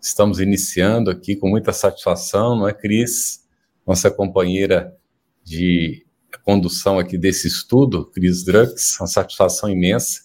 Estamos 0.00 0.38
iniciando 0.38 1.10
aqui 1.10 1.34
com 1.34 1.48
muita 1.48 1.72
satisfação, 1.72 2.56
não 2.56 2.68
é, 2.68 2.72
Cris? 2.72 3.44
Nossa 3.84 4.08
companheira 4.10 4.96
de 5.42 6.06
condução 6.44 6.98
aqui 6.98 7.18
desse 7.18 7.48
estudo, 7.48 8.06
Cris 8.06 8.44
Drux, 8.44 8.98
uma 9.00 9.08
satisfação 9.08 9.68
imensa. 9.68 10.22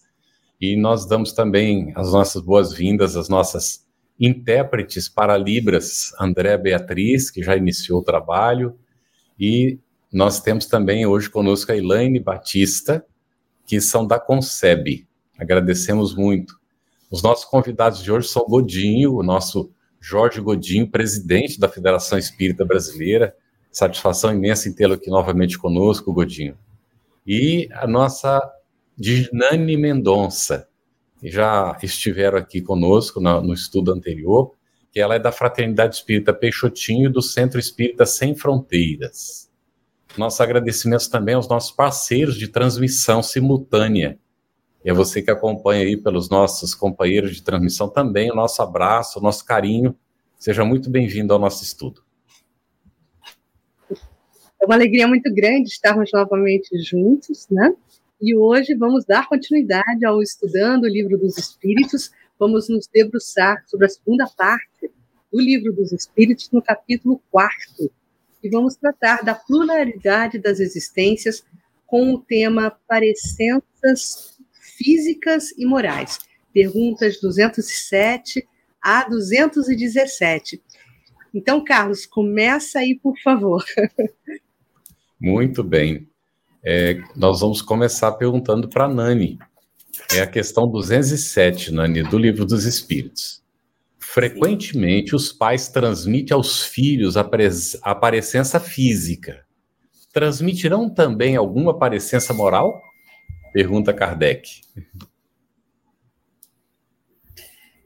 E 0.62 0.77
nós 0.77 1.08
damos 1.08 1.34
também 1.34 1.91
as 1.96 2.12
nossas 2.12 2.41
boas-vindas 2.41 3.16
às 3.16 3.27
nossas 3.27 3.84
intérpretes 4.20 5.09
para 5.09 5.36
Libras, 5.38 6.13
André 6.20 6.55
Beatriz, 6.58 7.32
que 7.32 7.41
já 7.41 7.58
iniciou 7.58 7.99
o 7.99 8.04
trabalho, 8.04 8.77
e 9.40 9.80
nós 10.12 10.40
temos 10.40 10.68
também 10.68 11.05
hoje 11.08 11.30
conosco 11.30 11.71
a 11.71 11.76
Elaine 11.76 12.20
Batista, 12.20 13.04
que 13.66 13.82
são 13.82 14.05
da 14.05 14.20
Concebe. 14.20 15.08
Agradecemos 15.38 16.16
muito. 16.16 16.62
Os 17.13 17.22
nossos 17.22 17.45
convidados 17.45 18.02
de 18.02 18.12
hoje 18.12 18.27
são 18.27 18.44
Godinho, 18.44 19.13
o 19.13 19.21
nosso 19.21 19.71
Jorge 20.02 20.41
Godinho, 20.41 20.90
presidente 20.90 21.59
da 21.59 21.70
Federação 21.70 22.17
Espírita 22.17 22.65
Brasileira. 22.65 23.35
Satisfação 23.71 24.34
imensa 24.34 24.68
em 24.68 24.74
tê-lo 24.74 24.96
aqui 24.96 25.12
novamente 25.12 25.55
conosco, 25.60 26.12
Godinho. 26.12 26.57
E 27.23 27.70
a 27.73 27.85
nossa 27.85 28.41
Dinani 28.98 29.77
Mendonça, 29.77 30.68
que 31.20 31.29
já 31.29 31.77
estiveram 31.84 32.40
aqui 32.40 32.63
conosco 32.63 33.21
no, 33.21 33.41
no 33.41 33.54
estudo 33.54 33.93
anterior, 33.93 34.55
que 34.91 34.99
ela 34.99 35.13
é 35.13 35.20
da 35.20 35.32
Fraternidade 35.32 35.98
Espírita 35.98 36.34
Peixotinho 36.34 37.12
do 37.12 37.21
Centro 37.21 37.60
Espírita 37.60 38.07
Sem 38.07 38.34
Fronteiras. 38.34 39.51
Nossos 40.18 40.41
agradecimentos 40.41 41.07
também 41.07 41.35
aos 41.35 41.48
nossos 41.48 41.70
parceiros 41.70 42.35
de 42.35 42.48
transmissão 42.48 43.21
simultânea, 43.21 44.18
e 44.84 44.91
a 44.91 44.93
você 44.93 45.21
que 45.21 45.31
acompanha 45.31 45.85
aí 45.85 45.95
pelos 45.95 46.29
nossos 46.29 46.76
companheiros 46.76 47.35
de 47.35 47.41
transmissão 47.41 47.87
também, 47.87 48.29
o 48.31 48.35
nosso 48.35 48.62
abraço, 48.62 49.20
o 49.20 49.21
nosso 49.21 49.45
carinho. 49.45 49.95
Seja 50.37 50.65
muito 50.65 50.89
bem-vindo 50.89 51.34
ao 51.34 51.39
nosso 51.39 51.63
estudo. 51.63 52.03
É 54.61 54.65
uma 54.65 54.76
alegria 54.76 55.07
muito 55.07 55.34
grande 55.34 55.70
estarmos 55.70 56.09
novamente 56.13 56.77
juntos, 56.81 57.48
né? 57.49 57.73
E 58.21 58.35
hoje 58.35 58.73
vamos 58.76 59.05
dar 59.05 59.27
continuidade 59.27 60.05
ao 60.05 60.21
Estudando 60.21 60.84
o 60.84 60.89
Livro 60.89 61.17
dos 61.17 61.37
Espíritos. 61.37 62.11
Vamos 62.37 62.67
nos 62.67 62.87
debruçar 62.87 63.63
sobre 63.67 63.85
a 63.85 63.89
segunda 63.89 64.25
parte 64.38 64.91
do 65.31 65.39
Livro 65.39 65.73
dos 65.73 65.94
Espíritos, 65.94 66.50
no 66.51 66.61
capítulo 66.61 67.22
4. 67.31 67.89
E 68.44 68.50
vamos 68.50 68.75
tratar 68.75 69.23
da 69.23 69.34
pluralidade 69.34 70.39
das 70.39 70.59
existências 70.59 71.44
com 71.85 72.13
o 72.13 72.19
tema 72.19 72.75
Parecenças 72.88 74.32
físicas 74.78 75.52
e 75.57 75.66
morais. 75.66 76.19
Perguntas 76.53 77.19
207 77.19 78.47
a 78.81 79.07
217. 79.07 80.62
Então, 81.34 81.63
Carlos, 81.63 82.06
começa 82.06 82.79
aí, 82.79 83.00
por 83.01 83.18
favor. 83.19 83.63
Muito 85.19 85.63
bem. 85.63 86.07
É, 86.63 87.01
nós 87.16 87.39
vamos 87.39 87.61
começar 87.61 88.11
perguntando 88.13 88.69
para 88.69 88.85
a 88.85 88.88
Nani. 88.88 89.39
É 90.11 90.22
a 90.22 90.28
questão 90.28 90.67
207, 90.67 91.72
Nani, 91.72 92.03
do 92.03 92.17
Livro 92.17 92.45
dos 92.45 92.66
Espíritos. 92.66 93.41
Frequentemente, 94.00 95.16
os 95.16 95.31
pais 95.31 95.69
transmitem 95.69 96.35
aos 96.35 96.63
filhos 96.63 97.17
a, 97.17 97.28
a 97.81 97.95
parecença 97.95 98.59
física. 98.59 99.44
Transmitirão 100.13 100.88
também 100.88 101.35
alguma 101.35 101.78
parecença 101.78 102.34
moral? 102.34 102.79
Pergunta 103.53 103.94
Kardec. 103.94 104.62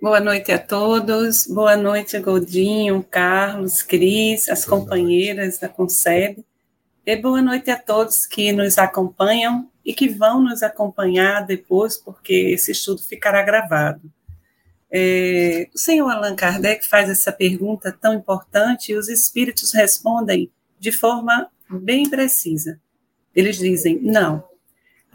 Boa 0.01 0.21
noite 0.21 0.49
a 0.53 0.57
todos. 0.57 1.45
Boa 1.45 1.75
noite, 1.75 2.17
Goldinho, 2.19 3.03
Carlos, 3.03 3.83
Cris, 3.83 4.47
as 4.47 4.63
companheiras 4.63 5.59
da 5.59 5.67
Concebe. 5.67 6.45
E 7.05 7.17
boa 7.17 7.41
noite 7.41 7.69
a 7.69 7.77
todos 7.77 8.25
que 8.25 8.53
nos 8.53 8.77
acompanham 8.77 9.69
e 9.83 9.93
que 9.93 10.07
vão 10.07 10.41
nos 10.41 10.63
acompanhar 10.63 11.45
depois, 11.45 11.97
porque 11.97 12.33
esse 12.33 12.71
estudo 12.71 13.03
ficará 13.03 13.43
gravado. 13.43 14.09
É, 14.89 15.67
o 15.75 15.77
senhor 15.77 16.09
Allan 16.09 16.37
Kardec 16.37 16.87
faz 16.87 17.09
essa 17.09 17.33
pergunta 17.33 17.91
tão 17.91 18.13
importante 18.13 18.93
e 18.93 18.95
os 18.95 19.09
espíritos 19.09 19.73
respondem 19.73 20.49
de 20.79 20.93
forma 20.93 21.49
bem 21.69 22.09
precisa. 22.09 22.79
Eles 23.35 23.57
dizem: 23.57 23.99
não, 24.01 24.45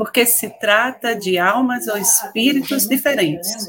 porque 0.03 0.27
se 0.27 0.51
trata 0.51 1.15
de 1.15 1.39
almas 1.39 1.87
ou 1.87 1.97
espíritos 1.97 2.89
diferentes. 2.89 3.69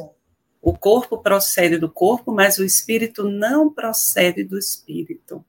O 0.60 0.76
corpo 0.76 1.20
procede 1.20 1.78
do 1.78 1.88
corpo, 1.88 2.34
mas 2.34 2.58
o 2.58 2.66
espírito 2.66 3.24
não 3.24 3.72
procede 3.72 4.44
do 4.44 4.58
espírito. 4.58 5.46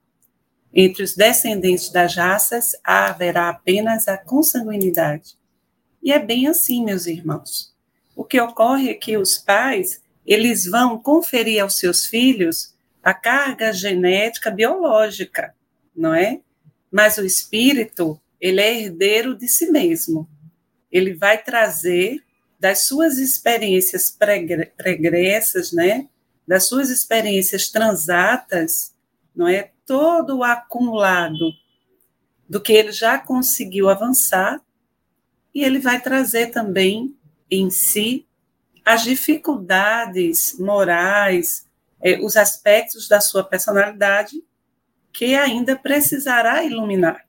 Entre 0.71 1.01
os 1.01 1.15
descendentes 1.15 1.89
das 1.89 2.15
raças 2.15 2.73
haverá 2.83 3.49
apenas 3.49 4.07
a 4.07 4.15
consanguinidade. 4.15 5.35
E 6.03 6.13
é 6.13 6.19
bem 6.19 6.45
assim, 6.45 6.85
meus 6.85 7.07
irmãos. 7.07 7.73
O 8.15 8.23
que 8.23 8.39
ocorre 8.39 8.91
é 8.91 8.93
que 8.93 9.17
os 9.17 9.39
pais, 9.39 10.03
eles 10.23 10.65
vão 10.67 10.99
conferir 10.99 11.63
aos 11.63 11.79
seus 11.79 12.05
filhos 12.05 12.75
a 13.01 13.11
carga 13.11 13.73
genética 13.73 14.51
biológica, 14.51 15.55
não 15.95 16.13
é? 16.13 16.41
Mas 16.91 17.17
o 17.17 17.25
espírito, 17.25 18.21
ele 18.39 18.61
é 18.61 18.81
herdeiro 18.81 19.35
de 19.35 19.47
si 19.47 19.71
mesmo 19.71 20.29
ele 20.95 21.13
vai 21.13 21.41
trazer 21.41 22.23
das 22.59 22.87
suas 22.87 23.17
experiências 23.17 24.09
pregressas, 24.77 25.71
né, 25.71 26.07
das 26.47 26.67
suas 26.67 26.89
experiências 26.89 27.69
transatas, 27.69 28.93
não 29.35 29.47
é, 29.47 29.71
todo 29.85 30.37
o 30.37 30.43
acumulado 30.43 31.51
do 32.47 32.61
que 32.61 32.71
ele 32.71 32.91
já 32.91 33.19
conseguiu 33.19 33.89
avançar, 33.89 34.61
e 35.53 35.63
ele 35.63 35.79
vai 35.79 36.01
trazer 36.01 36.47
também 36.47 37.17
em 37.49 37.69
si 37.69 38.27
as 38.83 39.03
dificuldades 39.03 40.57
morais, 40.59 41.65
eh, 42.01 42.19
os 42.19 42.37
aspectos 42.37 43.07
da 43.07 43.19
sua 43.19 43.43
personalidade 43.43 44.43
que 45.11 45.33
ainda 45.33 45.75
precisará 45.77 46.63
iluminar. 46.63 47.25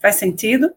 Faz 0.00 0.16
sentido? 0.16 0.74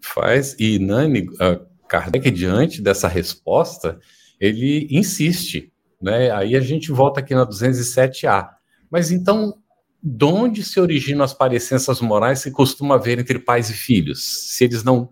Faz, 0.00 0.54
e 0.58 0.78
Nani, 0.78 1.28
uh, 1.28 1.66
Kardec, 1.88 2.30
diante 2.30 2.82
dessa 2.82 3.08
resposta, 3.08 3.98
ele 4.40 4.86
insiste, 4.90 5.72
né? 6.00 6.30
Aí 6.30 6.54
a 6.54 6.60
gente 6.60 6.92
volta 6.92 7.20
aqui 7.20 7.34
na 7.34 7.46
207A. 7.46 8.50
Mas 8.90 9.10
então, 9.10 9.58
de 10.02 10.24
onde 10.24 10.62
se 10.62 10.78
originam 10.78 11.24
as 11.24 11.34
parecenças 11.34 12.00
morais 12.00 12.44
que 12.44 12.50
costuma 12.50 12.94
haver 12.94 13.18
entre 13.18 13.38
pais 13.38 13.70
e 13.70 13.74
filhos? 13.74 14.50
Se 14.54 14.64
eles 14.64 14.84
não, 14.84 15.10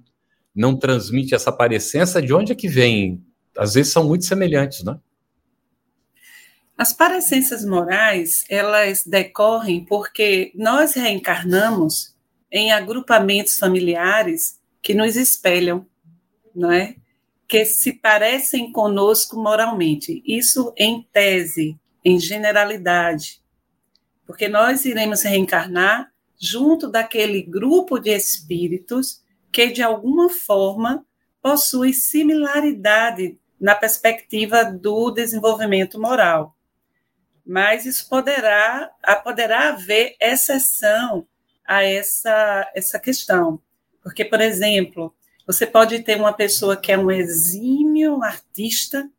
não 0.55 0.77
transmitem 0.77 1.35
essa 1.35 1.51
parecença, 1.51 2.23
de 2.23 2.33
onde 2.33 2.53
é 2.53 2.55
que 2.55 2.69
vem? 2.69 3.23
Às 3.57 3.75
vezes 3.75 3.93
são 3.93 4.05
muito 4.05 4.25
semelhantes, 4.25 4.85
né? 4.85 4.99
As 6.79 6.93
parecenças 6.93 7.65
morais, 7.65 8.45
elas 8.51 9.03
decorrem 9.05 9.85
porque 9.87 10.53
nós 10.55 10.95
reencarnamos 10.95 12.15
em 12.53 12.71
agrupamentos 12.71 13.59
familiares 13.59 14.61
que 14.83 14.95
nos 14.95 15.17
espelham, 15.17 15.87
não 16.55 16.71
é? 16.71 16.97
Que 17.49 17.65
se 17.65 17.93
parecem 17.93 18.73
conosco 18.73 19.37
moralmente. 19.37 20.23
Isso 20.27 20.73
em 20.77 21.03
tese, 21.13 21.79
em 22.05 22.19
generalidade. 22.19 23.43
Porque 24.27 24.49
nós 24.49 24.85
iremos 24.85 25.23
reencarnar 25.23 26.11
junto 26.39 26.89
daquele 26.89 27.43
grupo 27.43 27.99
de 27.99 28.11
espíritos 28.11 29.23
que, 29.53 29.69
de 29.69 29.83
alguma 29.83 30.29
forma, 30.29 31.05
possui 31.41 31.93
similaridade 31.93 33.39
na 33.61 33.75
perspectiva 33.75 34.65
do 34.65 35.11
desenvolvimento 35.11 36.01
moral. 36.01 36.57
Mas 37.45 37.87
isso 37.87 38.09
poderá, 38.09 38.91
poderá 39.23 39.69
haver 39.69 40.17
exceção 40.21 41.27
a 41.65 41.83
essa, 41.83 42.71
essa 42.75 42.99
questão. 42.99 43.61
Porque, 44.07 44.25
por 44.25 44.41
exemplo, 44.41 45.13
você 45.45 45.67
pode 45.67 45.99
ter 46.05 46.17
uma 46.17 46.33
pessoa 46.33 46.77
que 46.77 46.93
é 46.93 46.97
um 46.97 47.11
exímio 47.11 48.23
artista, 48.23 49.11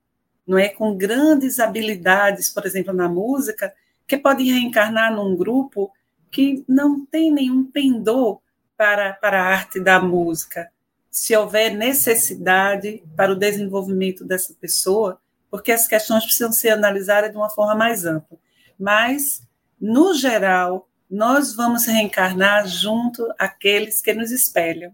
não 0.48 0.58
é 0.58 0.70
com 0.70 0.96
grandes 0.96 1.60
habilidades, 1.60 2.50
por 2.50 2.66
exemplo, 2.66 2.94
na 2.94 3.10
música, 3.10 3.74
que 4.08 4.16
pode 4.18 4.50
reencarnar 4.50 5.14
num 5.14 5.36
grupo 5.36 5.92
que 6.32 6.64
não 6.70 7.06
tem 7.06 7.30
nenhum 7.30 7.70
pendor 7.70 8.40
para, 8.78 9.12
para 9.12 9.44
a 9.44 9.46
arte 9.46 9.78
da 9.78 10.00
música. 10.00 10.72
Se 11.12 11.36
houver 11.36 11.76
necessidade 11.76 13.04
para 13.14 13.34
o 13.34 13.36
desenvolvimento 13.36 14.24
dessa 14.24 14.54
pessoa, 14.54 15.20
porque 15.52 15.74
as 15.74 15.86
questões 15.86 16.24
precisam 16.24 16.54
ser 16.54 16.70
analisadas 16.70 17.30
de 17.30 17.36
uma 17.36 17.50
forma 17.50 17.76
mais 17.76 18.06
ampla. 18.06 18.38
Mas, 18.80 19.46
no 19.82 20.14
geral, 20.14 20.87
nós 21.10 21.56
vamos 21.56 21.86
reencarnar 21.86 22.68
junto 22.68 23.28
àqueles 23.40 24.02
que 24.02 24.14
nos 24.14 24.32
espelham. 24.32 24.92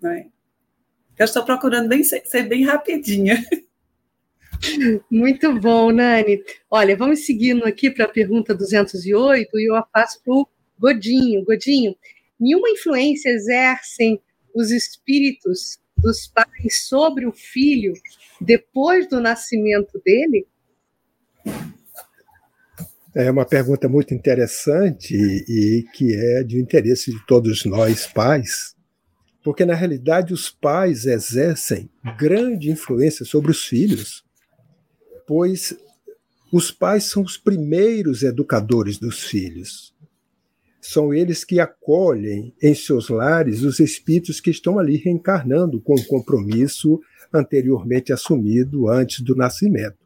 Né? 0.00 0.28
Eu 1.18 1.24
estou 1.24 1.44
procurando 1.44 1.88
bem, 1.88 2.02
ser 2.02 2.42
bem 2.48 2.64
rapidinha. 2.64 3.44
Muito 5.10 5.52
bom, 5.60 5.92
Nani. 5.92 6.42
Olha, 6.70 6.96
vamos 6.96 7.26
seguindo 7.26 7.64
aqui 7.64 7.90
para 7.90 8.04
a 8.04 8.08
pergunta 8.08 8.54
208 8.54 9.58
e 9.58 9.68
eu 9.68 9.74
a 9.74 9.82
passo 9.82 10.22
para 10.22 10.34
o 10.34 10.48
Godinho. 10.78 11.44
Godinho, 11.44 11.96
nenhuma 12.38 12.70
influência 12.70 13.30
exercem 13.30 14.20
os 14.54 14.70
espíritos 14.70 15.78
dos 15.96 16.28
pais 16.28 16.86
sobre 16.86 17.26
o 17.26 17.32
filho 17.32 17.92
depois 18.40 19.08
do 19.08 19.20
nascimento 19.20 20.00
dele? 20.04 20.46
É 23.16 23.30
uma 23.30 23.46
pergunta 23.46 23.88
muito 23.88 24.12
interessante 24.12 25.14
e 25.14 25.84
que 25.94 26.12
é 26.12 26.42
de 26.42 26.60
interesse 26.60 27.12
de 27.12 27.26
todos 27.26 27.64
nós 27.64 28.08
pais, 28.08 28.74
porque 29.44 29.64
na 29.64 29.74
realidade 29.74 30.34
os 30.34 30.50
pais 30.50 31.06
exercem 31.06 31.88
grande 32.18 32.72
influência 32.72 33.24
sobre 33.24 33.52
os 33.52 33.64
filhos, 33.64 34.24
pois 35.28 35.76
os 36.52 36.72
pais 36.72 37.04
são 37.04 37.22
os 37.22 37.36
primeiros 37.36 38.24
educadores 38.24 38.98
dos 38.98 39.22
filhos. 39.22 39.94
São 40.80 41.14
eles 41.14 41.44
que 41.44 41.60
acolhem 41.60 42.52
em 42.60 42.74
seus 42.74 43.08
lares 43.08 43.62
os 43.62 43.78
espíritos 43.78 44.40
que 44.40 44.50
estão 44.50 44.76
ali 44.76 44.96
reencarnando 44.96 45.80
com 45.80 45.94
o 45.94 46.06
compromisso 46.06 47.00
anteriormente 47.32 48.12
assumido 48.12 48.88
antes 48.88 49.20
do 49.20 49.36
nascimento. 49.36 50.03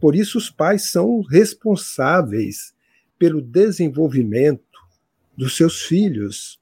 Por 0.00 0.14
isso, 0.14 0.38
os 0.38 0.50
pais 0.50 0.90
são 0.90 1.20
responsáveis 1.22 2.72
pelo 3.18 3.42
desenvolvimento 3.42 4.62
dos 5.36 5.56
seus 5.56 5.82
filhos. 5.82 6.58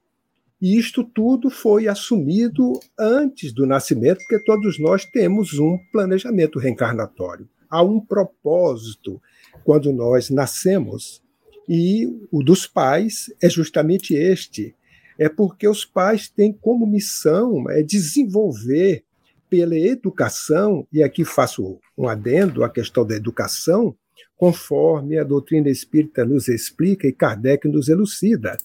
E 0.61 0.77
isto 0.77 1.03
tudo 1.03 1.49
foi 1.49 1.87
assumido 1.87 2.79
antes 2.97 3.53
do 3.53 3.65
nascimento, 3.65 4.19
porque 4.19 4.43
todos 4.43 4.79
nós 4.79 5.05
temos 5.05 5.59
um 5.59 5.77
planejamento 5.91 6.57
reencarnatório. 6.57 7.47
Há 7.69 7.83
um 7.83 7.99
propósito 7.99 9.21
quando 9.63 9.93
nós 9.93 10.29
nascemos. 10.29 11.21
E 11.69 12.07
o 12.31 12.41
dos 12.41 12.65
pais 12.65 13.31
é 13.41 13.49
justamente 13.49 14.15
este: 14.15 14.73
é 15.19 15.27
porque 15.27 15.67
os 15.67 15.83
pais 15.83 16.29
têm 16.29 16.53
como 16.53 16.87
missão 16.87 17.69
é 17.69 17.83
desenvolver 17.83 19.03
pela 19.49 19.77
educação, 19.77 20.87
e 20.91 21.03
aqui 21.03 21.23
faço 21.23 21.79
um 21.97 22.07
adendo 22.07 22.63
à 22.63 22.69
questão 22.69 23.05
da 23.05 23.15
educação, 23.15 23.95
conforme 24.35 25.17
a 25.17 25.23
doutrina 25.23 25.69
espírita 25.69 26.23
nos 26.23 26.47
explica 26.47 27.07
e 27.07 27.13
Kardec 27.13 27.67
nos 27.67 27.89
elucida, 27.89 28.55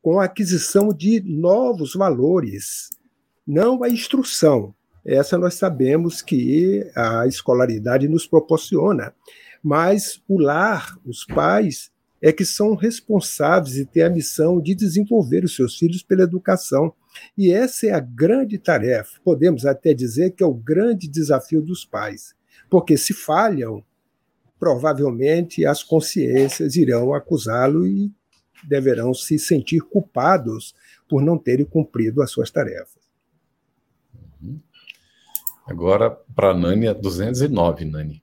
com 0.00 0.18
a 0.18 0.24
aquisição 0.24 0.88
de 0.88 1.20
novos 1.20 1.94
valores, 1.94 2.90
não 3.46 3.82
a 3.82 3.88
instrução. 3.88 4.74
Essa 5.04 5.38
nós 5.38 5.54
sabemos 5.54 6.22
que 6.22 6.84
a 6.94 7.26
escolaridade 7.26 8.08
nos 8.08 8.26
proporciona, 8.26 9.14
mas 9.62 10.20
o 10.28 10.40
lar, 10.40 10.98
os 11.04 11.24
pais, 11.24 11.90
é 12.20 12.32
que 12.32 12.44
são 12.44 12.74
responsáveis 12.74 13.76
e 13.76 13.84
têm 13.84 14.04
a 14.04 14.10
missão 14.10 14.60
de 14.60 14.74
desenvolver 14.74 15.44
os 15.44 15.56
seus 15.56 15.76
filhos 15.76 16.02
pela 16.02 16.22
educação. 16.22 16.92
E 17.36 17.52
essa 17.52 17.86
é 17.86 17.92
a 17.92 18.00
grande 18.00 18.58
tarefa, 18.58 19.20
podemos 19.24 19.64
até 19.64 19.94
dizer 19.94 20.32
que 20.32 20.42
é 20.42 20.46
o 20.46 20.54
grande 20.54 21.08
desafio 21.08 21.62
dos 21.62 21.84
pais, 21.84 22.34
porque 22.70 22.96
se 22.96 23.12
falham, 23.12 23.84
provavelmente 24.58 25.66
as 25.66 25.82
consciências 25.82 26.76
irão 26.76 27.12
acusá-lo 27.12 27.86
e 27.86 28.12
deverão 28.64 29.12
se 29.12 29.38
sentir 29.38 29.80
culpados 29.80 30.74
por 31.08 31.22
não 31.22 31.36
terem 31.36 31.66
cumprido 31.66 32.22
as 32.22 32.30
suas 32.30 32.50
tarefas. 32.50 33.02
Uhum. 34.40 34.60
Agora, 35.66 36.10
para 36.10 36.54
Nani, 36.54 36.92
209, 36.94 37.84
Nani. 37.84 38.22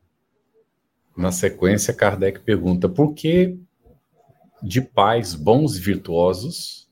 Na 1.16 1.32
sequência, 1.32 1.94
Kardec 1.94 2.40
pergunta 2.40 2.88
por 2.88 3.14
que 3.14 3.60
de 4.62 4.82
pais 4.82 5.36
bons 5.36 5.78
e 5.78 5.80
virtuosos 5.80 6.89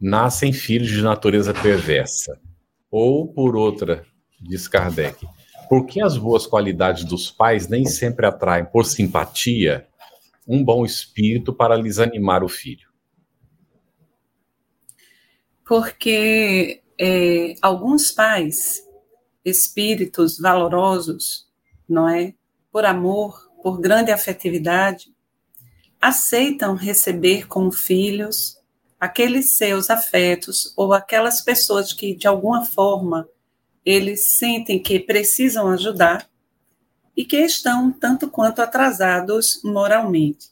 nascem 0.00 0.52
filhos 0.52 0.88
de 0.88 1.02
natureza 1.02 1.52
perversa. 1.52 2.40
Ou, 2.90 3.28
por 3.28 3.54
outra, 3.54 4.04
diz 4.40 4.66
Kardec, 4.66 5.26
por 5.68 5.86
que 5.86 6.00
as 6.00 6.16
boas 6.16 6.46
qualidades 6.46 7.04
dos 7.04 7.30
pais 7.30 7.68
nem 7.68 7.84
sempre 7.84 8.26
atraem, 8.26 8.64
por 8.64 8.84
simpatia, 8.84 9.86
um 10.48 10.64
bom 10.64 10.84
espírito 10.84 11.52
para 11.52 11.76
lhes 11.76 11.98
animar 11.98 12.42
o 12.42 12.48
filho? 12.48 12.88
Porque 15.64 16.82
é, 16.98 17.54
alguns 17.62 18.10
pais, 18.10 18.82
espíritos 19.44 20.38
valorosos, 20.38 21.46
não 21.88 22.08
é? 22.08 22.34
Por 22.72 22.84
amor, 22.84 23.50
por 23.62 23.80
grande 23.80 24.10
afetividade, 24.10 25.14
aceitam 26.00 26.74
receber 26.74 27.46
como 27.46 27.70
filhos 27.70 28.59
aqueles 29.00 29.56
seus 29.56 29.88
afetos 29.88 30.74
ou 30.76 30.92
aquelas 30.92 31.40
pessoas 31.40 31.92
que, 31.92 32.14
de 32.14 32.28
alguma 32.28 32.64
forma, 32.64 33.26
eles 33.84 34.34
sentem 34.34 34.80
que 34.80 35.00
precisam 35.00 35.68
ajudar 35.68 36.28
e 37.16 37.24
que 37.24 37.38
estão 37.38 37.90
tanto 37.90 38.28
quanto 38.28 38.60
atrasados 38.60 39.60
moralmente. 39.64 40.48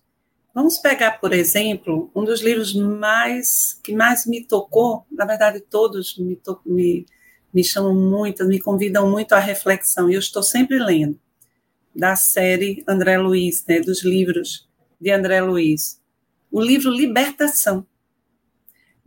Vamos 0.54 0.78
pegar, 0.78 1.20
por 1.20 1.32
exemplo, 1.32 2.10
um 2.14 2.24
dos 2.24 2.40
livros 2.40 2.74
mais 2.74 3.78
que 3.84 3.94
mais 3.94 4.26
me 4.26 4.42
tocou, 4.42 5.06
na 5.10 5.24
verdade 5.24 5.60
todos 5.60 6.16
me, 6.18 6.34
to, 6.36 6.58
me, 6.64 7.06
me 7.52 7.62
chamam 7.62 7.94
muito, 7.94 8.44
me 8.44 8.58
convidam 8.58 9.10
muito 9.10 9.34
à 9.34 9.38
reflexão, 9.38 10.10
e 10.10 10.14
eu 10.14 10.18
estou 10.18 10.42
sempre 10.42 10.78
lendo, 10.78 11.20
da 11.94 12.16
série 12.16 12.82
André 12.88 13.18
Luiz, 13.18 13.64
né, 13.66 13.80
dos 13.80 14.02
livros 14.02 14.68
de 15.00 15.10
André 15.10 15.40
Luiz, 15.42 16.00
o 16.50 16.60
livro 16.60 16.90
Libertação. 16.90 17.86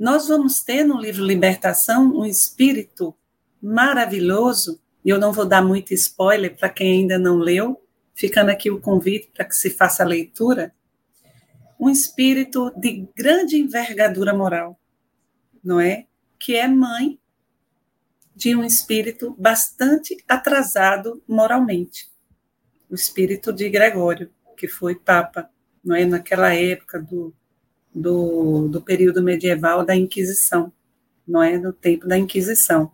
Nós 0.02 0.30
vamos 0.30 0.64
ter 0.64 0.84
no 0.84 1.00
livro 1.00 1.24
Libertação 1.24 2.12
um 2.18 2.26
espírito 2.26 3.16
maravilhoso, 3.62 4.82
e 5.06 5.12
eu 5.12 5.20
não 5.20 5.32
vou 5.32 5.46
dar 5.46 5.62
muito 5.64 5.94
spoiler 5.94 6.58
para 6.58 6.70
quem 6.70 7.02
ainda 7.02 7.20
não 7.20 7.38
leu, 7.38 7.80
ficando 8.16 8.50
aqui 8.50 8.72
o 8.72 8.82
convite 8.82 9.30
para 9.32 9.46
que 9.46 9.56
se 9.56 9.70
faça 9.70 10.02
a 10.02 10.08
leitura. 10.08 10.74
Um 11.80 11.88
espírito 11.88 12.72
de 12.76 13.08
grande 13.16 13.58
envergadura 13.58 14.34
moral, 14.34 14.76
não 15.64 15.80
é? 15.80 16.08
Que 16.40 16.56
é 16.56 16.68
mãe 16.68 17.20
de 18.36 18.56
um 18.56 18.64
espírito 18.64 19.36
bastante 19.38 20.18
atrasado 20.28 21.22
moralmente, 21.28 22.12
o 22.90 22.96
espírito 22.96 23.54
de 23.54 23.70
Gregório, 23.70 24.32
que 24.58 24.68
foi 24.68 24.96
papa 24.96 25.48
não 25.86 25.96
é, 25.96 26.06
naquela 26.06 26.56
época 26.56 27.00
do, 27.00 27.36
do, 27.94 28.68
do 28.68 28.82
período 28.82 29.22
medieval 29.22 29.86
da 29.86 29.96
Inquisição, 29.96 30.72
não 31.28 31.44
é, 31.44 31.58
no 31.58 31.74
tempo 31.74 32.08
da 32.08 32.18
Inquisição. 32.18 32.92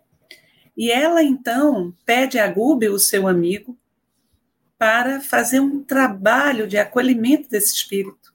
E 0.76 0.92
ela 0.92 1.24
então 1.24 1.94
pede 2.06 2.38
a 2.38 2.48
Gúbio, 2.52 2.94
o 2.94 3.00
seu 3.00 3.28
amigo, 3.28 3.78
para 4.78 5.20
fazer 5.22 5.60
um 5.60 5.84
trabalho 5.84 6.68
de 6.68 6.78
acolhimento 6.78 7.50
desse 7.50 7.74
espírito, 7.74 8.34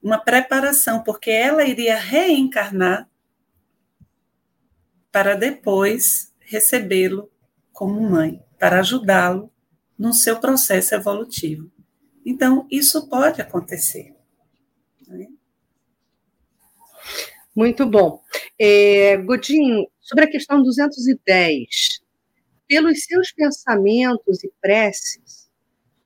uma 0.00 0.18
preparação, 0.18 1.02
porque 1.02 1.30
ela 1.30 1.64
iria 1.64 1.96
reencarnar 1.96 3.08
para 5.10 5.34
depois 5.34 6.32
recebê-lo 6.38 7.28
como 7.72 8.00
mãe, 8.00 8.42
para 8.58 8.80
ajudá-lo 8.80 9.52
no 9.98 10.12
seu 10.12 10.38
processo 10.38 10.94
evolutivo. 10.94 11.70
Então, 12.24 12.66
isso 12.70 13.08
pode 13.08 13.40
acontecer. 13.40 14.14
Né? 15.08 15.26
Muito 17.58 17.84
bom. 17.84 18.22
É, 18.56 19.16
Godinho, 19.16 19.88
sobre 20.00 20.26
a 20.26 20.30
questão 20.30 20.62
210, 20.62 22.00
pelos 22.68 23.02
seus 23.02 23.32
pensamentos 23.32 24.44
e 24.44 24.52
preces, 24.60 25.50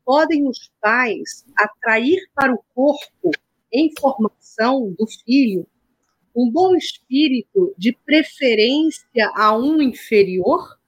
podem 0.02 0.49
os 0.49 0.73
pais 0.80 1.44
atrair 1.54 2.23
para 2.35 2.54
o 2.54 2.64
corpo, 2.75 3.30
em 3.71 3.92
formação 4.00 4.94
do 4.99 5.06
filho, 5.06 5.66
um 6.35 6.50
bom 6.50 6.75
espírito 6.75 7.75
de 7.76 7.94
preferência 8.02 9.30
a 9.35 9.54
um 9.54 9.82
inferior? 9.82 10.78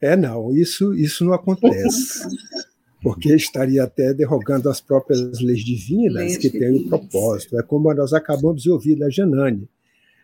É, 0.00 0.14
não, 0.14 0.56
isso, 0.56 0.94
isso 0.94 1.24
não 1.24 1.32
acontece. 1.32 2.22
porque 3.02 3.34
estaria 3.34 3.84
até 3.84 4.12
derrogando 4.12 4.68
as 4.68 4.80
próprias 4.80 5.40
leis 5.40 5.64
divinas 5.64 6.14
leis 6.14 6.36
que 6.36 6.50
têm 6.50 6.72
o 6.72 6.88
propósito. 6.88 7.58
É 7.58 7.62
como 7.62 7.92
nós 7.94 8.12
acabamos 8.12 8.62
de 8.62 8.70
ouvir 8.70 8.96
da 8.96 9.08
Janane, 9.08 9.68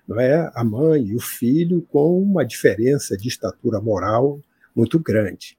não 0.07 0.19
é? 0.19 0.51
A 0.55 0.65
mãe 0.65 1.07
e 1.07 1.15
o 1.15 1.21
filho 1.21 1.83
com 1.83 2.21
uma 2.21 2.45
diferença 2.45 3.17
de 3.17 3.29
estatura 3.29 3.81
moral 3.81 4.41
muito 4.75 4.99
grande. 4.99 5.57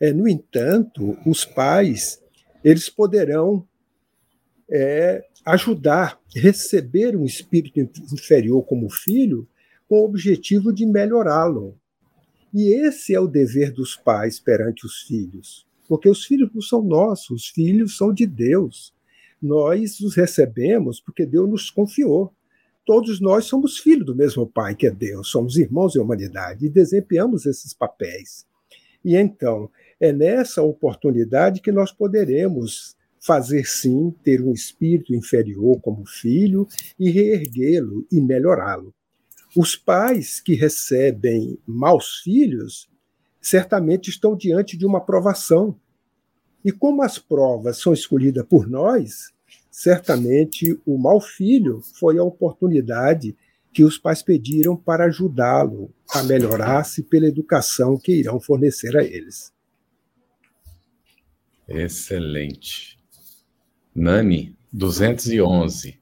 É, 0.00 0.12
no 0.12 0.28
entanto, 0.28 1.16
os 1.24 1.44
pais 1.44 2.20
eles 2.64 2.88
poderão 2.88 3.66
é, 4.68 5.24
ajudar, 5.44 6.20
receber 6.34 7.16
um 7.16 7.24
espírito 7.24 7.78
inferior 8.12 8.64
como 8.64 8.90
filho, 8.90 9.48
com 9.88 10.00
o 10.00 10.04
objetivo 10.04 10.72
de 10.72 10.84
melhorá-lo. 10.84 11.78
E 12.52 12.72
esse 12.74 13.14
é 13.14 13.20
o 13.20 13.28
dever 13.28 13.70
dos 13.70 13.94
pais 13.94 14.40
perante 14.40 14.84
os 14.84 15.02
filhos, 15.02 15.65
porque 15.86 16.08
os 16.08 16.24
filhos 16.24 16.50
não 16.52 16.62
são 16.62 16.82
nossos, 16.82 17.30
os 17.30 17.48
filhos 17.48 17.96
são 17.96 18.12
de 18.12 18.26
Deus. 18.26 18.94
Nós 19.40 20.00
os 20.00 20.14
recebemos 20.14 21.00
porque 21.00 21.24
Deus 21.24 21.48
nos 21.48 21.70
confiou. 21.70 22.32
Todos 22.84 23.20
nós 23.20 23.46
somos 23.46 23.78
filhos 23.78 24.06
do 24.06 24.14
mesmo 24.14 24.46
Pai, 24.46 24.74
que 24.74 24.86
é 24.86 24.90
Deus, 24.90 25.28
somos 25.28 25.56
irmãos 25.56 25.96
em 25.96 25.98
humanidade 25.98 26.66
e 26.66 26.70
desempenhamos 26.70 27.44
esses 27.44 27.74
papéis. 27.74 28.46
E 29.04 29.16
então, 29.16 29.70
é 30.00 30.12
nessa 30.12 30.62
oportunidade 30.62 31.60
que 31.60 31.72
nós 31.72 31.90
poderemos 31.90 32.96
fazer 33.20 33.66
sim, 33.66 34.14
ter 34.22 34.40
um 34.40 34.52
espírito 34.52 35.14
inferior 35.14 35.80
como 35.80 36.06
filho 36.06 36.66
e 36.98 37.10
reerguê-lo 37.10 38.06
e 38.10 38.20
melhorá-lo. 38.20 38.94
Os 39.56 39.74
pais 39.74 40.40
que 40.40 40.54
recebem 40.54 41.58
maus 41.66 42.20
filhos 42.22 42.88
certamente 43.46 44.10
estão 44.10 44.36
diante 44.36 44.76
de 44.76 44.84
uma 44.84 45.00
provação. 45.00 45.78
E 46.64 46.72
como 46.72 47.04
as 47.04 47.16
provas 47.16 47.78
são 47.78 47.92
escolhidas 47.92 48.44
por 48.44 48.68
nós, 48.68 49.32
certamente 49.70 50.76
o 50.84 50.98
mau 50.98 51.20
filho 51.20 51.80
foi 51.80 52.18
a 52.18 52.24
oportunidade 52.24 53.36
que 53.72 53.84
os 53.84 53.98
pais 53.98 54.20
pediram 54.20 54.76
para 54.76 55.04
ajudá-lo 55.04 55.94
a 56.10 56.24
melhorar-se 56.24 57.04
pela 57.04 57.28
educação 57.28 57.96
que 57.96 58.16
irão 58.16 58.40
fornecer 58.40 58.96
a 58.96 59.04
eles. 59.04 59.52
Excelente. 61.68 62.98
Nani, 63.94 64.56
211. 64.72 66.00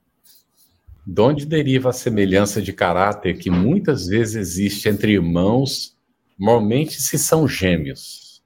De 1.07 1.21
onde 1.21 1.45
deriva 1.45 1.91
a 1.91 1.93
semelhança 1.93 2.63
de 2.63 2.73
caráter 2.73 3.37
que 3.37 3.51
muitas 3.51 4.07
vezes 4.07 4.35
existe 4.35 4.89
entre 4.89 5.13
irmãos, 5.13 5.94
normalmente 6.39 7.01
se 7.01 7.19
são 7.19 7.47
gêmeos? 7.47 8.43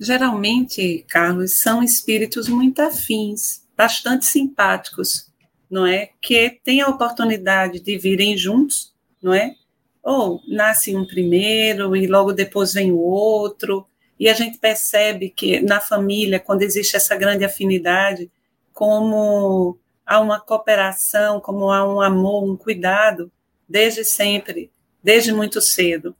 Geralmente, 0.00 1.04
Carlos, 1.08 1.60
são 1.60 1.82
espíritos 1.82 2.48
muito 2.48 2.80
afins, 2.80 3.62
bastante 3.76 4.26
simpáticos, 4.26 5.30
não 5.70 5.86
é? 5.86 6.10
Que 6.20 6.58
têm 6.64 6.80
a 6.80 6.88
oportunidade 6.88 7.80
de 7.80 7.96
virem 7.98 8.36
juntos, 8.36 8.92
não 9.22 9.32
é? 9.32 9.54
Ou 10.02 10.42
nasce 10.48 10.96
um 10.96 11.06
primeiro 11.06 11.94
e 11.94 12.06
logo 12.06 12.32
depois 12.32 12.74
vem 12.74 12.90
o 12.90 12.98
outro, 12.98 13.86
e 14.18 14.28
a 14.28 14.34
gente 14.34 14.58
percebe 14.58 15.30
que 15.30 15.60
na 15.60 15.80
família, 15.80 16.38
quando 16.38 16.62
existe 16.62 16.96
essa 16.96 17.16
grande 17.16 17.44
afinidade, 17.44 18.30
como 18.72 19.78
há 20.06 20.20
uma 20.20 20.40
cooperação, 20.40 21.40
como 21.40 21.70
há 21.70 21.84
um 21.84 22.00
amor, 22.00 22.44
um 22.44 22.56
cuidado, 22.56 23.30
desde 23.68 24.04
sempre, 24.04 24.70
desde 25.02 25.32
muito 25.32 25.60
cedo. 25.60 26.14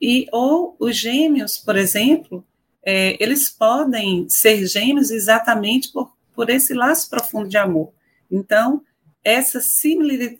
E 0.00 0.26
ou 0.32 0.76
os 0.78 0.96
gêmeos, 0.96 1.58
por 1.58 1.76
exemplo, 1.76 2.44
é, 2.84 3.16
eles 3.22 3.48
podem 3.48 4.28
ser 4.28 4.66
gêmeos 4.66 5.10
exatamente 5.10 5.90
por, 5.92 6.12
por 6.34 6.48
esse 6.50 6.74
laço 6.74 7.10
profundo 7.10 7.48
de 7.48 7.56
amor. 7.56 7.92
Então, 8.30 8.82
essa 9.24 9.60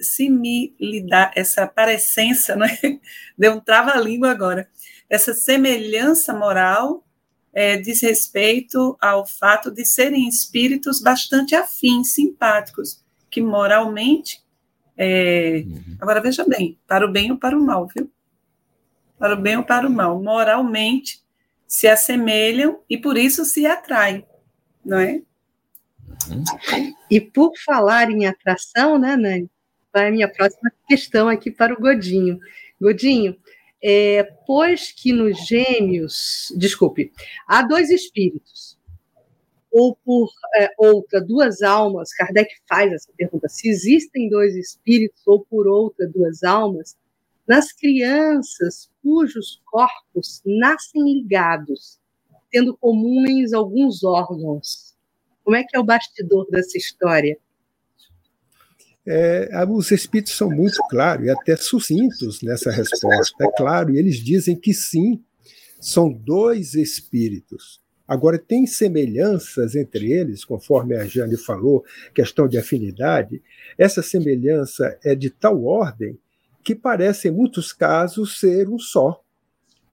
similidade, 0.01 1.33
essa 1.37 1.67
parecença, 1.67 2.55
né? 2.57 2.79
deu 3.37 3.55
um 3.55 3.61
trava-língua 3.61 4.31
agora, 4.31 4.69
essa 5.11 5.35
semelhança 5.35 6.33
moral 6.33 7.05
é, 7.53 7.77
diz 7.77 8.01
respeito 8.03 8.97
ao 9.01 9.27
fato 9.27 9.71
de 9.71 9.85
serem 9.85 10.29
espíritos 10.29 11.01
bastante 11.01 11.55
afins, 11.55 12.13
simpáticos, 12.13 13.03
que 13.31 13.41
moralmente. 13.41 14.43
É, 15.01 15.63
uhum. 15.65 15.97
Agora 16.01 16.21
veja 16.21 16.45
bem, 16.45 16.77
para 16.87 17.07
o 17.07 17.11
bem 17.11 17.31
ou 17.31 17.39
para 17.39 17.57
o 17.57 17.65
mal, 17.65 17.87
viu? 17.87 18.11
Para 19.17 19.35
o 19.35 19.41
bem 19.41 19.57
ou 19.57 19.63
para 19.63 19.87
o 19.87 19.91
mal, 19.91 20.21
moralmente 20.21 21.23
se 21.67 21.87
assemelham 21.87 22.81
e 22.91 22.99
por 22.99 23.17
isso 23.17 23.45
se 23.45 23.65
atraem, 23.65 24.27
não 24.85 24.99
é? 24.99 25.23
Uhum. 26.29 26.95
E 27.11 27.21
por 27.21 27.53
falar 27.65 28.11
em 28.11 28.27
atração, 28.27 28.99
né, 28.99 29.17
Nani? 29.17 29.49
Vai 29.93 30.09
a 30.09 30.11
minha 30.11 30.29
próxima 30.29 30.73
questão 30.89 31.29
aqui 31.29 31.51
para 31.51 31.73
o 31.73 31.81
Godinho. 31.81 32.39
Godinho, 32.81 33.37
é, 33.83 34.25
pois 34.47 34.93
que 34.93 35.13
nos 35.13 35.47
gêmeos, 35.47 36.53
desculpe, 36.57 37.13
há 37.47 37.63
dois 37.63 37.91
espíritos, 37.91 38.78
ou 39.79 39.97
por 40.05 40.29
é, 40.57 40.71
outra, 40.77 41.21
duas 41.21 41.63
almas, 41.63 42.13
Kardec 42.13 42.53
faz 42.69 42.93
essa 42.93 43.13
pergunta, 43.17 43.49
se 43.49 43.69
existem 43.69 44.29
dois 44.29 44.57
espíritos 44.57 45.23
ou 45.25 45.45
por 45.45 45.69
outra, 45.69 46.09
duas 46.09 46.43
almas, 46.43 46.97
nas 47.47 47.73
crianças 47.73 48.91
cujos 49.01 49.63
corpos 49.65 50.43
nascem 50.45 51.01
ligados, 51.05 52.01
tendo 52.51 52.77
comuns 52.77 53.53
alguns 53.53 54.03
órgãos. 54.03 54.97
Como 55.45 55.57
é 55.57 55.63
que 55.63 55.77
é 55.77 55.79
o 55.79 55.85
bastidor 55.85 56.49
dessa 56.51 56.77
história? 56.77 57.39
É, 59.07 59.49
os 59.69 59.93
espíritos 59.93 60.37
são 60.37 60.51
muito 60.51 60.83
claros 60.91 61.25
e 61.25 61.31
até 61.31 61.57
sucintos 61.57 62.43
nessa 62.43 62.73
resposta. 62.73 63.45
É 63.45 63.51
claro, 63.57 63.95
e 63.95 63.99
eles 63.99 64.17
dizem 64.17 64.57
que 64.57 64.75
sim, 64.75 65.23
são 65.81 66.13
dois 66.13 66.75
espíritos. 66.75 67.81
Agora, 68.09 68.39
tem 68.39 68.67
semelhanças 68.67 69.77
entre 69.77 70.11
eles, 70.11 70.43
conforme 70.45 70.97
a 70.97 71.05
Jane 71.05 71.37
falou, 71.37 71.85
questão 72.15 72.49
de 72.49 72.57
afinidade. 72.57 73.43
Essa 73.77 74.03
semelhança 74.03 74.99
é 75.05 75.15
de 75.15 75.29
tal 75.29 75.63
ordem 75.65 76.19
que 76.65 76.75
parece, 76.75 77.29
em 77.29 77.33
muitos 77.33 77.73
casos, 77.73 78.41
ser 78.41 78.67
um 78.69 78.79
só. 78.79 79.23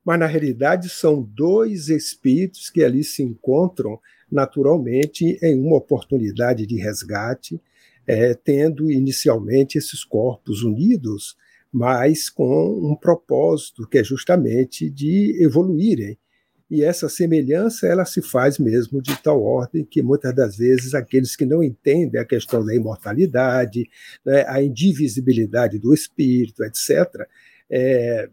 Mas, 0.04 0.18
na 0.18 0.28
realidade, 0.28 0.88
são 0.88 1.22
dois 1.22 1.90
espíritos 1.90 2.70
que 2.70 2.84
ali 2.84 3.04
se 3.04 3.22
encontram 3.22 4.00
naturalmente 4.32 5.38
em 5.44 5.60
uma 5.60 5.76
oportunidade 5.78 6.66
de 6.66 6.78
resgate 6.78 7.60
é, 8.08 8.34
tendo 8.34 8.92
inicialmente 8.92 9.78
esses 9.78 10.04
corpos 10.04 10.64
unidos, 10.64 11.36
mas 11.72 12.30
com 12.30 12.92
um 12.92 12.96
propósito 12.96 13.88
que 13.88 13.98
é 13.98 14.04
justamente 14.04 14.90
de 14.90 15.38
evoluírem. 15.44 16.18
E 16.70 16.84
essa 16.84 17.08
semelhança 17.08 17.86
ela 17.86 18.06
se 18.06 18.22
faz 18.22 18.58
mesmo 18.58 19.02
de 19.02 19.16
tal 19.22 19.44
ordem 19.44 19.86
que 19.86 20.02
muitas 20.02 20.34
das 20.36 20.58
vezes 20.58 20.96
aqueles 20.96 21.36
que 21.36 21.46
não 21.46 21.64
entendem 21.64 22.20
a 22.20 22.26
questão 22.26 22.66
da 22.66 22.74
imortalidade, 22.74 23.88
né, 24.26 24.46
a 24.48 24.62
indivisibilidade 24.62 25.78
do 25.78 25.94
espírito, 25.94 26.64
etc., 26.64 27.28
é, 27.70 28.30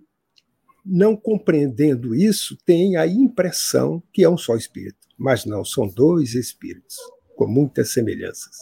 não 0.85 1.15
compreendendo 1.15 2.15
isso, 2.15 2.57
têm 2.65 2.97
a 2.97 3.07
impressão 3.07 4.03
que 4.13 4.25
é 4.25 4.29
um 4.29 4.39
só 4.39 4.57
espírito, 4.57 5.07
mas 5.17 5.45
não, 5.45 5.65
são 5.65 5.87
dois 5.87 6.35
espíritos, 6.35 6.97
com 7.37 7.47
muitas 7.47 7.93
semelhanças. 7.93 8.57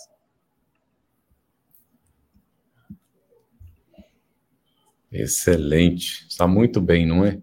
Excelente. 5.11 6.27
Está 6.29 6.47
muito 6.47 6.81
bem, 6.81 7.07
não 7.07 7.25
é? 7.25 7.41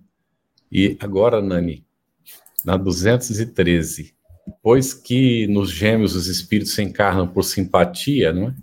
E 0.71 0.95
agora, 1.01 1.41
Nani, 1.41 1.86
na 2.67 2.75
213, 2.75 4.13
pois 4.61 4.93
que 4.93 5.47
nos 5.47 5.71
gêmeos 5.71 6.17
os 6.17 6.27
espíritos 6.27 6.73
se 6.75 6.81
encarnam 6.81 7.25
por 7.25 7.43
simpatia, 7.43 8.33
não 8.33 8.49
é? 8.49 8.55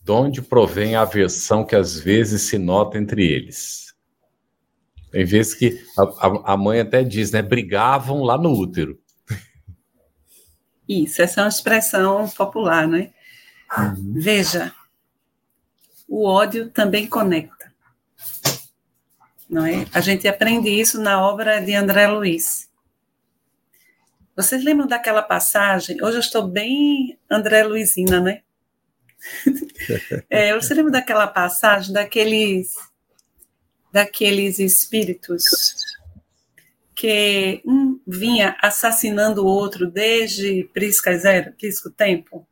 De 0.00 0.12
onde 0.12 0.40
provém 0.40 0.94
a 0.94 1.02
aversão 1.02 1.64
que 1.64 1.74
às 1.74 1.98
vezes 1.98 2.42
se 2.42 2.56
nota 2.56 2.96
entre 2.96 3.26
eles? 3.26 3.92
Tem 5.10 5.24
vezes 5.24 5.54
que 5.54 5.84
a, 5.98 6.52
a 6.52 6.56
mãe 6.56 6.78
até 6.78 7.02
diz, 7.02 7.32
né? 7.32 7.42
Brigavam 7.42 8.22
lá 8.22 8.38
no 8.38 8.52
útero. 8.52 8.96
Isso, 10.88 11.20
essa 11.20 11.40
é 11.40 11.44
uma 11.44 11.48
expressão 11.48 12.28
popular, 12.28 12.86
né? 12.86 13.10
Uhum. 13.76 14.14
Veja, 14.20 14.72
o 16.06 16.28
ódio 16.28 16.70
também 16.70 17.08
conecta 17.08 17.64
não 19.48 19.64
é? 19.64 19.86
A 19.92 20.00
gente 20.00 20.26
aprende 20.26 20.68
isso 20.68 21.00
na 21.00 21.24
obra 21.24 21.60
de 21.60 21.74
André 21.74 22.08
Luiz. 22.08 22.68
Vocês 24.36 24.64
lembram 24.64 24.88
daquela 24.88 25.22
passagem? 25.22 26.02
Hoje 26.02 26.16
eu 26.16 26.20
estou 26.20 26.48
bem 26.48 27.16
André 27.30 27.62
Luizina, 27.62 28.20
né? 28.20 28.42
é, 30.28 30.52
você 30.54 30.74
lembra 30.74 30.90
daquela 30.90 31.26
passagem 31.26 31.92
daqueles 31.92 32.74
daqueles 33.92 34.58
espíritos 34.58 35.44
que 36.96 37.62
um, 37.64 38.00
vinha 38.04 38.56
assassinando 38.60 39.44
o 39.44 39.46
outro 39.46 39.88
desde 39.88 40.68
Prisca 40.74 41.16
Zero, 41.16 41.52
Prisco 41.52 41.88
Tempo. 41.90 42.46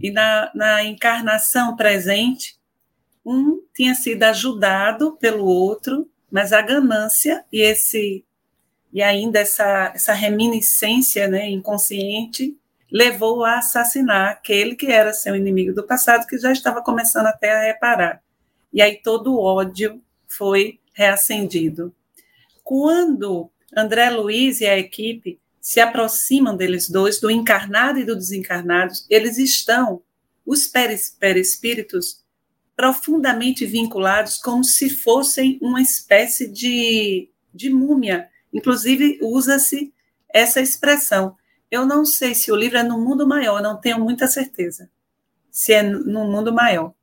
E 0.00 0.10
na, 0.10 0.50
na 0.54 0.82
encarnação 0.84 1.76
presente, 1.76 2.58
um 3.24 3.62
tinha 3.74 3.94
sido 3.94 4.22
ajudado 4.22 5.16
pelo 5.18 5.44
outro, 5.44 6.10
mas 6.30 6.52
a 6.52 6.62
ganância 6.62 7.44
e 7.52 7.60
esse 7.60 8.24
e 8.92 9.02
ainda 9.02 9.38
essa, 9.38 9.92
essa 9.94 10.12
reminiscência 10.12 11.26
né, 11.26 11.48
inconsciente 11.48 12.56
levou 12.90 13.42
a 13.44 13.58
assassinar 13.58 14.32
aquele 14.32 14.74
que 14.76 14.86
era 14.86 15.14
seu 15.14 15.34
inimigo 15.34 15.74
do 15.74 15.82
passado, 15.82 16.26
que 16.26 16.38
já 16.38 16.52
estava 16.52 16.82
começando 16.82 17.26
até 17.26 17.52
a 17.52 17.62
reparar. 17.62 18.22
E 18.70 18.82
aí 18.82 19.00
todo 19.02 19.32
o 19.32 19.42
ódio 19.42 20.00
foi 20.28 20.78
reacendido. 20.92 21.94
Quando 22.62 23.50
André 23.74 24.10
Luiz 24.10 24.60
e 24.60 24.66
a 24.66 24.78
equipe 24.78 25.40
se 25.58 25.80
aproximam 25.80 26.56
deles 26.56 26.90
dois, 26.90 27.18
do 27.18 27.30
encarnado 27.30 27.98
e 27.98 28.04
do 28.04 28.16
desencarnado, 28.16 28.92
eles 29.08 29.38
estão, 29.38 30.02
os 30.44 30.66
perispíritos, 30.66 32.20
profundamente 32.76 33.64
vinculados, 33.64 34.36
como 34.38 34.64
se 34.64 34.90
fossem 34.90 35.58
uma 35.62 35.80
espécie 35.80 36.50
de, 36.50 37.30
de 37.54 37.70
múmia. 37.70 38.28
Inclusive, 38.52 39.18
usa-se 39.22 39.92
essa 40.28 40.60
expressão. 40.60 41.36
Eu 41.70 41.86
não 41.86 42.04
sei 42.04 42.34
se 42.34 42.52
o 42.52 42.56
livro 42.56 42.78
é 42.78 42.82
no 42.82 42.98
mundo 42.98 43.26
maior, 43.26 43.62
não 43.62 43.76
tenho 43.76 43.98
muita 43.98 44.26
certeza 44.26 44.90
se 45.52 45.74
é 45.74 45.82
no 45.82 46.24
mundo 46.24 46.50
maior. 46.50 46.94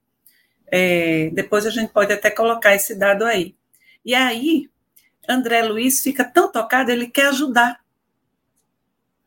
É, 0.66 1.30
depois 1.30 1.68
a 1.68 1.70
gente 1.70 1.94
pode 1.94 2.12
até 2.12 2.32
colocar 2.32 2.74
esse 2.74 2.96
dado 2.96 3.24
aí. 3.24 3.56
E 4.04 4.16
aí, 4.16 4.68
André 5.28 5.62
Luiz 5.62 6.02
fica 6.02 6.26
tão 6.26 6.52
tocado, 6.52 6.92
ele 6.92 7.08
quer 7.08 7.28
ajudar. 7.28 7.80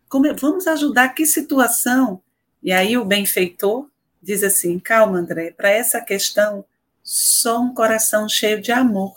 Como, 0.09 0.35
vamos 0.35 0.67
ajudar, 0.67 1.11
que 1.11 1.25
situação? 1.25 2.21
E 2.61 2.73
aí 2.73 2.99
o 2.99 3.05
benfeitor 3.05 3.88
diz 4.21 4.43
assim: 4.43 4.79
calma, 4.79 5.19
André, 5.19 5.52
para 5.52 5.71
essa 5.71 6.00
questão, 6.00 6.64
só 7.02 7.61
um 7.61 7.73
coração 7.73 8.29
cheio 8.29 8.61
de 8.61 8.73
amor 8.73 9.14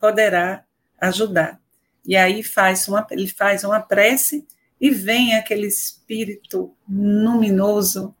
poderá 0.00 0.64
ajudar. 1.00 1.60
E 2.06 2.16
aí 2.16 2.42
faz 2.42 2.88
uma, 2.88 3.06
ele 3.10 3.28
faz 3.28 3.64
uma 3.64 3.80
prece 3.80 4.46
e 4.80 4.90
vem 4.90 5.34
aquele 5.34 5.66
espírito 5.66 6.74
luminoso, 6.88 8.14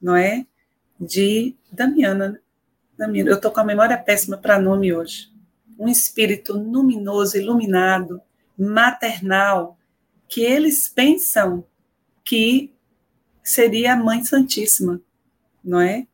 não 0.00 0.16
é? 0.16 0.46
De 0.98 1.56
Damiana. 1.70 2.40
Damiana. 2.96 3.30
Eu 3.30 3.36
estou 3.36 3.50
com 3.50 3.60
a 3.60 3.64
memória 3.64 3.98
péssima 3.98 4.36
para 4.36 4.58
nome 4.58 4.92
hoje. 4.92 5.30
Um 5.78 5.88
espírito 5.88 6.52
luminoso, 6.52 7.36
iluminado, 7.36 8.20
maternal, 8.56 9.78
que 10.28 10.42
eles 10.42 10.88
pensam 10.88 11.64
que 12.24 12.72
seria 13.42 13.94
a 13.94 13.96
Mãe 13.96 14.22
Santíssima, 14.22 15.00
não 15.64 15.80
é? 15.80 16.06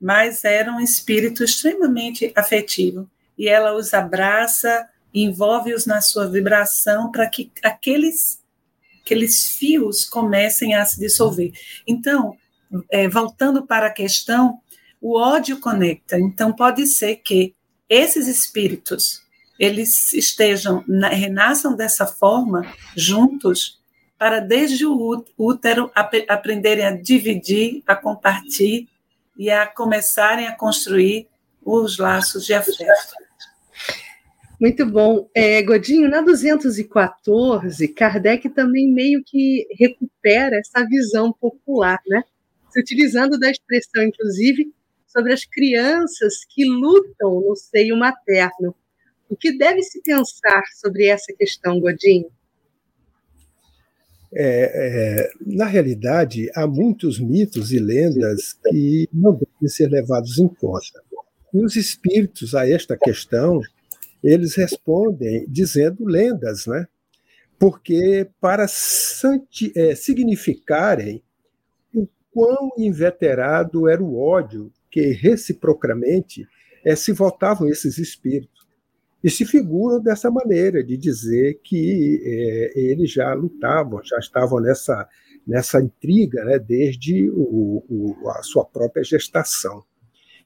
Mas 0.00 0.44
era 0.44 0.72
um 0.72 0.80
espírito 0.80 1.44
extremamente 1.44 2.32
afetivo. 2.34 3.08
E 3.38 3.48
ela 3.48 3.74
os 3.74 3.94
abraça, 3.94 4.88
envolve-os 5.12 5.86
na 5.86 6.00
sua 6.00 6.28
vibração 6.28 7.10
para 7.10 7.28
que 7.28 7.50
aqueles 7.62 8.40
aqueles 9.02 9.50
fios 9.56 10.04
comecem 10.04 10.74
a 10.74 10.84
se 10.84 11.00
dissolver. 11.00 11.52
Então, 11.86 12.36
é, 12.88 13.08
voltando 13.08 13.66
para 13.66 13.86
a 13.86 13.92
questão, 13.92 14.60
o 15.00 15.18
ódio 15.18 15.58
conecta. 15.58 16.18
Então, 16.18 16.52
pode 16.52 16.86
ser 16.86 17.16
que 17.16 17.54
esses 17.88 18.28
espíritos 18.28 19.22
eles 19.58 20.12
estejam 20.14 20.84
renasçam 21.10 21.76
dessa 21.76 22.06
forma 22.06 22.62
juntos 22.96 23.78
para 24.16 24.38
desde 24.38 24.86
o 24.86 25.24
útero 25.36 25.90
ap 25.94 26.14
aprenderem 26.28 26.86
a 26.86 26.92
dividir, 26.92 27.82
a 27.86 27.96
compartilhar 27.96 28.86
e 29.36 29.50
a 29.50 29.66
começarem 29.66 30.46
a 30.46 30.54
construir 30.54 31.26
os 31.62 31.98
laços 31.98 32.46
de 32.46 32.54
afeto. 32.54 33.29
Muito 34.60 34.84
bom. 34.84 35.26
É, 35.34 35.62
Godinho, 35.62 36.06
na 36.06 36.20
214, 36.20 37.88
Kardec 37.88 38.46
também 38.50 38.92
meio 38.92 39.22
que 39.24 39.66
recupera 39.78 40.58
essa 40.58 40.84
visão 40.86 41.32
popular, 41.32 41.98
né? 42.06 42.22
Se 42.68 42.78
utilizando 42.78 43.38
da 43.38 43.50
expressão, 43.50 44.02
inclusive, 44.02 44.70
sobre 45.06 45.32
as 45.32 45.46
crianças 45.46 46.44
que 46.44 46.66
lutam 46.66 47.40
no 47.40 47.56
seio 47.56 47.96
materno. 47.96 48.74
O 49.30 49.36
que 49.36 49.56
deve 49.56 49.82
se 49.82 50.02
pensar 50.02 50.62
sobre 50.78 51.06
essa 51.06 51.32
questão, 51.32 51.80
Godinho? 51.80 52.30
É, 54.32 55.24
é, 55.24 55.30
na 55.40 55.64
realidade, 55.64 56.50
há 56.54 56.66
muitos 56.66 57.18
mitos 57.18 57.72
e 57.72 57.78
lendas 57.78 58.52
que 58.68 59.08
não 59.10 59.32
devem 59.32 59.68
ser 59.68 59.88
levados 59.88 60.38
em 60.38 60.46
conta. 60.46 61.02
E 61.52 61.64
os 61.64 61.76
espíritos 61.76 62.54
a 62.54 62.68
esta 62.68 62.96
questão 62.96 63.60
eles 64.22 64.54
respondem 64.54 65.46
dizendo 65.48 66.04
lendas, 66.04 66.66
né? 66.66 66.86
Porque 67.58 68.28
para 68.40 68.64
é, 68.64 69.94
significarem 69.94 71.22
o 71.94 72.08
quão 72.30 72.70
inveterado 72.78 73.88
era 73.88 74.02
o 74.02 74.18
ódio 74.18 74.72
que 74.90 75.10
reciprocamente 75.10 76.46
é, 76.84 76.96
se 76.96 77.12
voltavam 77.12 77.68
esses 77.68 77.98
espíritos. 77.98 78.60
E 79.22 79.30
se 79.30 79.44
figuram 79.44 80.00
dessa 80.00 80.30
maneira, 80.30 80.82
de 80.82 80.96
dizer 80.96 81.60
que 81.62 82.22
é, 82.24 82.80
eles 82.80 83.12
já 83.12 83.34
lutavam, 83.34 84.00
já 84.02 84.18
estavam 84.18 84.60
nessa, 84.60 85.06
nessa 85.46 85.80
intriga 85.80 86.42
né, 86.44 86.58
desde 86.58 87.30
o, 87.30 87.84
o, 87.88 88.30
a 88.30 88.42
sua 88.42 88.64
própria 88.64 89.04
gestação. 89.04 89.84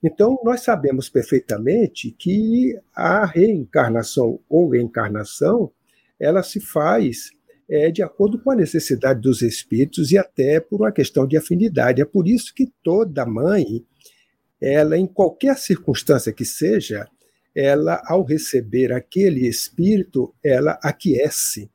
Então, 0.07 0.39
nós 0.45 0.61
sabemos 0.61 1.09
perfeitamente 1.09 2.11
que 2.11 2.79
a 2.95 3.25
reencarnação 3.25 4.39
ou 4.51 4.77
encarnação 4.77 5.73
ela 6.21 6.43
se 6.43 6.61
faz 6.61 7.31
é, 7.67 7.91
de 7.91 8.03
acordo 8.03 8.39
com 8.39 8.51
a 8.51 8.55
necessidade 8.55 9.23
dos 9.23 9.41
espíritos 9.41 10.13
e 10.13 10.19
até 10.19 10.61
por 10.61 10.83
uma 10.83 10.93
questão 10.93 11.27
de 11.27 11.39
afinidade. 11.39 12.03
É 12.03 12.05
por 12.05 12.29
isso 12.29 12.55
que 12.55 12.71
toda 12.83 13.25
mãe, 13.25 13.83
ela 14.61 14.99
em 14.99 15.07
qualquer 15.07 15.57
circunstância 15.57 16.35
que 16.35 16.45
seja, 16.45 17.09
ela 17.57 18.03
ao 18.05 18.23
receber 18.25 18.93
aquele 18.93 19.49
espírito, 19.49 20.35
ela 20.45 20.79
aquece. 20.83 21.71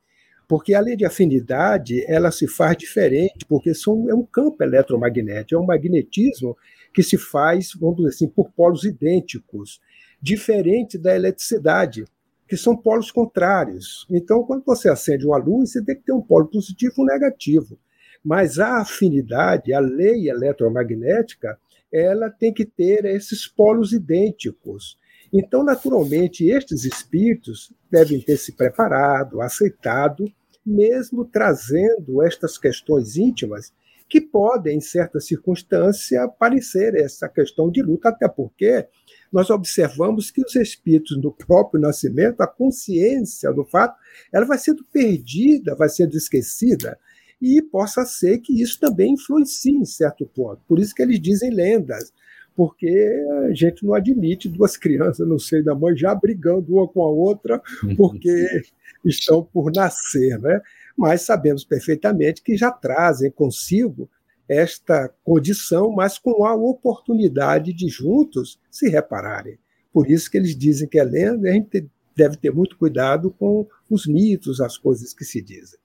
Porque 0.48 0.76
a 0.76 0.82
lei 0.82 0.96
de 0.96 1.06
afinidade, 1.06 2.06
ela 2.08 2.30
se 2.30 2.48
faz 2.48 2.78
diferente, 2.78 3.44
porque 3.48 3.74
são, 3.74 4.08
é 4.08 4.14
um 4.14 4.24
campo 4.24 4.64
eletromagnético, 4.64 5.56
é 5.56 5.64
um 5.64 5.66
magnetismo 5.66 6.56
que 6.94 7.04
se 7.04 7.18
faz, 7.18 7.72
vamos 7.80 7.98
dizer 7.98 8.10
assim, 8.10 8.28
por 8.28 8.52
polos 8.52 8.84
idênticos, 8.84 9.80
diferente 10.22 10.98
da 10.98 11.16
eletricidade, 11.16 12.06
que 12.48 12.58
são 12.58 12.76
polos 12.76 13.12
contrários. 13.12 14.08
Então, 14.10 14.44
quando 14.44 14.64
você 14.66 14.90
acende 14.90 15.26
uma 15.26 15.38
luz, 15.38 15.72
você 15.72 15.84
tem 15.84 15.96
que 15.96 16.04
ter 16.04 16.14
um 16.14 16.22
polo 16.22 16.48
positivo 16.48 16.94
e 16.98 17.02
um 17.02 17.06
negativo. 17.06 17.78
Mas 18.24 18.60
a 18.60 18.82
afinidade, 18.82 19.72
a 19.72 19.80
lei 19.80 20.30
eletromagnética, 20.30 21.58
ela 21.92 22.30
tem 22.30 22.54
que 22.54 22.66
ter 22.66 23.06
esses 23.06 23.48
polos 23.48 23.94
idênticos. 23.94 24.98
Então, 25.32 25.64
naturalmente, 25.64 26.50
estes 26.50 26.86
espíritos 26.86 27.72
devem 27.90 28.20
ter 28.20 28.38
se 28.38 28.52
preparado, 28.52 29.42
aceitado, 29.42 30.26
mesmo 30.66 31.26
trazendo 31.26 32.22
estas 32.24 32.58
questões 32.58 33.16
íntimas 33.16 33.72
que 34.10 34.20
podem, 34.20 34.78
em 34.78 34.82
certa 34.82 35.20
circunstância, 35.20 36.28
parecer 36.28 36.96
essa 36.96 37.30
questão 37.30 37.70
de 37.70 37.82
luta, 37.82 38.10
até 38.10 38.28
porque 38.28 38.88
nós 39.32 39.50
observamos 39.50 40.32
que 40.32 40.42
os 40.42 40.56
espíritos 40.56 41.16
no 41.22 41.32
próprio 41.32 41.80
nascimento, 41.80 42.42
a 42.42 42.48
consciência 42.48 43.54
do 43.54 43.64
fato, 43.64 43.96
ela 44.34 44.46
vai 44.46 44.58
sendo 44.58 44.84
perdida, 44.92 45.76
vai 45.76 45.90
sendo 45.90 46.18
esquecida, 46.18 46.98
e 47.42 47.62
possa 47.62 48.04
ser 48.06 48.40
que 48.40 48.62
isso 48.62 48.80
também 48.80 49.14
influencie 49.14 49.72
em 49.72 49.86
certo 49.86 50.26
ponto. 50.26 50.62
Por 50.68 50.80
isso 50.80 50.94
que 50.94 51.02
eles 51.02 51.22
dizem 51.22 51.52
lendas, 51.52 52.12
porque 52.56 53.24
a 53.48 53.54
gente 53.54 53.86
não 53.86 53.94
admite 53.94 54.50
duas 54.50 54.76
crianças 54.76 55.26
no 55.26 55.40
seio 55.40 55.64
da 55.64 55.74
mãe 55.74 55.96
já 55.96 56.14
brigando 56.14 56.74
uma 56.74 56.88
com 56.88 57.04
a 57.04 57.10
outra, 57.10 57.62
porque 57.96 58.64
estão 59.06 59.44
por 59.44 59.72
nascer, 59.72 60.38
né? 60.40 60.60
Mas 61.00 61.22
sabemos 61.22 61.64
perfeitamente 61.64 62.44
que 62.44 62.58
já 62.58 62.70
trazem 62.70 63.32
consigo 63.32 64.10
esta 64.50 65.08
condição, 65.24 65.94
mas 65.94 66.18
com 66.18 66.44
a 66.44 66.54
oportunidade 66.54 67.72
de 67.72 67.88
juntos 67.88 68.60
se 68.70 68.90
repararem. 68.90 69.58
Por 69.94 70.12
isso 70.12 70.30
que 70.30 70.38
eles 70.38 70.54
dizem 70.58 70.90
que 70.90 71.00
é 71.00 71.04
lenda, 71.06 71.48
a 71.48 71.54
gente 71.54 71.90
deve 72.14 72.36
ter 72.36 72.52
muito 72.52 72.78
cuidado 72.78 73.32
com 73.32 73.66
os 73.90 74.06
mitos, 74.06 74.60
as 74.60 74.78
coisas 74.78 75.14
que 75.14 75.24
se 75.24 75.42
dizem. 75.42 75.80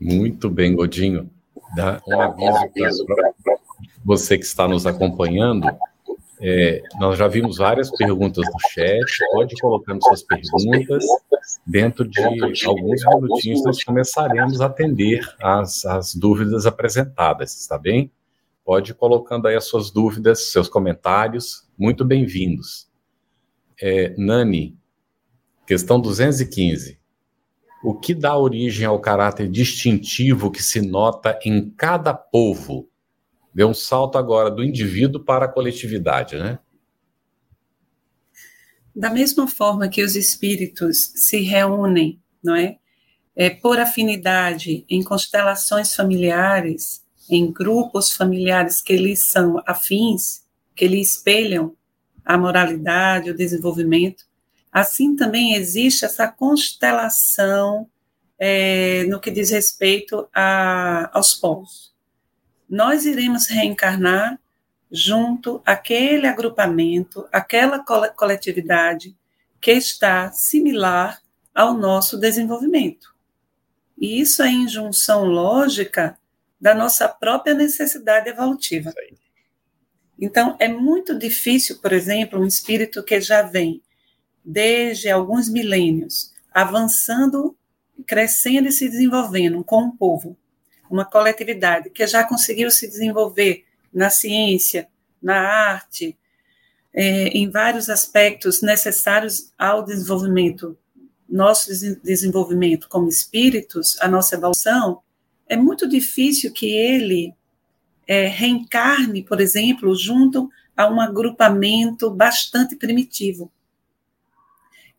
Muito 0.00 0.50
bem, 0.50 0.74
Godinho. 0.74 1.30
Dá 1.76 2.02
um 2.08 2.20
aviso 2.20 3.06
para 3.06 3.32
você 4.04 4.36
que 4.36 4.44
está 4.44 4.66
nos 4.66 4.84
acompanhando. 4.84 5.68
É, 6.42 6.82
nós 6.98 7.18
já 7.18 7.28
vimos 7.28 7.58
várias 7.58 7.90
perguntas 7.90 8.44
no 8.46 8.70
chat, 8.70 9.04
pode 9.32 9.54
colocando 9.60 10.02
suas 10.02 10.22
perguntas. 10.22 11.04
Dentro 11.66 12.08
de 12.08 12.22
alguns 12.64 13.04
minutinhos, 13.04 13.62
nós 13.64 13.84
começaremos 13.84 14.60
a 14.60 14.66
atender 14.66 15.20
as, 15.40 15.84
as 15.84 16.14
dúvidas 16.14 16.66
apresentadas, 16.66 17.60
está 17.60 17.76
bem? 17.78 18.10
Pode 18.64 18.94
colocando 18.94 19.48
aí 19.48 19.54
as 19.54 19.64
suas 19.64 19.90
dúvidas, 19.90 20.50
seus 20.50 20.68
comentários, 20.68 21.68
muito 21.76 22.04
bem-vindos. 22.04 22.88
É, 23.80 24.14
Nani, 24.16 24.78
questão 25.66 26.00
215. 26.00 26.98
O 27.82 27.94
que 27.94 28.14
dá 28.14 28.36
origem 28.36 28.86
ao 28.86 29.00
caráter 29.00 29.48
distintivo 29.48 30.50
que 30.50 30.62
se 30.62 30.80
nota 30.80 31.38
em 31.44 31.70
cada 31.70 32.12
povo? 32.12 32.89
Deu 33.54 33.68
um 33.68 33.74
salto 33.74 34.16
agora 34.16 34.50
do 34.50 34.62
indivíduo 34.62 35.22
para 35.22 35.46
a 35.46 35.48
coletividade, 35.48 36.36
né? 36.36 36.58
Da 38.94 39.10
mesma 39.10 39.46
forma 39.46 39.88
que 39.88 40.02
os 40.02 40.16
espíritos 40.16 41.12
se 41.14 41.40
reúnem, 41.40 42.20
não 42.42 42.54
é? 42.54 42.78
é 43.34 43.48
por 43.48 43.78
afinidade 43.78 44.84
em 44.88 45.02
constelações 45.02 45.94
familiares, 45.94 47.02
em 47.28 47.50
grupos 47.50 48.12
familiares 48.12 48.82
que 48.82 48.96
lhes 48.96 49.20
são 49.20 49.62
afins, 49.66 50.44
que 50.74 50.86
lhe 50.86 51.00
espelham 51.00 51.74
a 52.24 52.36
moralidade, 52.36 53.30
o 53.30 53.36
desenvolvimento, 53.36 54.24
assim 54.70 55.16
também 55.16 55.54
existe 55.54 56.04
essa 56.04 56.28
constelação 56.28 57.88
é, 58.38 59.04
no 59.04 59.20
que 59.20 59.30
diz 59.30 59.50
respeito 59.50 60.28
a, 60.34 61.10
aos 61.16 61.34
povos. 61.34 61.94
Nós 62.70 63.04
iremos 63.04 63.48
reencarnar 63.48 64.38
junto 64.92 65.60
àquele 65.66 66.28
agrupamento, 66.28 67.28
aquela 67.32 67.84
coletividade 68.14 69.16
que 69.60 69.72
está 69.72 70.30
similar 70.30 71.20
ao 71.52 71.74
nosso 71.74 72.16
desenvolvimento. 72.16 73.12
E 73.98 74.20
isso 74.20 74.40
é 74.42 74.48
em 74.48 74.68
junção 74.68 75.24
lógica 75.24 76.16
da 76.60 76.72
nossa 76.72 77.08
própria 77.08 77.54
necessidade 77.54 78.28
evolutiva. 78.28 78.94
Então, 80.16 80.56
é 80.60 80.68
muito 80.68 81.18
difícil, 81.18 81.80
por 81.80 81.92
exemplo, 81.92 82.38
um 82.38 82.46
espírito 82.46 83.02
que 83.02 83.20
já 83.20 83.42
vem 83.42 83.82
desde 84.44 85.10
alguns 85.10 85.48
milênios, 85.48 86.32
avançando, 86.52 87.56
crescendo 88.06 88.68
e 88.68 88.72
se 88.72 88.88
desenvolvendo 88.88 89.64
com 89.64 89.82
um 89.82 89.96
povo, 89.96 90.36
uma 90.90 91.04
coletividade 91.04 91.88
que 91.90 92.06
já 92.06 92.24
conseguiu 92.24 92.70
se 92.70 92.88
desenvolver 92.88 93.64
na 93.92 94.10
ciência, 94.10 94.88
na 95.22 95.40
arte, 95.40 96.18
é, 96.92 97.28
em 97.28 97.48
vários 97.48 97.88
aspectos 97.88 98.60
necessários 98.60 99.52
ao 99.56 99.84
desenvolvimento, 99.84 100.76
nosso 101.28 101.70
desenvolvimento 102.02 102.88
como 102.88 103.08
espíritos, 103.08 103.96
a 104.00 104.08
nossa 104.08 104.34
evolução, 104.34 105.00
é 105.48 105.56
muito 105.56 105.88
difícil 105.88 106.52
que 106.52 106.66
ele 106.66 107.32
é, 108.06 108.26
reencarne, 108.26 109.22
por 109.22 109.40
exemplo, 109.40 109.94
junto 109.94 110.50
a 110.76 110.88
um 110.88 111.00
agrupamento 111.00 112.10
bastante 112.10 112.74
primitivo. 112.74 113.52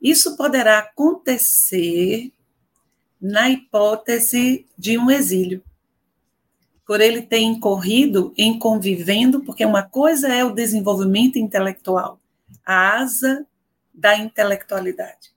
Isso 0.02 0.36
poderá 0.38 0.80
acontecer 0.80 2.32
na 3.22 3.50
hipótese 3.50 4.66
de 4.78 4.98
um 4.98 5.12
exílio. 5.12 5.64
Por 6.92 7.00
ele 7.00 7.22
ter 7.22 7.40
incorrido 7.40 8.34
em 8.38 8.60
convivendo, 8.60 9.40
porque 9.40 9.66
uma 9.66 9.82
coisa 9.82 10.28
é 10.28 10.44
o 10.44 10.54
desenvolvimento 10.54 11.40
intelectual, 11.40 12.20
a 12.66 12.98
asa 12.98 13.48
da 13.94 14.18
intelectualidade, 14.18 15.34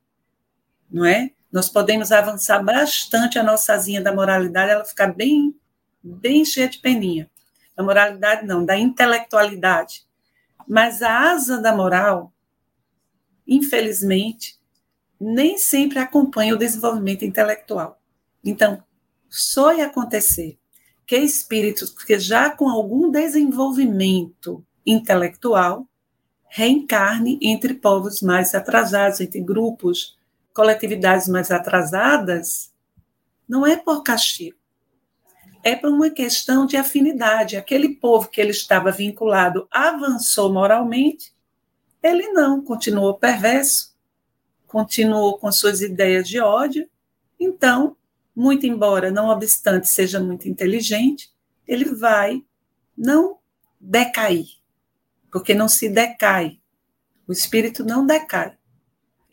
não 0.91 1.05
é? 1.05 1.31
Nós 1.53 1.69
podemos 1.69 2.11
avançar 2.11 2.61
bastante 2.61 3.39
a 3.39 3.45
nossa 3.45 3.73
asinha 3.73 4.03
da 4.03 4.13
moralidade, 4.13 4.73
ela 4.73 4.85
ficar 4.85 5.15
bem, 5.15 5.55
bem 6.03 6.45
cheia 6.45 6.69
de 6.69 6.79
peninha. 6.79 7.31
Da 7.77 7.85
moralidade 7.85 8.45
não, 8.45 8.65
da 8.65 8.77
intelectualidade. 8.77 10.05
Mas 10.67 11.03
a 11.03 11.31
asa 11.31 11.63
da 11.63 11.73
moral, 11.73 12.33
infelizmente, 13.47 14.59
nem 15.21 15.57
sempre 15.57 16.01
acompanha 16.01 16.53
o 16.53 16.59
desenvolvimento 16.59 17.25
intelectual. 17.25 18.03
Então, 18.43 18.83
só 19.31 19.73
ia 19.73 19.87
acontecer 19.87 20.59
que 21.07 21.17
espíritos 21.17 21.91
que 21.91 22.19
já 22.19 22.51
com 22.51 22.69
algum 22.69 23.11
desenvolvimento 23.11 24.65
intelectual 24.87 25.87
reencarne 26.49 27.39
entre 27.43 27.75
povos 27.75 28.23
mais 28.23 28.55
atrasados, 28.55 29.21
entre 29.21 29.41
grupos, 29.41 30.17
coletividades 30.55 31.29
mais 31.29 31.51
atrasadas, 31.51 32.73
não 33.49 33.67
é 33.67 33.77
por 33.77 34.03
castigo. 34.03 34.57
É 35.65 35.75
por 35.75 35.91
uma 35.91 36.11
questão 36.11 36.67
de 36.67 36.77
afinidade. 36.77 37.57
Aquele 37.57 37.97
povo 37.97 38.29
que 38.29 38.41
ele 38.41 38.51
estava 38.51 38.93
vinculado 38.93 39.67
avançou 39.71 40.53
moralmente, 40.53 41.35
ele 42.03 42.29
não, 42.29 42.63
continuou 42.63 43.15
perverso, 43.15 43.95
continuou 44.67 45.39
com 45.39 45.51
suas 45.51 45.81
ideias 45.81 46.29
de 46.29 46.39
ódio. 46.39 46.89
Então, 47.41 47.97
muito 48.35 48.67
embora, 48.67 49.11
não 49.11 49.29
obstante, 49.29 49.89
seja 49.89 50.19
muito 50.19 50.49
inteligente, 50.49 51.31
ele 51.67 51.85
vai 51.85 52.43
não 52.97 53.39
decair, 53.81 54.47
porque 55.31 55.55
não 55.55 55.69
se 55.69 55.89
decai. 55.89 56.59
O 57.27 57.33
espírito 57.33 57.85
não 57.85 58.07
decai. 58.07 58.57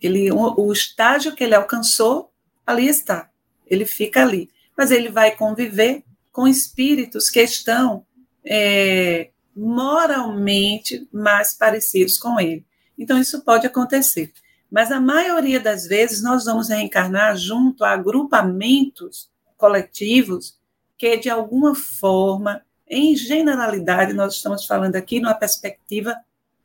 Ele, 0.01 0.31
o, 0.31 0.71
estágio 0.71 1.35
que 1.35 1.43
ele 1.43 1.53
alcançou, 1.53 2.33
ali 2.65 2.87
está. 2.87 3.29
Ele 3.67 3.85
fica 3.85 4.23
ali. 4.23 4.49
Mas 4.75 4.89
ele 4.89 5.09
vai 5.09 5.35
conviver 5.35 6.03
com 6.31 6.47
espíritos 6.47 7.29
que 7.29 7.41
estão 7.41 8.05
é, 8.43 9.29
moralmente 9.55 11.07
mais 11.11 11.53
parecidos 11.53 12.17
com 12.17 12.39
ele. 12.39 12.65
Então, 12.97 13.19
isso 13.19 13.43
pode 13.43 13.67
acontecer. 13.67 14.33
Mas 14.71 14.89
a 14.89 15.01
maioria 15.01 15.59
das 15.59 15.85
vezes 15.85 16.23
nós 16.23 16.45
vamos 16.45 16.69
reencarnar 16.69 17.35
junto 17.35 17.83
a 17.83 17.91
agrupamentos 17.91 19.29
coletivos 19.57 20.57
que, 20.97 21.17
de 21.17 21.29
alguma 21.29 21.75
forma, 21.75 22.63
em 22.87 23.15
generalidade, 23.15 24.13
nós 24.13 24.35
estamos 24.35 24.65
falando 24.65 24.95
aqui 24.95 25.19
numa 25.19 25.33
perspectiva 25.33 26.15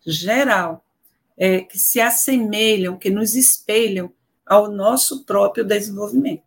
geral, 0.06 0.84
é, 1.36 1.60
que 1.60 1.78
se 1.78 2.00
assemelham, 2.00 2.96
que 2.96 3.10
nos 3.10 3.34
espelham 3.34 4.12
ao 4.46 4.70
nosso 4.70 5.24
próprio 5.24 5.64
desenvolvimento. 5.64 6.42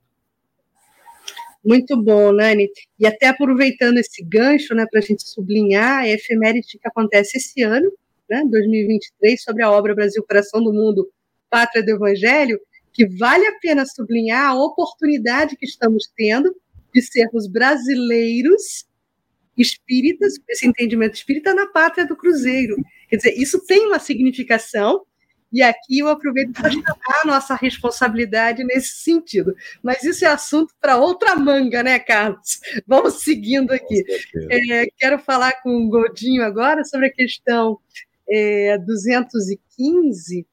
Muito 1.63 2.01
bom, 2.01 2.31
Nani. 2.31 2.69
E 2.97 3.05
até 3.05 3.27
aproveitando 3.27 3.97
esse 3.97 4.23
gancho, 4.23 4.73
né, 4.73 4.85
para 4.89 4.99
a 4.99 5.03
gente 5.03 5.27
sublinhar 5.27 5.99
a 5.99 6.07
efeméride 6.07 6.79
que 6.79 6.87
acontece 6.87 7.37
esse 7.37 7.61
ano, 7.63 7.91
né, 8.29 8.43
2023, 8.49 9.43
sobre 9.43 9.61
a 9.61 9.69
obra 9.69 9.93
Brasil 9.93 10.23
Coração 10.23 10.63
do 10.63 10.71
Mundo, 10.71 11.09
Pátria 11.49 11.83
do 11.83 11.91
Evangelho, 11.91 12.59
que 12.93 13.07
vale 13.07 13.45
a 13.47 13.57
pena 13.59 13.85
sublinhar 13.85 14.49
a 14.49 14.55
oportunidade 14.55 15.55
que 15.55 15.65
estamos 15.65 16.11
tendo 16.15 16.55
de 16.93 17.01
sermos 17.01 17.47
brasileiros 17.47 18.85
espíritas, 19.57 20.35
esse 20.47 20.65
entendimento 20.65 21.15
espírita 21.15 21.53
na 21.53 21.67
pátria 21.67 22.05
do 22.05 22.15
Cruzeiro. 22.15 22.75
Quer 23.09 23.17
dizer, 23.17 23.33
isso 23.37 23.63
tem 23.65 23.87
uma 23.87 23.99
significação, 23.99 25.05
e 25.51 25.61
aqui 25.63 25.99
eu 25.99 26.07
aproveito 26.07 26.53
para 26.53 26.69
chamar 26.69 27.21
a 27.23 27.27
nossa 27.27 27.55
responsabilidade 27.55 28.63
nesse 28.63 29.01
sentido. 29.01 29.55
Mas 29.81 30.03
isso 30.03 30.23
é 30.23 30.27
assunto 30.27 30.73
para 30.79 30.97
outra 30.97 31.35
manga, 31.35 31.81
né, 31.81 31.97
Carlos? 31.97 32.59
Vamos 32.85 33.23
seguindo 33.23 33.71
aqui. 33.71 34.03
É, 34.49 34.87
quero 34.97 35.17
falar 35.19 35.53
com 35.63 35.85
o 35.85 35.89
Godinho 35.89 36.43
agora 36.43 36.85
sobre 36.85 37.07
a 37.07 37.13
questão 37.13 37.79
é, 38.29 38.77
215, 38.77 40.45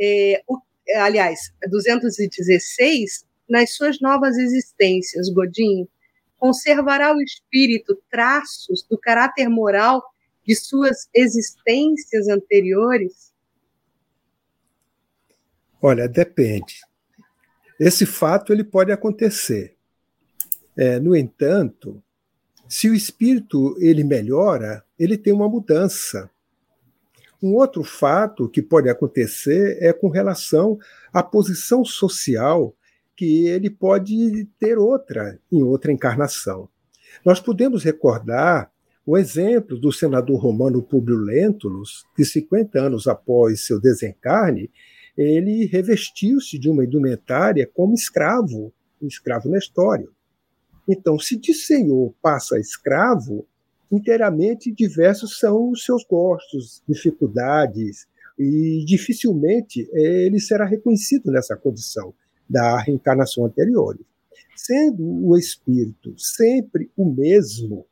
é, 0.00 0.42
o, 0.46 0.58
aliás, 0.96 1.52
216, 1.68 3.26
nas 3.48 3.74
suas 3.74 4.00
novas 4.00 4.36
existências, 4.36 5.28
Godinho, 5.30 5.88
conservará 6.36 7.14
o 7.14 7.20
espírito 7.20 8.00
traços 8.10 8.86
do 8.88 8.96
caráter 8.96 9.48
moral 9.48 10.02
de 10.46 10.54
suas 10.54 11.08
existências 11.14 12.28
anteriores? 12.28 13.32
Olha, 15.80 16.08
depende. 16.08 16.80
Esse 17.78 18.06
fato 18.06 18.52
ele 18.52 18.64
pode 18.64 18.90
acontecer. 18.90 19.76
É, 20.76 20.98
no 20.98 21.14
entanto, 21.14 22.02
se 22.68 22.88
o 22.88 22.94
espírito 22.94 23.76
ele 23.78 24.02
melhora, 24.04 24.84
ele 24.98 25.16
tem 25.16 25.32
uma 25.32 25.48
mudança. 25.48 26.30
Um 27.42 27.54
outro 27.54 27.84
fato 27.84 28.48
que 28.48 28.60
pode 28.60 28.88
acontecer 28.88 29.78
é 29.80 29.92
com 29.92 30.08
relação 30.08 30.78
à 31.12 31.22
posição 31.22 31.84
social 31.84 32.74
que 33.16 33.46
ele 33.46 33.70
pode 33.70 34.44
ter 34.58 34.78
outra 34.78 35.38
em 35.50 35.62
outra 35.62 35.92
encarnação. 35.92 36.68
Nós 37.24 37.40
podemos 37.40 37.82
recordar 37.84 38.70
O 39.10 39.16
exemplo 39.16 39.78
do 39.78 39.90
senador 39.90 40.38
romano 40.38 40.82
Públio 40.82 41.16
Lentulus, 41.16 42.04
que 42.14 42.26
50 42.26 42.78
anos 42.78 43.06
após 43.06 43.64
seu 43.64 43.80
desencarne, 43.80 44.70
ele 45.16 45.64
revestiu-se 45.64 46.58
de 46.58 46.68
uma 46.68 46.84
indumentária 46.84 47.66
como 47.72 47.94
escravo, 47.94 48.70
um 49.00 49.06
escravo 49.06 49.48
Nestório. 49.48 50.12
Então, 50.86 51.18
se 51.18 51.38
de 51.38 51.54
senhor 51.54 52.12
passa 52.20 52.56
a 52.56 52.60
escravo, 52.60 53.46
inteiramente 53.90 54.72
diversos 54.72 55.38
são 55.38 55.70
os 55.70 55.84
seus 55.84 56.04
gostos, 56.04 56.82
dificuldades, 56.88 58.06
e 58.38 58.84
dificilmente 58.86 59.88
ele 59.92 60.38
será 60.38 60.64
reconhecido 60.64 61.30
nessa 61.32 61.56
condição 61.56 62.14
da 62.48 62.78
reencarnação 62.80 63.44
anterior. 63.44 63.98
Sendo 64.56 65.04
o 65.26 65.36
espírito 65.36 66.14
sempre 66.16 66.90
o 66.96 67.04
mesmo 67.10 67.86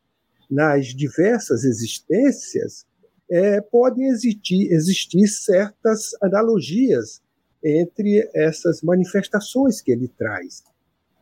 nas 0.50 0.86
diversas 0.86 1.64
existências, 1.64 2.86
é, 3.28 3.60
podem 3.60 4.06
existir, 4.08 4.72
existir 4.72 5.26
certas 5.26 6.10
analogias 6.22 7.20
entre 7.64 8.28
essas 8.34 8.82
manifestações 8.82 9.80
que 9.80 9.90
ele 9.90 10.06
traz, 10.06 10.62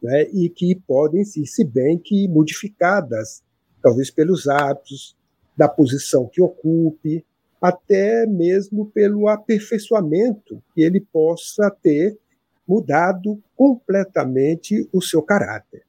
né, 0.02 0.24
e 0.24 0.50
que 0.50 0.74
podem 0.86 1.24
ser, 1.24 1.46
se 1.46 1.64
bem 1.64 1.98
que 1.98 2.28
modificadas, 2.28 3.42
talvez 3.84 4.10
pelos 4.10 4.48
hábitos, 4.48 5.14
da 5.54 5.68
posição 5.68 6.26
que 6.26 6.40
ocupe, 6.40 7.22
até 7.60 8.26
mesmo 8.26 8.86
pelo 8.86 9.28
aperfeiçoamento 9.28 10.62
que 10.74 10.80
ele 10.80 11.02
possa 11.02 11.70
ter 11.82 12.18
mudado 12.66 13.42
completamente 13.54 14.88
o 14.90 15.02
seu 15.02 15.20
caráter. 15.20 15.82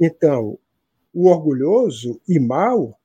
Então, 0.00 0.56
o 1.12 1.28
orgulhoso 1.28 2.20
e 2.28 2.38
mau, 2.38 2.96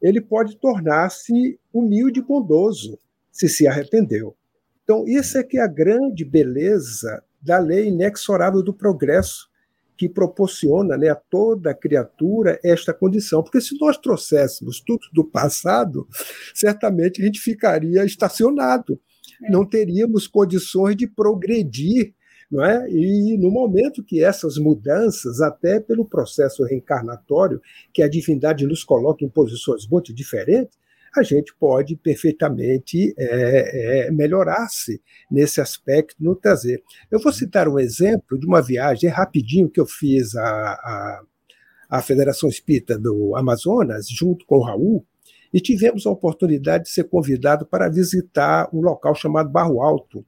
ele 0.00 0.20
pode 0.20 0.56
tornar-se 0.58 1.58
humilde 1.72 2.20
e 2.20 2.22
bondoso 2.22 2.98
se 3.32 3.48
se 3.48 3.66
arrependeu. 3.66 4.36
Então, 4.84 5.08
isso 5.08 5.38
é 5.38 5.42
que 5.42 5.56
é 5.56 5.62
a 5.62 5.66
grande 5.66 6.22
beleza 6.22 7.24
da 7.40 7.58
lei 7.58 7.88
inexorável 7.88 8.62
do 8.62 8.74
progresso, 8.74 9.48
que 9.96 10.08
proporciona 10.08 10.96
né, 10.96 11.08
a 11.08 11.14
toda 11.14 11.74
criatura 11.74 12.60
esta 12.62 12.92
condição. 12.92 13.42
Porque 13.42 13.60
se 13.60 13.78
nós 13.80 13.96
trouxéssemos 13.96 14.80
tudo 14.80 15.00
do 15.12 15.24
passado, 15.24 16.06
certamente 16.54 17.22
a 17.22 17.24
gente 17.24 17.40
ficaria 17.40 18.04
estacionado, 18.04 19.00
é. 19.42 19.50
não 19.50 19.64
teríamos 19.64 20.26
condições 20.26 20.96
de 20.96 21.06
progredir. 21.06 22.14
Não 22.48 22.64
é? 22.64 22.88
E 22.88 23.36
no 23.38 23.50
momento 23.50 24.04
que 24.04 24.22
essas 24.22 24.56
mudanças, 24.56 25.40
até 25.40 25.80
pelo 25.80 26.04
processo 26.04 26.62
reencarnatório, 26.62 27.60
que 27.92 28.00
a 28.00 28.08
divindade 28.08 28.64
nos 28.64 28.84
coloca 28.84 29.24
em 29.24 29.28
posições 29.28 29.84
muito 29.88 30.14
diferentes, 30.14 30.78
a 31.20 31.22
gente 31.22 31.54
pode 31.58 31.96
perfeitamente 31.96 33.14
é, 33.18 34.06
é, 34.06 34.10
melhorar-se 34.10 35.00
nesse 35.30 35.60
aspecto, 35.60 36.16
no 36.22 36.34
trazer. 36.34 36.82
Eu 37.10 37.18
vou 37.20 37.32
citar 37.32 37.68
um 37.68 37.78
exemplo 37.78 38.38
de 38.38 38.46
uma 38.46 38.62
viagem 38.62 39.08
rapidinho 39.10 39.68
que 39.68 39.80
eu 39.80 39.86
fiz 39.86 40.34
à, 40.36 41.22
à, 41.88 42.02
Federação 42.02 42.48
Espírita 42.48 42.98
do 42.98 43.36
Amazonas, 43.36 44.08
junto 44.08 44.44
com 44.46 44.58
o 44.58 44.62
Raul, 44.62 45.06
e 45.52 45.60
tivemos 45.60 46.06
a 46.06 46.10
oportunidade 46.10 46.84
de 46.84 46.90
ser 46.90 47.04
convidado 47.04 47.64
para 47.64 47.88
visitar 47.88 48.68
um 48.72 48.80
local 48.80 49.14
chamado 49.14 49.48
Barro 49.48 49.80
Alto, 49.80 50.24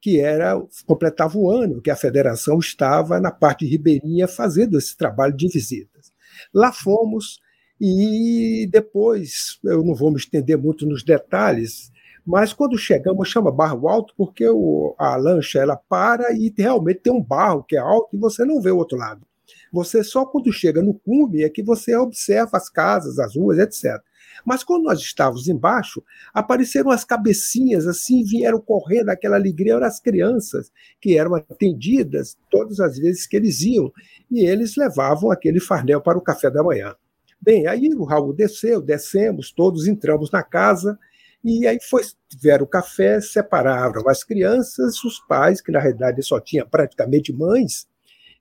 que 0.00 0.20
era 0.20 0.60
completava 0.86 1.38
o 1.38 1.50
ano 1.50 1.80
que 1.80 1.90
a 1.90 1.96
federação 1.96 2.58
estava 2.58 3.20
na 3.20 3.30
parte 3.30 3.66
ribeirinha 3.66 4.28
fazendo 4.28 4.78
esse 4.78 4.96
trabalho 4.96 5.36
de 5.36 5.48
visitas. 5.48 6.12
Lá 6.52 6.72
fomos 6.72 7.40
e 7.80 8.68
depois, 8.70 9.58
eu 9.64 9.84
não 9.84 9.94
vou 9.94 10.10
me 10.10 10.16
estender 10.16 10.56
muito 10.56 10.86
nos 10.86 11.02
detalhes, 11.02 11.92
mas 12.26 12.52
quando 12.52 12.76
chegamos, 12.76 13.28
chama 13.28 13.52
barro 13.52 13.88
alto 13.88 14.12
porque 14.16 14.48
o, 14.48 14.94
a 14.98 15.14
lancha 15.16 15.60
ela 15.60 15.76
para 15.76 16.32
e 16.32 16.52
realmente 16.56 17.00
tem 17.00 17.12
um 17.12 17.22
barro 17.22 17.62
que 17.62 17.76
é 17.76 17.78
alto 17.78 18.16
e 18.16 18.18
você 18.18 18.44
não 18.44 18.60
vê 18.60 18.70
o 18.70 18.78
outro 18.78 18.98
lado. 18.98 19.26
Você 19.72 20.02
só 20.02 20.24
quando 20.24 20.52
chega 20.52 20.82
no 20.82 20.94
cume 20.94 21.44
é 21.44 21.48
que 21.48 21.62
você 21.62 21.94
observa 21.96 22.56
as 22.56 22.68
casas, 22.68 23.18
as 23.18 23.36
ruas, 23.36 23.58
etc. 23.58 24.02
Mas 24.44 24.64
quando 24.64 24.84
nós 24.84 25.00
estávamos 25.00 25.48
embaixo, 25.48 26.02
apareceram 26.32 26.90
as 26.90 27.04
cabecinhas 27.04 27.86
assim, 27.86 28.24
vieram 28.24 28.60
correndo, 28.60 29.10
aquela 29.10 29.36
alegria 29.36 29.74
eram 29.74 29.86
as 29.86 30.00
crianças 30.00 30.70
que 31.00 31.16
eram 31.16 31.34
atendidas 31.34 32.36
todas 32.50 32.80
as 32.80 32.98
vezes 32.98 33.26
que 33.26 33.36
eles 33.36 33.60
iam, 33.62 33.92
e 34.30 34.44
eles 34.44 34.76
levavam 34.76 35.30
aquele 35.30 35.60
farnel 35.60 36.00
para 36.00 36.18
o 36.18 36.22
café 36.22 36.50
da 36.50 36.62
manhã. 36.62 36.94
Bem, 37.40 37.66
aí 37.66 37.90
o 37.94 38.04
Raul 38.04 38.32
desceu, 38.32 38.80
descemos, 38.80 39.52
todos 39.52 39.86
entramos 39.86 40.30
na 40.30 40.42
casa, 40.42 40.98
e 41.44 41.66
aí 41.66 41.78
foi, 41.80 42.02
tiveram 42.28 42.66
café, 42.66 43.20
separaram 43.20 44.08
as 44.08 44.24
crianças, 44.24 45.02
os 45.04 45.20
pais, 45.20 45.60
que 45.60 45.70
na 45.70 45.78
realidade 45.78 46.22
só 46.22 46.40
tinha 46.40 46.66
praticamente 46.66 47.32
mães, 47.32 47.86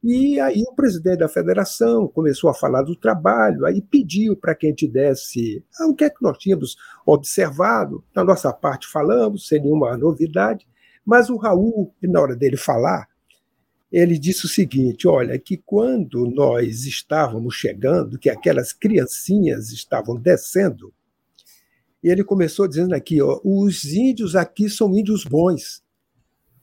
e 0.07 0.39
aí 0.39 0.63
o 0.67 0.75
presidente 0.75 1.17
da 1.17 1.27
federação 1.27 2.07
começou 2.07 2.49
a 2.49 2.53
falar 2.53 2.83
do 2.83 2.95
trabalho, 2.95 3.65
aí 3.65 3.81
pediu 3.81 4.35
para 4.37 4.53
que 4.53 4.67
a 4.67 4.69
gente 4.69 4.87
desse 4.87 5.63
ah, 5.79 5.87
o 5.87 5.95
que 5.95 6.03
é 6.03 6.09
que 6.11 6.21
nós 6.21 6.37
tínhamos 6.37 6.75
observado. 7.05 8.03
Na 8.15 8.23
nossa 8.23 8.53
parte 8.53 8.87
falamos, 8.87 9.47
sem 9.47 9.59
nenhuma 9.59 9.97
novidade, 9.97 10.67
mas 11.03 11.27
o 11.27 11.37
Raul, 11.37 11.91
na 12.03 12.21
hora 12.21 12.35
dele 12.35 12.55
falar, 12.55 13.07
ele 13.95 14.19
disse 14.19 14.45
o 14.45 14.49
seguinte: 14.49 15.07
olha, 15.07 15.39
que 15.39 15.55
quando 15.55 16.29
nós 16.29 16.83
estávamos 16.83 17.55
chegando, 17.55 18.19
que 18.19 18.29
aquelas 18.29 18.73
criancinhas 18.73 19.71
estavam 19.71 20.17
descendo, 20.17 20.93
ele 22.03 22.21
começou 22.21 22.67
dizendo 22.67 22.93
aqui: 22.93 23.21
ó, 23.21 23.39
os 23.41 23.85
índios 23.85 24.35
aqui 24.35 24.69
são 24.69 24.93
índios 24.93 25.23
bons, 25.23 25.81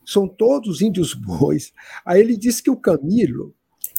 são 0.05 0.29
todos 0.29 0.83
índios 0.83 1.14
bons. 1.14 1.73
Aí 2.05 2.21
ele 2.21 2.37
disse 2.37 2.62
que 2.62 2.71
o 2.71 2.77
Camilo 2.77 3.55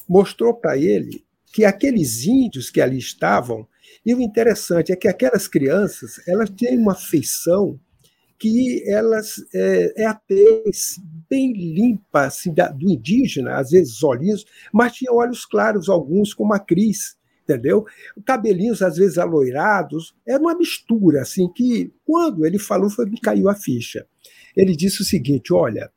mostrou 0.08 0.54
para 0.54 0.78
ele 0.78 1.24
que 1.52 1.64
aqueles 1.64 2.24
índios 2.24 2.70
que 2.70 2.80
ali 2.80 2.98
estavam, 2.98 3.66
e 4.06 4.14
o 4.14 4.20
interessante 4.20 4.92
é 4.92 4.96
que 4.96 5.08
aquelas 5.08 5.48
crianças 5.48 6.20
elas 6.28 6.50
têm 6.50 6.78
uma 6.78 6.94
feição 6.94 7.80
que 8.44 8.84
elas 8.86 9.36
é, 9.54 10.02
é 10.02 10.04
a 10.04 10.12
tez 10.12 11.00
bem 11.30 11.50
limpa 11.54 12.26
assim, 12.26 12.52
da, 12.52 12.68
do 12.68 12.90
indígena, 12.90 13.56
às 13.56 13.70
vezes 13.70 14.02
olhinhos, 14.02 14.44
mas 14.70 14.92
tinha 14.92 15.10
olhos 15.10 15.46
claros, 15.46 15.88
alguns 15.88 16.34
como 16.34 16.52
a 16.52 16.58
Cris, 16.58 17.16
entendeu? 17.42 17.86
Cabelinhos 18.26 18.82
às 18.82 18.98
vezes 18.98 19.16
aloirados, 19.16 20.14
era 20.28 20.38
uma 20.38 20.54
mistura 20.54 21.22
assim 21.22 21.50
que 21.54 21.90
quando 22.04 22.44
ele 22.44 22.58
falou 22.58 22.90
foi 22.90 23.06
me 23.06 23.18
caiu 23.18 23.48
a 23.48 23.54
ficha. 23.54 24.06
Ele 24.54 24.76
disse 24.76 25.00
o 25.00 25.06
seguinte: 25.06 25.50
olha, 25.50 25.90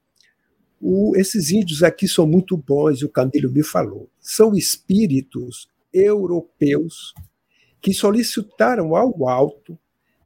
o, 0.79 1.17
esses 1.17 1.51
índios 1.51 1.83
aqui 1.83 2.07
são 2.07 2.25
muito 2.25 2.55
bons, 2.55 3.01
o 3.01 3.09
Camilo 3.09 3.51
me 3.51 3.61
falou, 3.61 4.09
são 4.21 4.55
espíritos 4.55 5.67
europeus 5.93 7.13
que 7.81 7.93
solicitaram 7.93 8.95
ao 8.95 9.27
alto 9.27 9.77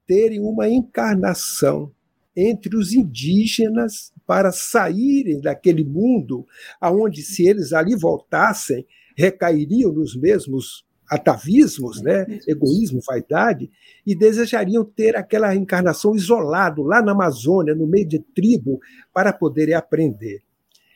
terem 0.05 0.39
uma 0.39 0.69
encarnação 0.69 1.91
entre 2.35 2.77
os 2.77 2.93
indígenas 2.93 4.11
para 4.25 4.51
saírem 4.51 5.41
daquele 5.41 5.83
mundo 5.83 6.45
aonde 6.79 7.21
se 7.21 7.47
eles 7.47 7.73
ali 7.73 7.95
voltassem 7.95 8.85
recairiam 9.17 9.91
nos 9.91 10.15
mesmos 10.15 10.85
atavismos, 11.09 12.01
né, 12.01 12.25
egoísmo, 12.47 13.01
vaidade, 13.05 13.69
e 14.07 14.15
desejariam 14.15 14.85
ter 14.85 15.17
aquela 15.17 15.49
reencarnação 15.49 16.15
isolado 16.15 16.83
lá 16.83 17.01
na 17.01 17.11
Amazônia, 17.11 17.75
no 17.75 17.85
meio 17.85 18.07
de 18.07 18.19
tribo, 18.19 18.79
para 19.13 19.33
poderem 19.33 19.73
aprender. 19.73 20.39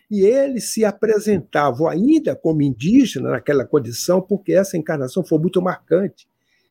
E 0.09 0.21
eles 0.21 0.71
se 0.71 0.85
apresentavam 0.85 1.89
ainda 1.89 2.33
como 2.33 2.61
indígena 2.61 3.31
naquela 3.31 3.65
condição, 3.65 4.21
porque 4.21 4.53
essa 4.53 4.77
encarnação 4.77 5.25
foi 5.25 5.37
muito 5.37 5.61
marcante 5.61 6.25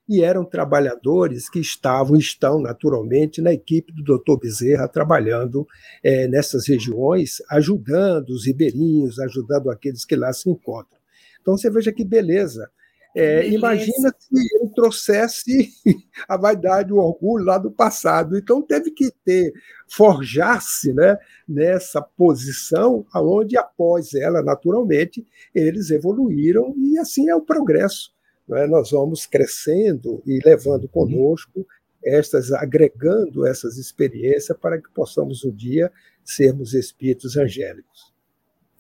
e 0.09 0.23
eram 0.23 0.45
trabalhadores 0.45 1.49
que 1.49 1.59
estavam, 1.59 2.17
estão 2.17 2.61
naturalmente 2.61 3.41
na 3.41 3.53
equipe 3.53 3.93
do 3.93 4.19
Dr. 4.19 4.39
Bezerra, 4.39 4.89
trabalhando 4.89 5.67
é, 6.03 6.29
nessas 6.29 6.69
regiões, 6.69 7.43
ajudando 7.51 8.31
os 8.31 8.47
ribeirinhos, 8.47 9.19
ajudando 9.19 9.71
aqueles 9.71 10.05
que 10.05 10.15
lá 10.15 10.33
se 10.33 10.51
encontram. 10.51 10.99
Então 11.41 11.57
você 11.57 11.71
veja 11.71 11.93
que 11.93 12.05
beleza. 12.05 12.71
É, 13.17 13.49
imagina 13.49 14.13
se 14.19 14.57
ele 14.57 14.73
trouxesse 14.75 15.71
a 16.29 16.37
vaidade, 16.37 16.93
o 16.93 16.97
orgulho 16.97 17.45
lá 17.45 17.57
do 17.59 17.71
passado. 17.71 18.37
Então 18.37 18.61
teve 18.61 18.91
que 18.91 19.11
ter, 19.25 19.53
forjar-se 19.89 20.93
né, 20.93 21.17
nessa 21.49 22.03
posição, 22.03 23.07
aonde 23.13 23.57
após 23.57 24.15
ela, 24.15 24.43
naturalmente, 24.43 25.25
eles 25.55 25.91
evoluíram, 25.91 26.75
e 26.77 26.99
assim 26.99 27.31
é 27.31 27.37
o 27.37 27.41
progresso 27.41 28.14
é? 28.51 28.67
nós 28.67 28.91
vamos 28.91 29.27
crescendo 29.27 30.23
e 30.27 30.41
levando 30.45 30.89
conosco 30.89 31.67
estas, 32.05 32.53
agregando 32.53 33.47
essas 33.47 33.79
experiências 33.79 34.57
para 34.59 34.81
que 34.81 34.91
possamos 34.93 35.45
um 35.45 35.51
dia 35.51 35.91
sermos 36.23 36.75
espíritos 36.75 37.37
angélicos. 37.37 38.13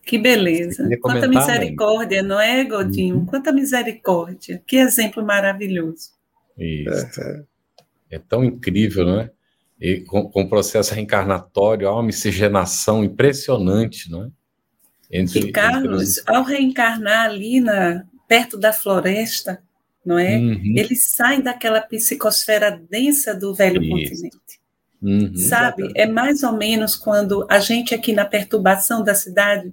Que 0.04 0.18
beleza! 0.18 0.86
Quanta 1.00 1.26
misericórdia, 1.26 2.22
não 2.22 2.38
é, 2.38 2.62
Godinho? 2.64 3.16
Uhum. 3.16 3.26
Quanta 3.26 3.50
misericórdia! 3.52 4.62
Que 4.66 4.76
exemplo 4.76 5.24
maravilhoso! 5.24 6.10
Isso. 6.58 7.20
É, 8.10 8.18
tão 8.18 8.44
incrível, 8.44 9.06
não 9.06 9.20
é? 9.20 9.30
E 9.80 10.00
com, 10.02 10.28
com 10.28 10.42
o 10.42 10.48
processo 10.48 10.94
reencarnatório, 10.94 11.88
há 11.88 11.92
uma 11.92 12.02
miscigenação 12.02 13.02
impressionante, 13.02 14.10
não 14.10 14.24
é? 14.24 14.30
Entre, 15.10 15.40
e 15.40 15.52
Carlos, 15.52 16.18
entre... 16.18 16.34
ao 16.34 16.42
reencarnar 16.42 17.26
ali 17.26 17.60
na, 17.60 18.04
perto 18.26 18.58
da 18.58 18.72
floresta, 18.72 19.62
não 20.04 20.18
é? 20.18 20.36
Uhum. 20.36 20.74
Ele 20.76 20.96
sai 20.96 21.40
daquela 21.42 21.80
psicosfera 21.80 22.70
densa 22.90 23.34
do 23.34 23.54
velho 23.54 23.82
Isso. 23.82 23.90
continente. 23.90 24.64
Uhum, 25.02 25.36
Sabe? 25.36 25.92
É 25.94 26.06
mais 26.06 26.42
ou 26.42 26.52
menos 26.52 26.96
quando 26.96 27.46
a 27.50 27.58
gente 27.58 27.94
aqui 27.94 28.12
na 28.12 28.24
perturbação 28.24 29.04
da 29.04 29.14
cidade, 29.14 29.72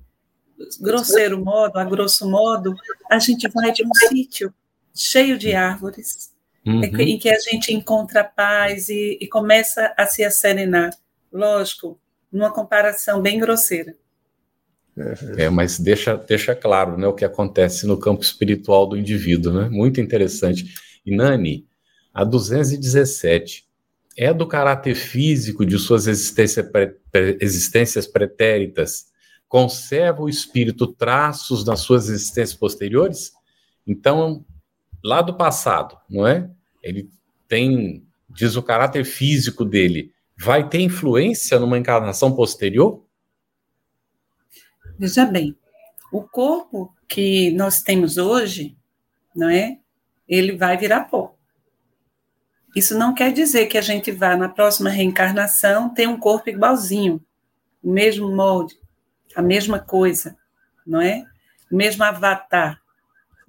grosseiro 0.80 1.44
modo, 1.44 1.78
a 1.78 1.86
grosso 1.86 2.30
modo, 2.30 2.76
a 3.10 3.18
gente 3.18 3.48
vai 3.48 3.72
de 3.72 3.84
um 3.86 3.94
sítio 3.94 4.54
cheio 4.94 5.38
de 5.38 5.54
árvores, 5.54 6.34
uhum. 6.66 6.84
em 6.84 7.18
que 7.18 7.30
a 7.30 7.40
gente 7.40 7.74
encontra 7.74 8.24
paz 8.24 8.90
e, 8.90 9.18
e 9.22 9.28
começa 9.28 9.94
a 9.98 10.06
se 10.06 10.24
acerenar. 10.24 10.92
Lógico, 11.32 11.98
numa 12.32 12.52
comparação 12.52 13.22
bem 13.22 13.40
grosseira. 13.40 13.96
É, 15.38 15.50
mas 15.50 15.80
deixa, 15.80 16.18
deixa 16.18 16.54
claro 16.54 16.98
né, 16.98 17.08
o 17.08 17.14
que 17.14 17.24
acontece 17.24 17.88
no 17.88 17.98
campo 17.98 18.24
espiritual 18.24 18.88
do 18.88 18.98
indivíduo, 18.98 19.54
né? 19.54 19.70
Muito 19.70 20.02
interessante. 20.02 20.74
E 21.06 21.16
Nani, 21.16 21.66
a 22.14 22.24
217 22.24 23.66
é 24.18 24.34
do 24.34 24.46
caráter 24.46 24.96
físico 24.96 25.66
de 25.66 25.80
suas 25.80 26.08
existência 26.08 26.64
pré, 26.64 26.94
existências 27.40 28.06
pretéritas, 28.06 29.06
conserva 29.48 30.22
o 30.22 30.30
espírito 30.30 30.88
traços 30.88 31.64
das 31.64 31.80
suas 31.82 32.10
existências 32.10 32.54
posteriores? 32.54 33.32
Então, 33.88 34.46
lá 35.04 35.22
do 35.22 35.36
passado, 35.36 35.98
não 36.10 36.28
é? 36.28 36.50
Ele 36.84 37.10
tem, 37.48 38.04
diz 38.30 38.56
o 38.56 38.64
caráter 38.64 39.06
físico 39.06 39.66
dele, 39.66 40.12
vai 40.38 40.68
ter 40.68 40.82
influência 40.82 41.60
numa 41.60 41.78
encarnação 41.78 42.36
posterior? 42.36 43.04
Veja 44.98 45.26
bem, 45.26 45.56
o 46.12 46.22
corpo 46.22 46.94
que 47.08 47.52
nós 47.52 47.82
temos 47.82 48.18
hoje, 48.18 48.78
não 49.36 49.50
é? 49.50 49.80
Ele 50.28 50.58
vai 50.58 50.78
virar 50.78 51.06
pó. 51.06 51.36
Isso 52.76 52.98
não 52.98 53.14
quer 53.14 53.34
dizer 53.34 53.66
que 53.66 53.78
a 53.78 53.82
gente 53.82 54.12
vá 54.12 54.36
na 54.38 54.48
próxima 54.48 54.90
reencarnação 54.90 55.90
ter 55.90 56.08
um 56.08 56.18
corpo 56.18 56.50
igualzinho, 56.50 57.22
o 57.84 57.92
mesmo 57.92 58.34
molde, 58.34 58.76
a 59.36 59.42
mesma 59.42 59.80
coisa, 59.80 60.38
não 60.86 61.02
é? 61.02 61.26
O 61.70 61.76
mesmo 61.76 62.04
avatar. 62.04 62.80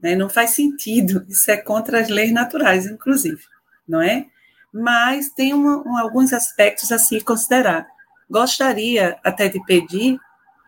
Né? 0.00 0.16
Não 0.16 0.28
faz 0.28 0.50
sentido, 0.50 1.24
isso 1.30 1.50
é 1.50 1.56
contra 1.56 2.00
as 2.00 2.08
leis 2.08 2.32
naturais, 2.32 2.86
inclusive, 2.86 3.42
não 3.86 4.02
é? 4.02 4.26
Mas 4.72 5.30
tem 5.30 5.54
um, 5.54 5.96
alguns 5.96 6.32
aspectos 6.32 6.90
a 6.90 6.98
se 6.98 7.20
considerar. 7.20 7.86
Gostaria 8.28 9.18
até 9.22 9.48
de 9.48 9.62
pedir 9.64 10.18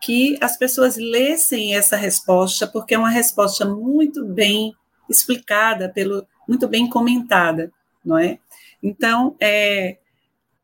que 0.05 0.37
as 0.39 0.55
pessoas 0.55 0.97
lessem 0.97 1.75
essa 1.75 1.95
resposta, 1.95 2.67
porque 2.67 2.93
é 2.93 2.97
uma 2.97 3.09
resposta 3.09 3.65
muito 3.65 4.23
bem 4.23 4.71
explicada, 5.09 5.89
pelo, 5.89 6.27
muito 6.47 6.67
bem 6.67 6.87
comentada, 6.87 7.73
não 8.05 8.15
é? 8.15 8.37
Então, 8.83 9.35
é, 9.39 9.97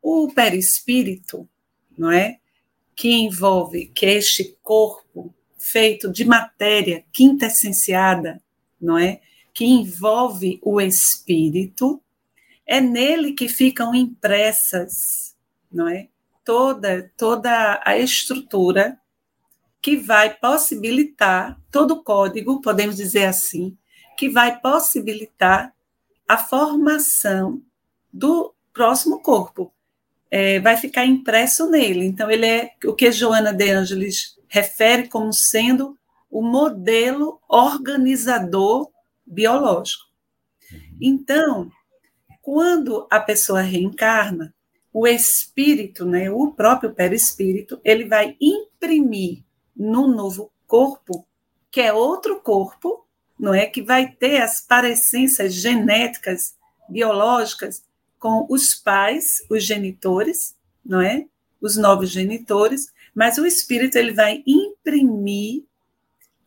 o 0.00 0.28
perispírito, 0.32 1.48
não 1.98 2.12
é? 2.12 2.38
Que 2.94 3.10
envolve, 3.10 3.86
que 3.86 4.06
é 4.06 4.12
este 4.12 4.56
corpo 4.62 5.34
feito 5.58 6.12
de 6.12 6.24
matéria 6.24 7.04
quintessenciada, 7.12 8.40
não 8.80 8.96
é? 8.96 9.20
Que 9.52 9.64
envolve 9.64 10.60
o 10.62 10.80
espírito, 10.80 12.00
é 12.64 12.80
nele 12.80 13.32
que 13.32 13.48
ficam 13.48 13.92
impressas, 13.92 15.34
não 15.70 15.88
é? 15.88 16.06
Toda, 16.44 17.10
toda 17.16 17.82
a 17.84 17.98
estrutura 17.98 19.01
que 19.82 19.96
vai 19.96 20.32
possibilitar 20.32 21.60
todo 21.70 21.94
o 21.94 22.04
código, 22.04 22.62
podemos 22.62 22.96
dizer 22.96 23.24
assim, 23.24 23.76
que 24.16 24.28
vai 24.28 24.60
possibilitar 24.60 25.74
a 26.28 26.38
formação 26.38 27.60
do 28.12 28.54
próximo 28.72 29.20
corpo. 29.20 29.72
É, 30.30 30.60
vai 30.60 30.76
ficar 30.76 31.04
impresso 31.04 31.68
nele. 31.68 32.06
Então, 32.06 32.30
ele 32.30 32.46
é 32.46 32.70
o 32.86 32.94
que 32.94 33.10
Joana 33.10 33.52
de 33.52 33.70
Angelis 33.70 34.38
refere 34.48 35.08
como 35.08 35.32
sendo 35.32 35.98
o 36.30 36.42
modelo 36.42 37.40
organizador 37.48 38.88
biológico. 39.26 40.04
Então, 41.00 41.70
quando 42.40 43.06
a 43.10 43.20
pessoa 43.20 43.60
reencarna, 43.60 44.54
o 44.92 45.06
espírito, 45.06 46.06
né, 46.06 46.30
o 46.30 46.52
próprio 46.52 46.94
perispírito, 46.94 47.80
ele 47.84 48.04
vai 48.04 48.36
imprimir 48.40 49.42
no 49.76 50.08
novo 50.08 50.50
corpo, 50.66 51.26
que 51.70 51.80
é 51.80 51.92
outro 51.92 52.40
corpo, 52.40 53.06
não 53.38 53.54
é 53.54 53.66
que 53.66 53.82
vai 53.82 54.08
ter 54.08 54.40
as 54.40 54.60
parecências 54.60 55.54
genéticas, 55.54 56.54
biológicas 56.88 57.82
com 58.18 58.46
os 58.48 58.74
pais, 58.74 59.44
os 59.50 59.64
genitores, 59.64 60.54
não 60.84 61.00
é? 61.00 61.26
Os 61.60 61.76
novos 61.76 62.10
genitores, 62.10 62.92
mas 63.14 63.38
o 63.38 63.46
espírito 63.46 63.96
ele 63.96 64.12
vai 64.12 64.42
imprimir 64.46 65.64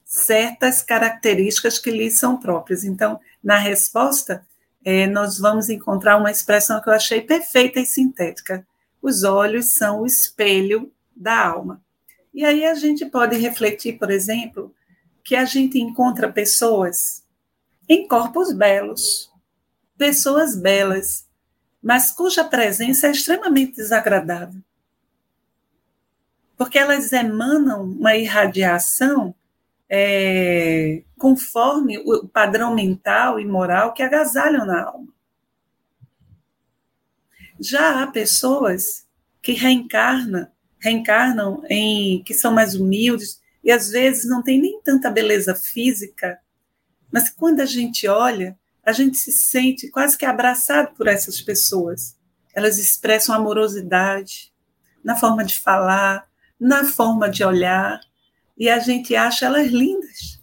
certas 0.06 0.82
características 0.82 1.78
que 1.78 1.92
lhe 1.92 2.10
são 2.10 2.38
próprias. 2.38 2.84
Então, 2.84 3.20
na 3.44 3.58
resposta, 3.58 4.46
é, 4.84 5.08
nós 5.08 5.38
vamos 5.38 5.68
encontrar 5.68 6.18
uma 6.18 6.32
expressão 6.32 6.82
que 6.82 6.88
eu 6.88 6.94
achei 6.94 7.22
perfeita 7.22 7.80
e 7.80 7.86
sintética. 7.86 8.66
Os 9.02 9.24
olhos 9.24 9.76
são 9.76 10.02
o 10.02 10.06
espelho 10.06 10.92
da 11.16 11.48
alma. 11.48 11.84
E 12.36 12.44
aí 12.44 12.66
a 12.66 12.74
gente 12.74 13.06
pode 13.06 13.38
refletir, 13.38 13.98
por 13.98 14.12
exemplo, 14.12 14.76
que 15.24 15.38
a 15.38 15.46
gente 15.46 15.80
encontra 15.80 16.30
pessoas 16.30 17.24
em 17.88 18.06
corpos 18.10 18.52
belos, 18.52 19.32
pessoas 19.98 20.54
belas, 20.54 21.26
mas 21.82 22.12
cuja 22.12 22.44
presença 22.44 23.08
é 23.08 23.12
extremamente 23.12 23.78
desagradável. 23.78 24.62
Porque 26.58 26.78
elas 26.78 27.14
emanam 27.14 27.84
uma 27.84 28.18
irradiação 28.18 29.34
é, 29.90 31.04
conforme 31.18 32.00
o 32.00 32.28
padrão 32.28 32.76
mental 32.76 33.40
e 33.40 33.46
moral 33.46 33.94
que 33.94 34.04
agasalham 34.04 34.66
na 34.66 34.84
alma. 34.84 35.08
Já 37.58 38.04
há 38.04 38.08
pessoas 38.08 39.08
que 39.42 39.54
reencarnam, 39.54 40.50
reencarnam 40.86 41.64
em 41.70 42.24
que 42.24 42.34
são 42.34 42.54
mais 42.54 42.76
humildes 42.76 43.42
e 43.64 43.72
às 43.72 43.90
vezes 43.90 44.30
não 44.30 44.44
tem 44.44 44.62
nem 44.62 44.80
tanta 44.82 45.10
beleza 45.10 45.56
física, 45.56 46.40
mas 47.12 47.30
quando 47.30 47.62
a 47.62 47.66
gente 47.66 48.08
olha, 48.08 48.58
a 48.86 48.92
gente 48.92 49.18
se 49.18 49.32
sente 49.32 49.90
quase 49.90 50.18
que 50.18 50.26
abraçado 50.26 50.94
por 50.96 51.08
essas 51.08 51.42
pessoas. 51.42 52.16
Elas 52.54 52.78
expressam 52.78 53.34
amorosidade 53.34 54.54
na 55.04 55.16
forma 55.16 55.44
de 55.44 55.60
falar, 55.60 56.28
na 56.60 56.86
forma 56.86 57.30
de 57.30 57.44
olhar, 57.44 58.00
e 58.58 58.70
a 58.70 58.80
gente 58.80 59.16
acha 59.16 59.48
elas 59.48 59.68
lindas. 59.68 60.40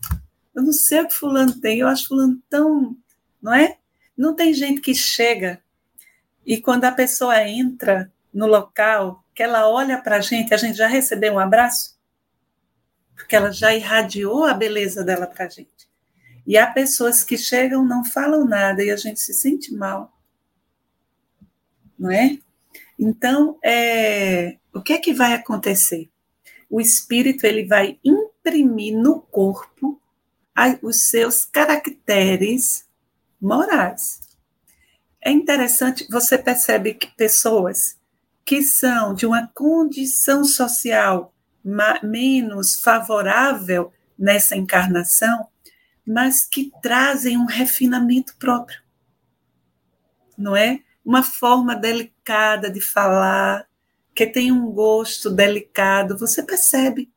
Eu 0.55 0.63
não 0.63 0.73
sei 0.73 1.01
o 1.01 1.09
que 1.09 1.15
fulano 1.15 1.59
tem, 1.61 1.79
eu 1.79 1.89
acho 1.89 2.09
fulano 2.09 2.43
tão, 2.51 2.97
não 3.41 3.55
é? 3.55 3.79
Não 4.17 4.35
tem 4.35 4.53
gente 4.53 4.81
que 4.81 4.95
chega 4.95 5.63
e 6.45 6.61
quando 6.61 6.85
a 6.85 6.93
pessoa 6.93 7.41
entra 7.49 8.13
no 8.33 8.47
local, 8.47 9.22
que 9.35 9.43
ela 9.43 9.69
olha 9.69 10.01
para 10.01 10.17
a 10.17 10.21
gente, 10.21 10.53
a 10.53 10.57
gente 10.57 10.77
já 10.77 10.87
recebeu 10.87 11.35
um 11.35 11.39
abraço? 11.39 11.99
Porque 13.15 13.37
ela 13.37 13.51
já 13.51 13.75
irradiou 13.75 14.45
a 14.45 14.55
beleza 14.55 15.05
dela 15.05 15.27
para 15.27 15.47
a 15.47 15.49
gente. 15.49 15.91
E 16.47 16.59
há 16.59 16.67
pessoas 16.67 17.23
que 17.23 17.39
chegam, 17.39 17.85
não 17.85 18.05
falam 18.05 18.45
nada 18.45 18.83
e 18.83 18.91
a 18.91 18.97
gente 18.97 19.21
se 19.21 19.33
sente 19.33 19.73
mal. 19.73 20.13
Não 21.99 22.11
é? 22.11 22.39
Então, 22.99 23.59
é, 23.63 24.59
o 24.73 24.83
que 24.83 24.93
é 24.93 24.99
que 24.99 25.15
vai 25.15 25.33
acontecer? 25.35 26.11
O 26.69 26.81
espírito 26.81 27.45
ele 27.45 27.65
vai 27.65 27.99
imprimir 28.05 28.97
no 28.97 29.21
corpo 29.21 30.01
os 30.83 31.09
seus 31.09 31.45
caracteres 31.45 32.87
morais. 33.41 34.21
É 35.21 35.31
interessante, 35.31 36.07
você 36.11 36.37
percebe 36.37 36.95
que 36.95 37.07
pessoas 37.17 37.97
que 38.45 38.63
são 38.63 39.15
de 39.15 39.27
uma 39.27 39.47
condição 39.49 40.45
social 40.45 41.33
menos 42.03 42.75
favorável 42.75 43.93
nessa 44.19 44.57
encarnação, 44.57 45.47
mas 46.07 46.45
que 46.45 46.73
trazem 46.83 47.37
um 47.37 47.45
refinamento 47.45 48.37
próprio. 48.37 48.81
Não 50.37 50.57
é? 50.57 50.81
Uma 51.05 51.23
forma 51.23 51.77
delicada 51.77 52.71
de 52.71 52.81
falar, 52.81 53.67
que 54.15 54.27
tem 54.27 54.51
um 54.53 54.71
gosto 54.71 55.31
delicado, 55.31 56.19
você 56.19 56.43
percebe. 56.43 57.11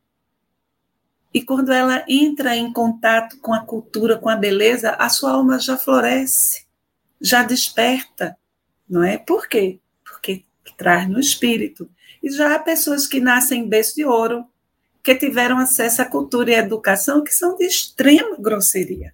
E 1.33 1.41
quando 1.41 1.73
ela 1.73 2.05
entra 2.07 2.55
em 2.55 2.71
contato 2.71 3.39
com 3.41 3.53
a 3.53 3.65
cultura, 3.65 4.17
com 4.17 4.29
a 4.29 4.35
beleza, 4.35 4.91
a 4.91 5.09
sua 5.09 5.31
alma 5.31 5.59
já 5.59 5.77
floresce, 5.77 6.65
já 7.19 7.43
desperta, 7.43 8.37
não 8.87 9.03
é? 9.03 9.17
Por 9.17 9.47
quê? 9.47 9.81
Traz 10.77 11.07
no 11.09 11.19
espírito. 11.19 11.89
E 12.21 12.29
já 12.29 12.55
há 12.55 12.59
pessoas 12.59 13.07
que 13.07 13.19
nascem 13.19 13.61
em 13.61 13.69
berço 13.69 13.95
de 13.95 14.05
ouro, 14.05 14.45
que 15.03 15.13
tiveram 15.15 15.59
acesso 15.59 16.01
à 16.01 16.05
cultura 16.05 16.49
e 16.49 16.55
à 16.55 16.59
educação 16.59 17.23
que 17.23 17.31
são 17.31 17.55
de 17.55 17.65
extrema 17.65 18.37
grosseria, 18.39 19.13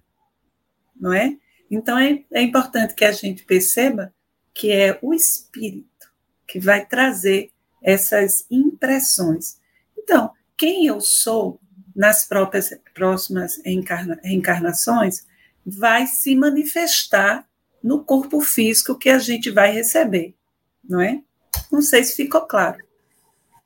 não 0.98 1.12
é? 1.12 1.36
Então 1.70 1.98
é, 1.98 2.24
é 2.32 2.42
importante 2.42 2.94
que 2.94 3.04
a 3.04 3.12
gente 3.12 3.44
perceba 3.44 4.12
que 4.54 4.72
é 4.72 4.98
o 5.02 5.12
espírito 5.12 6.10
que 6.46 6.58
vai 6.58 6.86
trazer 6.86 7.50
essas 7.82 8.46
impressões. 8.50 9.58
Então, 9.98 10.30
quem 10.56 10.86
eu 10.86 11.00
sou 11.00 11.60
nas 11.94 12.24
próprias 12.24 12.70
próximas 12.94 13.58
encarna, 13.64 14.18
reencarnações 14.22 15.26
vai 15.64 16.06
se 16.06 16.34
manifestar 16.34 17.46
no 17.82 18.04
corpo 18.04 18.40
físico 18.40 18.98
que 18.98 19.10
a 19.10 19.18
gente 19.18 19.50
vai 19.50 19.72
receber, 19.72 20.34
não 20.82 21.00
é? 21.00 21.22
Não 21.70 21.80
sei 21.80 22.04
se 22.04 22.16
ficou 22.16 22.42
claro. 22.42 22.78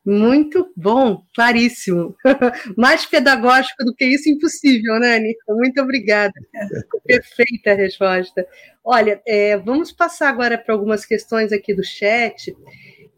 Muito 0.07 0.72
bom, 0.76 1.24
claríssimo. 1.34 2.16
Mais 2.78 3.05
pedagógico 3.05 3.84
do 3.84 3.93
que 3.93 4.05
isso, 4.05 4.28
impossível, 4.28 5.01
né, 5.01 5.16
Anitta? 5.16 5.53
Muito 5.53 5.82
obrigada. 5.82 6.32
Perfeita 7.05 7.72
a 7.72 7.74
resposta. 7.74 8.47
Olha, 8.84 9.20
é, 9.26 9.57
vamos 9.57 9.91
passar 9.91 10.28
agora 10.28 10.57
para 10.57 10.72
algumas 10.72 11.05
questões 11.05 11.53
aqui 11.53 11.74
do 11.74 11.82
chat. 11.82 12.57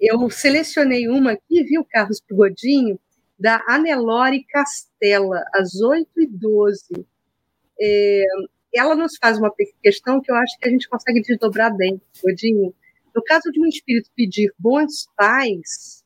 Eu 0.01 0.31
selecionei 0.31 1.09
uma 1.09 1.33
aqui, 1.33 1.63
viu, 1.65 1.85
Carlos 1.85 2.23
Godinho, 2.31 2.99
da 3.39 3.63
Anelore 3.69 4.43
Castella, 4.49 5.45
às 5.55 5.75
8h12. 5.83 7.05
É, 7.79 8.25
ela 8.75 8.95
nos 8.95 9.17
faz 9.21 9.39
uma 9.39 9.53
questão 9.83 10.23
que 10.23 10.33
eu 10.33 10.37
acho 10.37 10.59
que 10.59 10.67
a 10.67 10.71
gente 10.71 10.89
consegue 10.89 11.21
desdobrar 11.21 11.77
bem, 11.77 12.01
Godinho. 12.25 12.75
No 13.15 13.23
caso 13.23 13.51
de 13.53 13.61
um 13.61 13.67
espírito 13.67 14.11
pedir 14.15 14.53
bons 14.59 15.07
pais, 15.17 16.05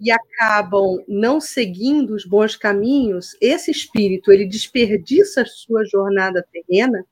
e 0.00 0.10
acabam 0.10 1.04
não 1.08 1.40
seguindo 1.40 2.14
os 2.14 2.24
bons 2.24 2.56
caminhos, 2.56 3.36
esse 3.40 3.70
espírito 3.70 4.30
ele 4.30 4.46
desperdiça 4.46 5.42
a 5.42 5.46
sua 5.46 5.84
jornada 5.84 6.46
terrena? 6.52 7.04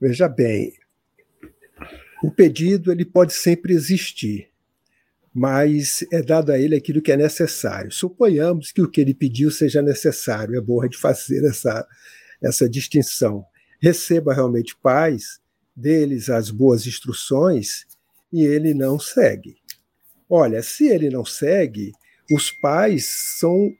Veja 0.00 0.28
bem, 0.28 0.72
o 2.22 2.30
pedido 2.30 2.90
ele 2.90 3.04
pode 3.04 3.34
sempre 3.34 3.74
existir, 3.74 4.50
mas 5.32 6.04
é 6.10 6.22
dado 6.22 6.52
a 6.52 6.58
ele 6.58 6.74
aquilo 6.74 7.02
que 7.02 7.12
é 7.12 7.16
necessário. 7.16 7.92
Suponhamos 7.92 8.72
que 8.72 8.80
o 8.80 8.90
que 8.90 9.00
ele 9.00 9.14
pediu 9.14 9.50
seja 9.50 9.82
necessário, 9.82 10.56
é 10.56 10.60
bom 10.60 10.86
de 10.86 10.96
fazer 10.96 11.44
essa, 11.46 11.86
essa 12.42 12.68
distinção. 12.68 13.44
Receba 13.80 14.32
realmente 14.32 14.76
paz, 14.82 15.40
deles 15.76 16.30
as 16.30 16.50
boas 16.50 16.86
instruções, 16.86 17.86
e 18.32 18.42
ele 18.42 18.72
não 18.72 18.98
segue. 18.98 19.56
Olha, 20.28 20.62
se 20.62 20.88
ele 20.88 21.10
não 21.10 21.24
segue, 21.24 21.92
os 22.30 22.50
pais 22.50 23.06
são 23.06 23.72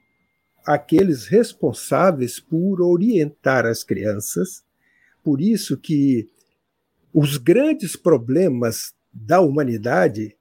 aqueles 0.65 1.25
responsáveis 1.25 2.39
por 2.39 2.81
orientar 2.81 3.65
as 3.65 3.83
crianças. 3.83 4.63
Por 5.23 5.41
isso 5.41 5.77
que 5.77 6.29
os 7.13 7.37
grandes 7.37 7.95
problemas 7.95 8.93
da 9.11 9.41
humanidade, 9.41 10.37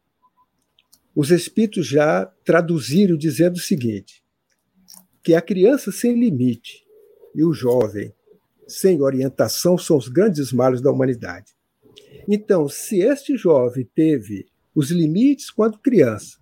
os 1.15 1.31
espíritos 1.31 1.87
já 1.87 2.27
traduziram 2.45 3.17
dizendo 3.17 3.57
o 3.57 3.61
seguinte: 3.61 4.23
que 5.23 5.35
a 5.35 5.41
criança 5.41 5.91
sem 5.91 6.19
limite 6.19 6.85
e 7.35 7.43
o 7.43 7.53
jovem 7.53 8.15
sem 8.67 9.01
orientação 9.01 9.79
são 9.79 9.97
os 9.97 10.09
grandes 10.09 10.53
males 10.53 10.81
da 10.81 10.91
humanidade. 10.91 11.55
Então, 12.29 12.69
se 12.69 13.01
este 13.01 13.37
jovem 13.37 13.89
teve 13.95 14.47
os 14.75 14.91
limites 14.91 15.51
quando 15.51 15.79
criança 15.79 16.39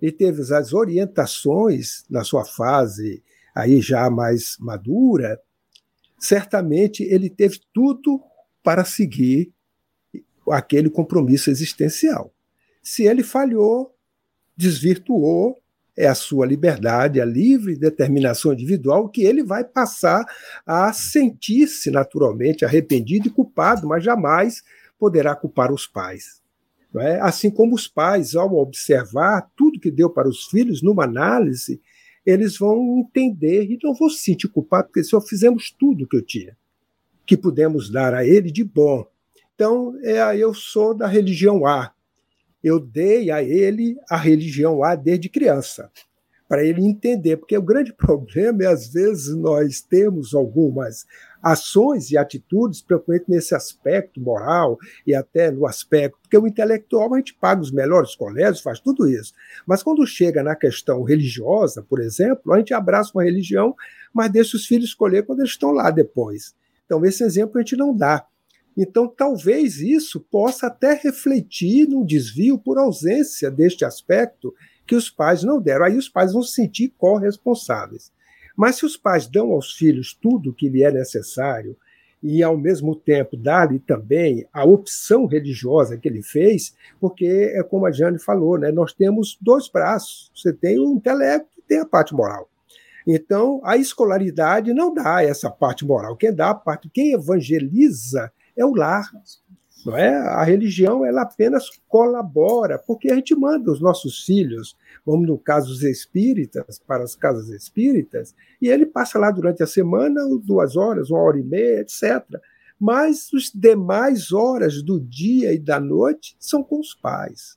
e 0.00 0.10
teve 0.10 0.42
as 0.54 0.72
orientações 0.72 2.04
na 2.08 2.24
sua 2.24 2.44
fase 2.44 3.22
aí 3.54 3.80
já 3.80 4.08
mais 4.08 4.56
madura, 4.58 5.40
certamente 6.18 7.02
ele 7.02 7.28
teve 7.28 7.60
tudo 7.72 8.20
para 8.62 8.84
seguir 8.84 9.52
aquele 10.50 10.88
compromisso 10.88 11.50
existencial. 11.50 12.32
Se 12.82 13.04
ele 13.04 13.22
falhou, 13.22 13.94
desvirtuou, 14.56 15.60
é 15.98 16.06
a 16.06 16.14
sua 16.14 16.46
liberdade, 16.46 17.20
a 17.20 17.24
livre 17.24 17.76
determinação 17.76 18.52
individual 18.52 19.08
que 19.08 19.24
ele 19.24 19.42
vai 19.42 19.64
passar 19.64 20.24
a 20.64 20.92
sentir-se 20.92 21.90
naturalmente 21.90 22.64
arrependido 22.64 23.26
e 23.26 23.30
culpado, 23.32 23.88
mas 23.88 24.04
jamais 24.04 24.62
poderá 24.96 25.34
culpar 25.34 25.72
os 25.72 25.88
pais. 25.88 26.40
É? 26.96 27.20
Assim 27.20 27.50
como 27.50 27.74
os 27.74 27.88
pais, 27.88 28.36
ao 28.36 28.54
observar 28.54 29.50
tudo 29.56 29.80
que 29.80 29.90
deu 29.90 30.08
para 30.08 30.28
os 30.28 30.46
filhos, 30.46 30.82
numa 30.82 31.02
análise, 31.02 31.80
eles 32.24 32.56
vão 32.56 33.00
entender 33.00 33.64
e 33.64 33.78
não 33.82 33.92
vão 33.92 34.08
se 34.08 34.20
sentir 34.20 34.48
culpados, 34.48 34.86
porque 34.86 35.02
só 35.02 35.20
fizemos 35.20 35.74
tudo 35.76 36.06
que 36.06 36.16
eu 36.16 36.22
tinha, 36.22 36.56
que 37.26 37.36
pudemos 37.36 37.90
dar 37.90 38.14
a 38.14 38.24
ele 38.24 38.52
de 38.52 38.62
bom. 38.62 39.04
Então, 39.54 39.98
é, 40.04 40.36
eu 40.36 40.54
sou 40.54 40.94
da 40.94 41.08
religião 41.08 41.66
A. 41.66 41.92
Eu 42.68 42.78
dei 42.78 43.30
a 43.30 43.42
ele 43.42 43.96
a 44.10 44.16
religião 44.18 44.84
A 44.84 44.94
desde 44.94 45.30
criança, 45.30 45.90
para 46.46 46.62
ele 46.62 46.84
entender, 46.84 47.38
porque 47.38 47.56
o 47.56 47.62
grande 47.62 47.94
problema 47.96 48.62
é, 48.62 48.66
às 48.66 48.92
vezes, 48.92 49.34
nós 49.34 49.80
temos 49.80 50.34
algumas 50.34 51.06
ações 51.42 52.10
e 52.10 52.18
atitudes, 52.18 52.82
principalmente 52.82 53.24
nesse 53.26 53.54
aspecto 53.54 54.20
moral 54.20 54.76
e 55.06 55.14
até 55.14 55.50
no 55.50 55.66
aspecto, 55.66 56.18
porque 56.20 56.36
o 56.36 56.46
intelectual 56.46 57.14
a 57.14 57.16
gente 57.16 57.32
paga 57.32 57.62
os 57.62 57.72
melhores 57.72 58.14
colégios, 58.14 58.60
faz 58.60 58.80
tudo 58.80 59.08
isso. 59.08 59.32
Mas 59.66 59.82
quando 59.82 60.06
chega 60.06 60.42
na 60.42 60.54
questão 60.54 61.02
religiosa, 61.04 61.82
por 61.82 62.02
exemplo, 62.02 62.52
a 62.52 62.58
gente 62.58 62.74
abraça 62.74 63.12
uma 63.14 63.24
religião, 63.24 63.74
mas 64.12 64.30
deixa 64.30 64.58
os 64.58 64.66
filhos 64.66 64.90
escolher 64.90 65.24
quando 65.24 65.40
eles 65.40 65.52
estão 65.52 65.70
lá 65.70 65.90
depois. 65.90 66.54
Então, 66.84 67.02
esse 67.02 67.24
exemplo 67.24 67.56
a 67.56 67.62
gente 67.62 67.76
não 67.76 67.96
dá. 67.96 68.26
Então, 68.80 69.08
talvez 69.08 69.80
isso 69.80 70.20
possa 70.20 70.68
até 70.68 70.94
refletir 70.94 71.88
num 71.88 72.06
desvio 72.06 72.56
por 72.56 72.78
ausência 72.78 73.50
deste 73.50 73.84
aspecto 73.84 74.54
que 74.86 74.94
os 74.94 75.10
pais 75.10 75.42
não 75.42 75.60
deram. 75.60 75.84
Aí 75.84 75.98
os 75.98 76.08
pais 76.08 76.32
vão 76.32 76.44
se 76.44 76.54
sentir 76.54 76.94
corresponsáveis. 76.96 78.12
Mas 78.56 78.76
se 78.76 78.86
os 78.86 78.96
pais 78.96 79.26
dão 79.26 79.50
aos 79.50 79.72
filhos 79.72 80.14
tudo 80.14 80.50
o 80.50 80.54
que 80.54 80.68
lhe 80.68 80.84
é 80.84 80.92
necessário 80.92 81.76
e, 82.22 82.40
ao 82.40 82.56
mesmo 82.56 82.94
tempo, 82.94 83.36
dar-lhe 83.36 83.80
também 83.80 84.46
a 84.52 84.64
opção 84.64 85.26
religiosa 85.26 85.98
que 85.98 86.06
ele 86.06 86.22
fez, 86.22 86.72
porque 87.00 87.52
é 87.52 87.64
como 87.64 87.84
a 87.84 87.90
Jane 87.90 88.20
falou, 88.20 88.56
né, 88.56 88.70
nós 88.70 88.92
temos 88.92 89.36
dois 89.40 89.68
braços. 89.68 90.30
Você 90.36 90.52
tem 90.52 90.78
o 90.78 90.92
intelecto 90.92 91.48
e 91.58 91.62
tem 91.62 91.80
a 91.80 91.86
parte 91.86 92.14
moral. 92.14 92.48
Então, 93.04 93.60
a 93.64 93.76
escolaridade 93.76 94.72
não 94.72 94.94
dá 94.94 95.20
essa 95.20 95.50
parte 95.50 95.84
moral. 95.84 96.16
Quem 96.16 96.32
dá 96.32 96.50
a 96.50 96.54
parte, 96.54 96.88
quem 96.88 97.12
evangeliza 97.12 98.30
é 98.58 98.64
o 98.64 98.74
lar. 98.74 99.10
Não 99.86 99.96
é? 99.96 100.08
A 100.10 100.42
religião 100.42 101.04
ela 101.04 101.22
apenas 101.22 101.70
colabora, 101.86 102.78
porque 102.78 103.10
a 103.10 103.14
gente 103.14 103.34
manda 103.34 103.70
os 103.70 103.80
nossos 103.80 104.24
filhos, 104.24 104.76
vamos 105.06 105.26
no 105.28 105.38
caso 105.38 105.72
os 105.72 105.82
espíritas, 105.82 106.78
para 106.80 107.04
as 107.04 107.14
casas 107.14 107.48
espíritas, 107.48 108.34
e 108.60 108.68
ele 108.68 108.84
passa 108.84 109.18
lá 109.18 109.30
durante 109.30 109.62
a 109.62 109.66
semana 109.66 110.20
duas 110.42 110.76
horas, 110.76 111.10
uma 111.10 111.20
hora 111.20 111.38
e 111.38 111.44
meia, 111.44 111.80
etc. 111.80 112.24
Mas 112.78 113.28
as 113.32 113.50
demais 113.54 114.32
horas 114.32 114.82
do 114.82 115.00
dia 115.00 115.52
e 115.52 115.58
da 115.58 115.78
noite 115.78 116.36
são 116.38 116.62
com 116.62 116.80
os 116.80 116.94
pais. 116.94 117.56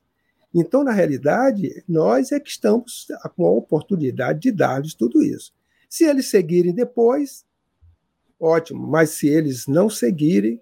Então, 0.53 0.83
na 0.83 0.91
realidade, 0.91 1.83
nós 1.87 2.31
é 2.31 2.39
que 2.39 2.49
estamos 2.49 3.07
com 3.35 3.45
a 3.45 3.51
oportunidade 3.51 4.41
de 4.41 4.51
dar-lhes 4.51 4.93
tudo 4.93 5.23
isso. 5.23 5.53
Se 5.89 6.03
eles 6.03 6.29
seguirem 6.29 6.73
depois, 6.73 7.45
ótimo, 8.39 8.85
mas 8.85 9.11
se 9.11 9.27
eles 9.27 9.65
não 9.67 9.89
seguirem, 9.89 10.61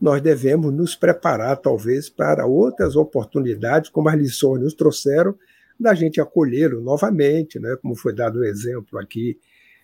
nós 0.00 0.20
devemos 0.20 0.72
nos 0.72 0.94
preparar, 0.94 1.56
talvez, 1.56 2.08
para 2.08 2.46
outras 2.46 2.96
oportunidades, 2.96 3.90
como 3.90 4.08
as 4.08 4.16
lições 4.16 4.62
nos 4.62 4.74
trouxeram, 4.74 5.34
da 5.78 5.94
gente 5.94 6.20
acolhê-lo 6.20 6.80
novamente, 6.80 7.58
né? 7.58 7.76
como 7.80 7.94
foi 7.94 8.14
dado 8.14 8.40
o 8.40 8.44
exemplo 8.44 8.98
aqui 8.98 9.38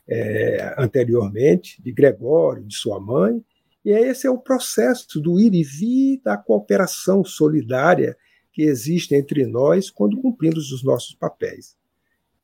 é, 0.08 0.74
anteriormente, 0.78 1.82
de 1.82 1.92
Gregório, 1.92 2.64
de 2.64 2.74
sua 2.74 3.00
mãe. 3.00 3.42
E 3.84 3.90
esse 3.90 4.26
é 4.26 4.30
o 4.30 4.38
processo 4.38 5.20
do 5.20 5.40
ir 5.40 5.54
e 5.54 5.62
vir 5.62 6.20
da 6.24 6.36
cooperação 6.36 7.24
solidária 7.24 8.16
que 8.52 8.62
existe 8.62 9.14
entre 9.14 9.46
nós 9.46 9.90
quando 9.90 10.20
cumprimos 10.20 10.70
os 10.72 10.84
nossos 10.84 11.14
papéis. 11.14 11.76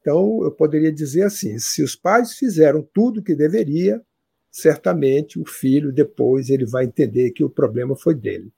Então, 0.01 0.43
eu 0.43 0.51
poderia 0.51 0.93
dizer 0.93 1.23
assim: 1.23 1.59
se 1.59 1.83
os 1.83 1.95
pais 1.95 2.33
fizeram 2.33 2.87
tudo 2.95 3.21
o 3.21 3.23
que 3.23 3.35
deveria, 3.35 4.03
certamente 4.51 5.39
o 5.39 5.47
filho 5.47 5.93
depois 5.93 6.51
ele 6.51 6.67
vai 6.67 6.85
entender 6.85 7.31
que 7.31 7.45
o 7.45 7.51
problema 7.51 7.97
foi 7.97 8.15
dele. 8.15 8.53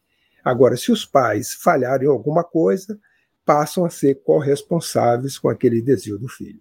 Agora, 0.45 0.77
se 0.77 0.91
os 0.91 1.05
pais 1.05 1.53
falharem 1.53 2.07
em 2.07 2.11
alguma 2.11 2.43
coisa, 2.43 2.99
passam 3.45 3.85
a 3.85 3.91
ser 3.91 4.23
corresponsáveis 4.23 5.39
com 5.39 5.49
aquele 5.49 5.83
desvio 5.83 6.19
do 6.19 6.29
filho. 6.29 6.61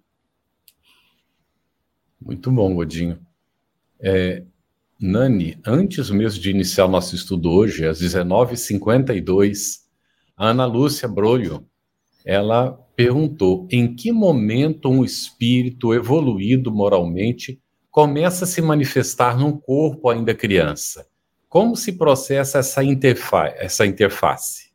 Muito 2.20 2.52
bom, 2.52 2.76
Godinho. 2.76 3.20
É, 4.00 4.44
Nani, 5.00 5.58
antes 5.66 6.10
mesmo 6.10 6.42
de 6.42 6.50
iniciar 6.50 6.88
nosso 6.88 7.16
estudo 7.16 7.50
hoje, 7.50 7.86
às 7.86 8.02
19h52, 8.02 9.80
a 10.36 10.50
Ana 10.50 10.66
Lúcia 10.66 11.08
Brolho, 11.08 11.66
ela 12.26 12.74
perguntou 12.96 13.66
em 13.72 13.96
que 13.96 14.12
momento 14.12 14.90
um 14.90 15.06
espírito 15.06 15.94
evoluído 15.94 16.70
moralmente 16.70 17.62
começa 18.00 18.46
a 18.46 18.48
se 18.48 18.62
manifestar 18.62 19.38
num 19.38 19.60
corpo 19.60 20.10
ainda 20.10 20.34
criança. 20.34 21.06
Como 21.50 21.76
se 21.76 21.92
processa 21.92 22.60
essa, 22.60 22.82
interfa 22.82 23.48
essa 23.58 23.86
interface? 23.86 24.72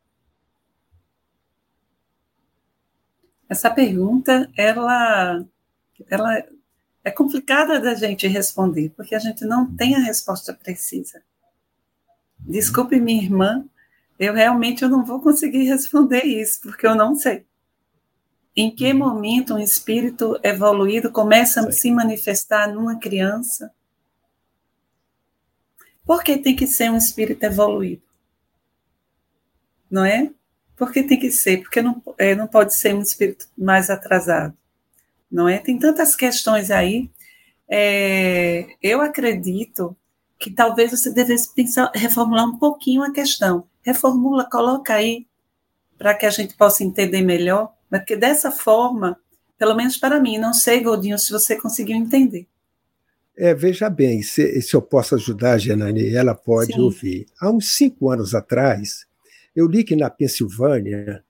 Essa 3.48 3.70
pergunta, 3.70 4.50
ela, 4.54 5.42
ela 6.10 6.44
é 7.02 7.10
complicada 7.10 7.80
da 7.80 7.94
gente 7.94 8.28
responder, 8.28 8.90
porque 8.94 9.14
a 9.14 9.18
gente 9.18 9.46
não 9.46 9.74
tem 9.74 9.94
a 9.94 10.00
resposta 10.00 10.52
precisa. 10.52 11.22
Desculpe 12.38 13.00
minha 13.00 13.22
irmã, 13.22 13.64
eu 14.18 14.34
realmente 14.34 14.82
eu 14.82 14.90
não 14.90 15.02
vou 15.02 15.18
conseguir 15.22 15.64
responder 15.64 16.24
isso, 16.24 16.60
porque 16.60 16.86
eu 16.86 16.94
não 16.94 17.14
sei. 17.14 17.46
Em 18.56 18.74
que 18.74 18.92
uhum. 18.92 18.98
momento 18.98 19.54
um 19.54 19.58
espírito 19.58 20.38
evoluído 20.42 21.10
começa 21.10 21.60
a 21.60 21.72
se 21.72 21.90
manifestar 21.90 22.72
numa 22.72 22.98
criança? 22.98 23.72
Por 26.04 26.22
que 26.22 26.36
tem 26.36 26.54
que 26.54 26.66
ser 26.66 26.90
um 26.90 26.96
espírito 26.96 27.42
evoluído? 27.44 28.02
Não 29.90 30.04
é? 30.04 30.30
Por 30.76 30.92
que 30.92 31.02
tem 31.02 31.18
que 31.18 31.30
ser? 31.30 31.62
Porque 31.62 31.80
não, 31.80 32.02
é, 32.18 32.34
não 32.34 32.46
pode 32.46 32.74
ser 32.74 32.94
um 32.94 33.00
espírito 33.00 33.48
mais 33.56 33.90
atrasado 33.90 34.56
não 35.34 35.48
é? 35.48 35.58
Tem 35.58 35.76
tantas 35.76 36.14
questões 36.14 36.70
aí. 36.70 37.10
É, 37.68 38.68
eu 38.80 39.00
acredito 39.00 39.96
que 40.38 40.48
talvez 40.48 40.92
você 40.92 41.12
devesse 41.12 41.52
pensar, 41.52 41.90
reformular 41.92 42.46
um 42.46 42.56
pouquinho 42.56 43.02
a 43.02 43.12
questão. 43.12 43.66
Reformula, 43.82 44.48
coloca 44.48 44.94
aí 44.94 45.26
para 45.98 46.14
que 46.14 46.24
a 46.24 46.30
gente 46.30 46.54
possa 46.54 46.84
entender 46.84 47.20
melhor, 47.20 47.73
porque 47.98 48.16
dessa 48.16 48.50
forma, 48.50 49.16
pelo 49.58 49.74
menos 49.74 49.96
para 49.96 50.20
mim, 50.20 50.38
não 50.38 50.52
sei, 50.52 50.82
Godinho, 50.82 51.18
se 51.18 51.30
você 51.30 51.56
conseguiu 51.56 51.96
entender. 51.96 52.46
É, 53.36 53.54
veja 53.54 53.88
bem, 53.90 54.22
se, 54.22 54.60
se 54.62 54.74
eu 54.74 54.82
posso 54.82 55.14
ajudar 55.14 55.52
a 55.52 55.58
Genani, 55.58 56.14
ela 56.14 56.34
pode 56.34 56.72
Sim. 56.72 56.80
ouvir. 56.80 57.26
Há 57.40 57.50
uns 57.50 57.74
cinco 57.74 58.10
anos 58.10 58.34
atrás, 58.34 59.06
eu 59.54 59.66
li 59.66 59.84
que 59.84 59.96
na 59.96 60.10
Pensilvânia 60.10 61.24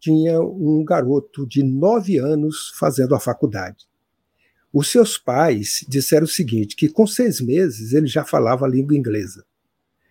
tinha 0.00 0.40
um 0.40 0.84
garoto 0.84 1.46
de 1.46 1.62
nove 1.62 2.18
anos 2.18 2.72
fazendo 2.78 3.14
a 3.14 3.20
faculdade. 3.20 3.86
Os 4.72 4.90
seus 4.90 5.18
pais 5.18 5.84
disseram 5.88 6.24
o 6.24 6.28
seguinte: 6.28 6.76
que 6.76 6.88
com 6.88 7.06
seis 7.06 7.40
meses 7.40 7.92
ele 7.92 8.06
já 8.06 8.24
falava 8.24 8.66
a 8.66 8.68
língua 8.68 8.96
inglesa. 8.96 9.44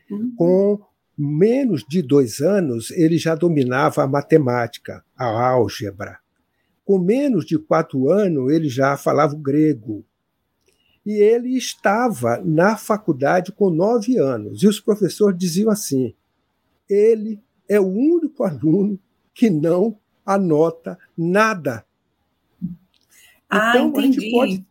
Uhum. 0.10 0.34
Com 0.36 0.80
menos 1.18 1.84
de 1.88 2.01
dois 2.01 2.41
anos, 2.41 2.91
ele 2.91 3.18
já 3.18 3.34
dominava 3.34 4.03
a 4.03 4.07
matemática, 4.07 5.03
a 5.18 5.26
álgebra. 5.26 6.20
Com 6.86 6.99
menos 6.99 7.45
de 7.45 7.57
quatro 7.57 8.09
anos, 8.09 8.51
ele 8.51 8.70
já 8.70 8.95
falava 8.95 9.34
o 9.34 9.39
grego. 9.39 10.05
E 11.05 11.13
ele 11.13 11.57
estava 11.57 12.41
na 12.43 12.78
faculdade 12.78 13.51
com 13.51 13.70
nove 13.70 14.18
anos. 14.18 14.61
E 14.61 14.68
os 14.68 14.80
professores 14.80 15.38
diziam 15.38 15.72
assim: 15.72 16.13
ele 16.89 17.41
é 17.68 17.80
o 17.80 17.88
único 17.88 18.43
aluno 18.43 18.99
que 19.34 19.49
não 19.49 19.97
anota 20.26 20.97
nada. 21.18 21.86
Ah, 23.49 23.70
então, 23.70 23.88
entendi. 23.89 24.18
a 24.18 24.22
gente 24.22 24.32
pode. 24.32 24.66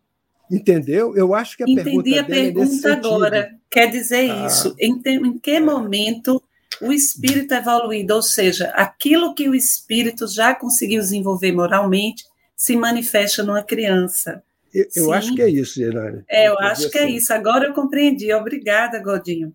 Entendeu? 0.50 1.16
Eu 1.16 1.34
acho 1.34 1.56
que 1.56 1.62
a 1.62 1.66
entendi 1.66 1.84
pergunta. 1.84 2.08
Entendi 2.08 2.18
a 2.18 2.22
é 2.22 2.24
pergunta 2.24 2.92
agora. 2.92 3.54
Quer 3.70 3.90
dizer 3.90 4.30
ah. 4.30 4.46
isso. 4.46 4.74
Em, 4.78 5.00
em 5.04 5.38
que 5.38 5.60
momento 5.60 6.42
o 6.80 6.92
espírito 6.92 7.54
evoluído, 7.54 8.14
ou 8.14 8.22
seja, 8.22 8.66
aquilo 8.70 9.34
que 9.34 9.48
o 9.48 9.54
espírito 9.54 10.26
já 10.28 10.54
conseguiu 10.54 11.00
desenvolver 11.00 11.52
moralmente, 11.52 12.24
se 12.54 12.76
manifesta 12.76 13.42
numa 13.42 13.62
criança. 13.62 14.42
Eu, 14.72 14.86
eu 14.94 15.12
acho 15.12 15.34
que 15.34 15.42
é 15.42 15.48
isso, 15.48 15.74
Gerane. 15.76 16.22
É, 16.28 16.48
eu 16.48 16.58
acho 16.58 16.90
que 16.90 16.98
é 16.98 17.04
assim. 17.04 17.12
é 17.12 17.16
isso. 17.16 17.32
Agora 17.32 17.66
eu 17.66 17.74
compreendi. 17.74 18.32
Obrigada, 18.32 18.98
Godinho. 18.98 19.54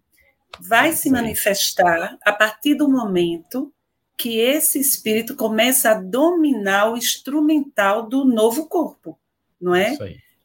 Vai 0.59 0.93
se 0.93 1.09
manifestar 1.09 2.17
a 2.25 2.31
partir 2.31 2.75
do 2.75 2.89
momento 2.89 3.71
que 4.17 4.39
esse 4.39 4.79
espírito 4.79 5.35
começa 5.35 5.91
a 5.91 5.93
dominar 5.95 6.91
o 6.91 6.97
instrumental 6.97 8.07
do 8.07 8.25
novo 8.25 8.67
corpo, 8.67 9.17
não 9.59 9.73
é? 9.73 9.97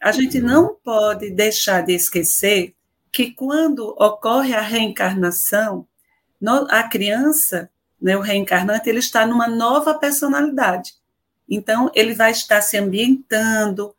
A 0.06 0.12
gente 0.12 0.40
não 0.40 0.72
pode 0.84 1.30
deixar 1.30 1.84
de 1.84 1.92
esquecer 1.92 2.76
que 3.10 3.32
quando 3.32 3.88
ocorre 3.98 4.54
a 4.54 4.60
reencarnação, 4.60 5.84
a 6.70 6.84
criança, 6.84 7.68
né, 8.00 8.16
o 8.16 8.20
reencarnante, 8.20 8.88
ele 8.88 9.00
está 9.00 9.26
numa 9.26 9.48
nova 9.48 9.94
personalidade. 9.94 10.94
Então, 11.50 11.90
ele 11.92 12.14
vai 12.14 12.30
estar 12.30 12.60
se 12.60 12.76
ambientando, 12.76 13.96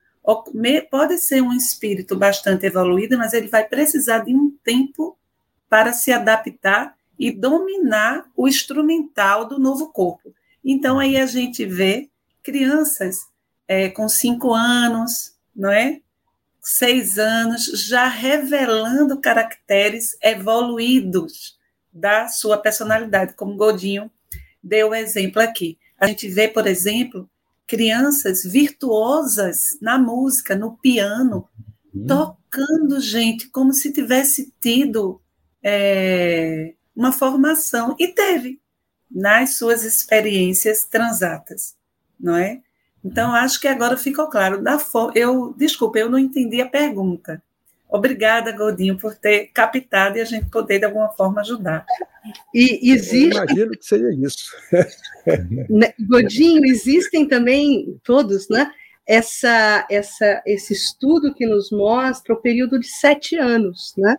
pode 0.89 1.17
ser 1.17 1.41
um 1.41 1.51
espírito 1.51 2.15
bastante 2.15 2.65
evoluído, 2.65 3.17
mas 3.17 3.33
ele 3.33 3.49
vai 3.49 3.65
precisar 3.65 4.19
de 4.19 4.33
um 4.33 4.57
tempo 4.63 5.17
para 5.67 5.91
se 5.91 6.13
adaptar 6.13 6.95
e 7.19 7.31
dominar 7.31 8.23
o 8.33 8.47
instrumental 8.47 9.43
do 9.43 9.59
novo 9.59 9.91
corpo. 9.91 10.33
Então, 10.63 10.99
aí 10.99 11.17
a 11.17 11.25
gente 11.25 11.65
vê 11.65 12.09
crianças 12.41 13.27
é, 13.67 13.89
com 13.89 14.07
cinco 14.07 14.53
anos, 14.53 15.35
não 15.57 15.71
é? 15.71 15.99
Seis 16.61 17.17
anos, 17.17 17.65
já 17.65 18.07
revelando 18.07 19.19
caracteres 19.19 20.15
evoluídos 20.21 21.57
da 21.91 22.27
sua 22.27 22.57
personalidade, 22.57 23.33
como 23.33 23.57
Godinho 23.57 24.11
deu 24.61 24.89
o 24.89 24.95
exemplo 24.95 25.41
aqui. 25.41 25.79
A 25.97 26.07
gente 26.07 26.27
vê, 26.27 26.47
por 26.47 26.67
exemplo, 26.67 27.27
crianças 27.65 28.43
virtuosas 28.43 29.77
na 29.81 29.97
música, 29.97 30.55
no 30.55 30.77
piano, 30.77 31.47
uhum. 31.93 32.05
tocando, 32.05 32.99
gente, 32.99 33.49
como 33.49 33.73
se 33.73 33.91
tivesse 33.91 34.53
tido 34.61 35.19
é, 35.63 36.73
uma 36.95 37.11
formação, 37.11 37.95
e 37.97 38.07
teve, 38.07 38.61
nas 39.09 39.55
suas 39.55 39.83
experiências 39.83 40.83
transatas, 40.85 41.75
não 42.19 42.35
é? 42.35 42.61
Então, 43.07 43.33
acho 43.33 43.61
que 43.61 43.67
agora 43.69 43.95
ficou 43.95 44.27
claro. 44.27 44.61
Da 44.61 44.77
eu, 45.15 45.55
desculpa, 45.57 45.97
eu 45.97 46.09
não 46.09 46.19
entendi 46.19 46.61
a 46.61 46.67
pergunta. 46.67 47.41
Obrigada, 47.89 48.51
Godinho, 48.51 48.97
por 48.97 49.15
ter 49.15 49.47
captado 49.53 50.17
e 50.17 50.21
a 50.21 50.25
gente 50.25 50.49
poder, 50.49 50.79
de 50.79 50.85
alguma 50.85 51.07
forma, 51.09 51.39
ajudar. 51.39 51.85
E 52.53 52.91
existe. 52.91 53.37
Eu 53.37 53.43
imagino 53.43 53.71
que 53.71 53.85
seria 53.85 54.13
isso. 54.13 54.51
Né, 55.69 55.93
Godinho, 56.07 56.65
existem 56.65 57.27
também 57.27 57.99
todos, 58.01 58.47
né? 58.47 58.71
Essa, 59.05 59.85
essa, 59.91 60.41
esse 60.45 60.71
estudo 60.71 61.33
que 61.33 61.45
nos 61.45 61.69
mostra 61.69 62.33
o 62.33 62.41
período 62.41 62.79
de 62.79 62.87
sete 62.87 63.35
anos, 63.35 63.93
né? 63.97 64.15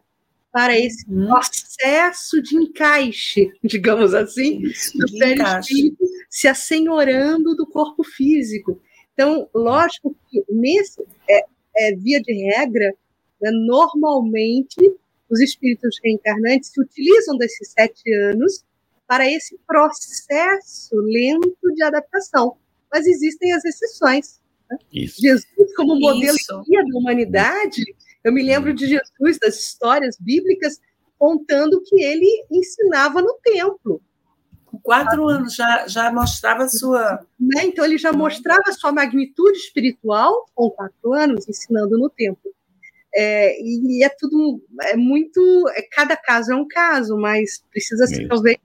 Para 0.58 0.76
esse 0.76 1.08
uhum. 1.08 1.28
processo 1.28 2.42
de 2.42 2.56
encaixe, 2.56 3.52
digamos 3.62 4.12
assim, 4.12 4.60
do 4.60 5.06
perispírito 5.16 6.04
se 6.28 6.48
assenhorando 6.48 7.54
do 7.54 7.64
corpo 7.64 8.02
físico. 8.02 8.82
Então, 9.14 9.48
lógico 9.54 10.16
que 10.28 10.42
nesse 10.50 11.00
é, 11.30 11.44
é 11.76 11.94
via 11.94 12.20
de 12.20 12.32
regra, 12.32 12.92
né, 13.40 13.52
normalmente 13.68 14.80
os 15.30 15.40
espíritos 15.40 15.96
reencarnantes 16.02 16.70
se 16.70 16.80
utilizam 16.80 17.36
desses 17.36 17.70
sete 17.70 18.12
anos 18.14 18.64
para 19.06 19.30
esse 19.30 19.56
processo 19.64 20.96
lento 20.96 21.72
de 21.72 21.84
adaptação. 21.84 22.56
Mas 22.92 23.06
existem 23.06 23.52
as 23.52 23.64
exceções. 23.64 24.40
Né? 24.68 24.76
Jesus, 24.92 25.46
como 25.76 26.00
modelo 26.00 26.36
guia 26.64 26.82
da 26.84 26.98
humanidade, 26.98 27.84
eu 28.28 28.32
me 28.32 28.42
lembro 28.42 28.74
de 28.74 28.86
Jesus, 28.86 29.38
das 29.40 29.58
histórias 29.58 30.16
bíblicas, 30.20 30.78
contando 31.18 31.82
que 31.82 32.02
ele 32.02 32.44
ensinava 32.50 33.22
no 33.22 33.34
templo. 33.42 34.02
Com 34.66 34.78
quatro 34.80 35.26
anos 35.26 35.54
já, 35.54 35.88
já 35.88 36.12
mostrava 36.12 36.64
a 36.64 36.68
sua. 36.68 37.26
Né? 37.40 37.64
Então, 37.64 37.84
ele 37.84 37.96
já 37.96 38.12
mostrava 38.12 38.64
a 38.66 38.72
sua 38.72 38.92
magnitude 38.92 39.58
espiritual 39.58 40.44
com 40.54 40.70
quatro 40.70 41.14
anos, 41.14 41.48
ensinando 41.48 41.98
no 41.98 42.10
templo. 42.10 42.52
É, 43.14 43.58
e 43.62 44.04
é 44.04 44.10
tudo 44.10 44.62
é 44.82 44.96
muito. 44.96 45.40
É, 45.74 45.82
cada 45.90 46.14
caso 46.14 46.52
é 46.52 46.54
um 46.54 46.68
caso, 46.68 47.16
mas 47.16 47.64
precisa 47.70 48.06
se 48.06 48.28
talvez 48.28 48.58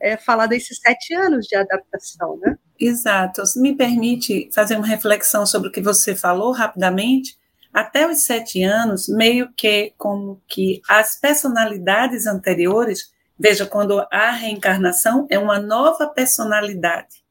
é, 0.00 0.16
falar 0.16 0.46
desses 0.46 0.78
sete 0.78 1.14
anos 1.14 1.46
de 1.46 1.54
adaptação, 1.54 2.36
né? 2.38 2.58
Exato. 2.78 3.42
Me 3.56 3.76
permite 3.76 4.50
fazer 4.52 4.76
uma 4.76 4.86
reflexão 4.86 5.46
sobre 5.46 5.68
o 5.68 5.72
que 5.72 5.80
você 5.80 6.16
falou 6.16 6.50
rapidamente? 6.50 7.38
Até 7.74 8.08
os 8.08 8.20
sete 8.20 8.62
anos, 8.62 9.08
meio 9.08 9.52
que 9.52 9.92
como 9.98 10.40
que 10.46 10.80
as 10.88 11.18
personalidades 11.18 12.24
anteriores, 12.24 13.12
veja, 13.36 13.66
quando 13.66 13.98
a 14.12 14.30
reencarnação 14.30 15.26
é 15.28 15.36
uma 15.36 15.58
nova 15.58 16.06
personalidade, 16.06 17.24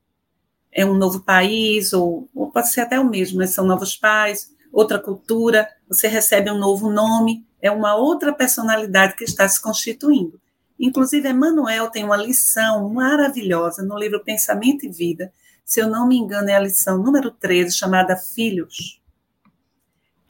é 0.70 0.86
um 0.86 0.96
novo 0.96 1.22
país, 1.22 1.94
ou, 1.94 2.30
ou 2.36 2.52
pode 2.52 2.70
ser 2.70 2.82
até 2.82 3.00
o 3.00 3.10
mesmo, 3.10 3.38
mas 3.38 3.52
são 3.52 3.66
novos 3.66 3.96
pais, 3.96 4.54
outra 4.70 5.00
cultura, 5.00 5.70
você 5.88 6.10
recebe 6.10 6.52
um 6.52 6.58
novo 6.58 6.92
nome, 6.92 7.46
é 7.62 7.72
uma 7.72 7.96
outra 7.96 8.34
personalidade 8.34 9.16
que 9.16 9.24
está 9.24 9.48
se 9.48 9.62
constituindo. 9.62 10.42
Inclusive, 10.78 11.30
Emmanuel 11.30 11.90
tem 11.90 12.04
uma 12.04 12.18
lição 12.18 12.90
maravilhosa 12.90 13.82
no 13.82 13.98
livro 13.98 14.22
Pensamento 14.22 14.86
e 14.86 14.90
Vida, 14.90 15.32
se 15.64 15.80
eu 15.80 15.88
não 15.88 16.06
me 16.06 16.18
engano, 16.18 16.50
é 16.50 16.56
a 16.56 16.60
lição 16.60 16.98
número 16.98 17.32
13, 17.32 17.74
chamada 17.74 18.18
Filhos, 18.18 19.02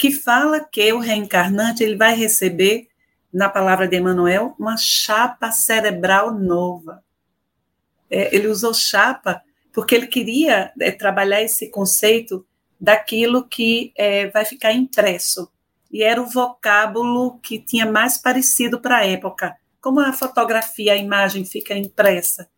que 0.04 0.12
fala 0.12 0.60
que 0.60 0.92
o 0.92 1.00
reencarnante 1.00 1.82
ele 1.82 1.96
vai 1.96 2.14
receber, 2.14 2.90
na 3.34 3.48
palavra 3.48 3.88
de 3.88 3.96
Emmanuel, 3.96 4.54
uma 4.60 4.76
chapa 4.76 5.50
cerebral 5.50 6.38
nova. 6.38 7.02
É, 8.12 8.36
ele 8.36 8.50
usou 8.50 8.74
chapa 8.74 9.42
porque 9.72 9.96
ele 9.96 10.08
queria 10.08 10.74
é, 10.78 10.92
trabalhar 10.92 11.42
esse 11.42 11.70
conceito 11.70 12.46
daquilo 12.78 13.48
que 13.48 13.94
é, 13.96 14.28
vai 14.28 14.44
ficar 14.44 14.74
impresso. 14.74 15.50
E 15.90 16.04
era 16.04 16.22
o 16.22 16.28
vocábulo 16.28 17.40
que 17.40 17.58
tinha 17.58 17.90
mais 17.90 18.18
parecido 18.18 18.82
para 18.82 18.98
a 18.98 19.06
época. 19.06 19.56
Como 19.80 20.02
a 20.02 20.12
fotografia, 20.12 20.92
a 20.92 20.98
imagem 20.98 21.46
fica 21.46 21.78
impressa. 21.78 22.50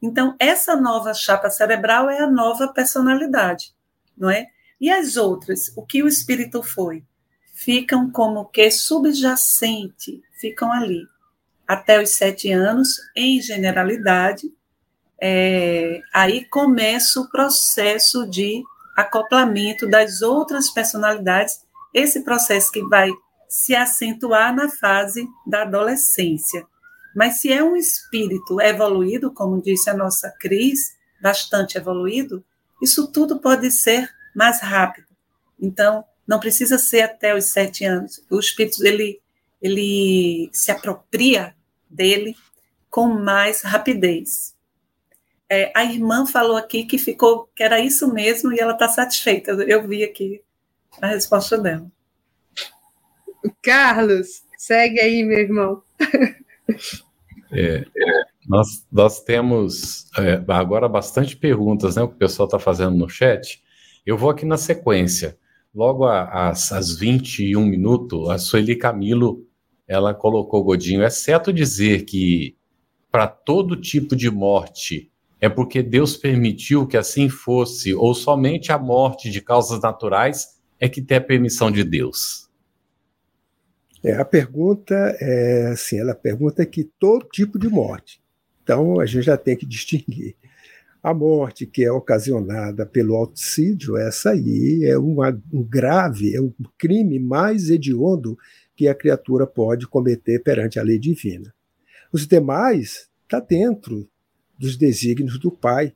Então, 0.00 0.36
essa 0.38 0.76
nova 0.76 1.12
chapa 1.14 1.50
cerebral 1.50 2.08
é 2.08 2.20
a 2.20 2.30
nova 2.30 2.68
personalidade, 2.68 3.74
não 4.16 4.30
é? 4.30 4.46
E 4.82 4.90
as 4.90 5.16
outras, 5.16 5.72
o 5.76 5.86
que 5.86 6.02
o 6.02 6.08
espírito 6.08 6.60
foi? 6.60 7.04
Ficam 7.54 8.10
como 8.10 8.46
que 8.46 8.68
subjacente, 8.68 10.20
ficam 10.40 10.72
ali. 10.72 11.06
Até 11.68 12.02
os 12.02 12.10
sete 12.10 12.50
anos, 12.50 12.98
em 13.16 13.40
generalidade, 13.40 14.52
é, 15.20 16.00
aí 16.12 16.44
começa 16.46 17.20
o 17.20 17.30
processo 17.30 18.28
de 18.28 18.64
acoplamento 18.96 19.88
das 19.88 20.20
outras 20.20 20.68
personalidades, 20.68 21.60
esse 21.94 22.24
processo 22.24 22.72
que 22.72 22.82
vai 22.82 23.08
se 23.48 23.76
acentuar 23.76 24.52
na 24.52 24.68
fase 24.68 25.28
da 25.46 25.62
adolescência. 25.62 26.66
Mas 27.14 27.40
se 27.40 27.52
é 27.52 27.62
um 27.62 27.76
espírito 27.76 28.60
evoluído, 28.60 29.32
como 29.32 29.62
disse 29.62 29.88
a 29.88 29.94
nossa 29.94 30.28
Cris, 30.40 30.96
bastante 31.22 31.78
evoluído, 31.78 32.44
isso 32.82 33.06
tudo 33.12 33.38
pode 33.38 33.70
ser 33.70 34.10
mais 34.34 34.60
rápido. 34.60 35.06
Então, 35.60 36.04
não 36.26 36.40
precisa 36.40 36.78
ser 36.78 37.02
até 37.02 37.34
os 37.34 37.46
sete 37.46 37.84
anos. 37.84 38.24
O 38.30 38.38
espírito 38.38 38.84
ele, 38.84 39.20
ele 39.60 40.48
se 40.52 40.70
apropria 40.70 41.54
dele 41.88 42.36
com 42.90 43.06
mais 43.08 43.62
rapidez. 43.62 44.54
É, 45.48 45.70
a 45.74 45.84
irmã 45.84 46.26
falou 46.26 46.56
aqui 46.56 46.84
que 46.84 46.96
ficou 46.96 47.50
que 47.54 47.62
era 47.62 47.78
isso 47.78 48.12
mesmo 48.12 48.52
e 48.52 48.58
ela 48.58 48.72
está 48.72 48.88
satisfeita. 48.88 49.52
Eu 49.52 49.86
vi 49.86 50.02
aqui 50.02 50.42
a 51.00 51.08
resposta 51.08 51.58
dela. 51.58 51.90
Carlos, 53.62 54.44
segue 54.56 55.00
aí, 55.00 55.22
meu 55.22 55.38
irmão. 55.38 55.82
É, 57.54 57.84
nós, 58.48 58.86
nós 58.90 59.20
temos 59.20 60.06
é, 60.18 60.42
agora 60.48 60.88
bastante 60.88 61.36
perguntas, 61.36 61.96
né? 61.96 62.02
O 62.02 62.08
que 62.08 62.14
o 62.14 62.18
pessoal 62.18 62.46
está 62.46 62.58
fazendo 62.58 62.96
no 62.96 63.08
chat. 63.08 63.62
Eu 64.04 64.18
vou 64.18 64.30
aqui 64.30 64.44
na 64.44 64.56
sequência. 64.56 65.38
Logo 65.74 66.04
às, 66.04 66.72
às 66.72 66.96
21 66.96 67.64
minutos, 67.64 68.28
a 68.28 68.38
Sueli 68.38 68.76
Camilo 68.76 69.46
ela 69.86 70.14
colocou 70.14 70.64
Godinho, 70.64 71.02
exceto 71.02 71.52
dizer 71.52 72.04
que 72.04 72.56
para 73.10 73.26
todo 73.26 73.76
tipo 73.76 74.16
de 74.16 74.30
morte 74.30 75.10
é 75.40 75.48
porque 75.48 75.82
Deus 75.82 76.16
permitiu 76.16 76.86
que 76.86 76.96
assim 76.96 77.28
fosse, 77.28 77.92
ou 77.94 78.14
somente 78.14 78.70
a 78.70 78.78
morte 78.78 79.28
de 79.30 79.40
causas 79.40 79.80
naturais 79.80 80.60
é 80.78 80.88
que 80.88 81.02
tem 81.02 81.18
a 81.18 81.20
permissão 81.20 81.70
de 81.70 81.84
Deus. 81.84 82.48
É, 84.04 84.14
a 84.14 84.24
pergunta 84.24 84.94
é 85.20 85.68
assim, 85.72 85.98
ela 85.98 86.14
pergunta 86.14 86.64
que 86.66 86.84
todo 86.84 87.28
tipo 87.28 87.58
de 87.58 87.68
morte. 87.68 88.20
Então 88.62 89.00
a 89.00 89.06
gente 89.06 89.24
já 89.24 89.36
tem 89.36 89.56
que 89.56 89.66
distinguir. 89.66 90.36
A 91.02 91.12
morte 91.12 91.66
que 91.66 91.84
é 91.84 91.90
ocasionada 91.90 92.86
pelo 92.86 93.16
auxídio, 93.16 93.96
essa 93.96 94.30
aí 94.30 94.84
é 94.84 94.96
uma, 94.96 95.36
um 95.52 95.64
grave, 95.64 96.36
é 96.36 96.40
um 96.40 96.52
crime 96.78 97.18
mais 97.18 97.68
hediondo 97.70 98.38
que 98.76 98.86
a 98.86 98.94
criatura 98.94 99.44
pode 99.44 99.88
cometer 99.88 100.38
perante 100.44 100.78
a 100.78 100.82
lei 100.84 101.00
divina. 101.00 101.52
Os 102.12 102.24
demais 102.24 103.08
está 103.24 103.40
dentro 103.40 104.08
dos 104.56 104.76
desígnios 104.76 105.40
do 105.40 105.50
Pai, 105.50 105.92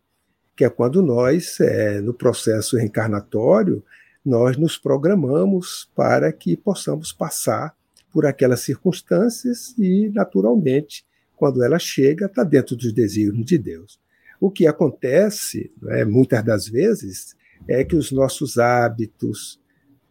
que 0.57 0.65
é 0.65 0.69
quando 0.69 1.01
nós, 1.01 1.61
é, 1.61 2.01
no 2.01 2.13
processo 2.13 2.77
reencarnatório, 2.77 3.85
nós 4.25 4.57
nos 4.57 4.77
programamos 4.77 5.89
para 5.95 6.33
que 6.33 6.57
possamos 6.57 7.13
passar 7.13 7.77
por 8.13 8.27
aquelas 8.27 8.61
circunstâncias 8.61 9.73
e, 9.79 10.11
naturalmente, 10.13 11.05
quando 11.37 11.63
ela 11.63 11.79
chega, 11.79 12.27
está 12.27 12.43
dentro 12.43 12.75
dos 12.75 12.93
desígnios 12.93 13.47
de 13.47 13.57
Deus. 13.57 14.01
O 14.41 14.51
que 14.51 14.67
acontece, 14.67 15.73
né, 15.81 16.05
muitas 16.05 16.45
das 16.45 16.69
vezes, 16.69 17.35
é 17.69 17.85
que 17.85 17.97
os 17.97 18.13
nossos 18.13 18.59
hábitos, 18.59 19.61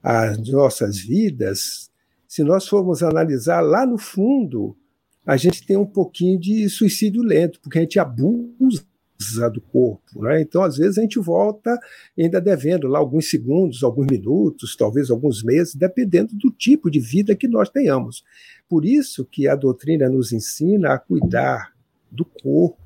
as 0.02 0.38
nossas 0.50 0.98
vidas, 1.00 1.90
se 2.28 2.44
nós 2.44 2.68
formos 2.68 3.02
analisar 3.02 3.62
lá 3.62 3.86
no 3.86 3.98
fundo, 3.98 4.76
a 5.26 5.38
gente 5.38 5.66
tem 5.66 5.78
um 5.78 5.86
pouquinho 5.86 6.40
de 6.40 6.68
suicídio 6.70 7.24
lento, 7.24 7.60
porque 7.62 7.80
a 7.80 7.82
gente 7.82 8.00
abusa 8.00 8.86
do 9.52 9.62
corpo. 9.62 10.22
Né? 10.22 10.42
Então, 10.42 10.62
às 10.62 10.78
vezes, 10.78 10.98
a 10.98 11.02
gente 11.02 11.20
volta 11.20 11.80
ainda 12.18 12.40
devendo 12.42 12.88
lá 12.88 13.00
alguns 13.00 13.30
segundos, 13.30 13.84
alguns 13.84 14.08
minutos, 14.08 14.76
talvez 14.76 15.10
alguns 15.10 15.44
meses, 15.44 15.74
dependendo 15.74 16.36
do 16.36 16.52
tipo 16.52 16.92
de 16.92 17.00
vida 17.00 17.36
que 17.36 17.48
nós 17.48 17.70
tenhamos. 17.70 18.24
Por 18.68 18.86
isso 18.86 19.26
que 19.26 19.48
a 19.48 19.56
doutrina 19.56 20.10
nos 20.10 20.32
ensina 20.32 20.94
a 20.94 21.00
cuidar 21.00 21.74
do 22.12 22.26
corpo 22.26 22.85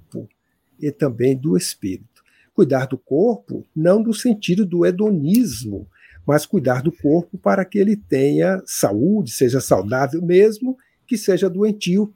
e 0.80 0.92
também 0.92 1.36
do 1.36 1.58
espírito. 1.58 2.24
Cuidar 2.54 2.88
do 2.88 2.98
corpo 2.98 3.66
não 3.76 4.02
no 4.02 4.14
sentido 4.14 4.66
do 4.66 4.86
hedonismo, 4.86 5.88
mas 6.26 6.46
cuidar 6.46 6.82
do 6.82 6.92
corpo 6.92 7.38
para 7.38 7.66
que 7.66 7.80
ele 7.80 7.96
tenha 7.96 8.62
saúde, 8.66 9.32
seja 9.32 9.60
saudável 9.60 10.22
mesmo 10.22 10.78
que 11.08 11.18
seja 11.18 11.50
doentio. 11.50 12.14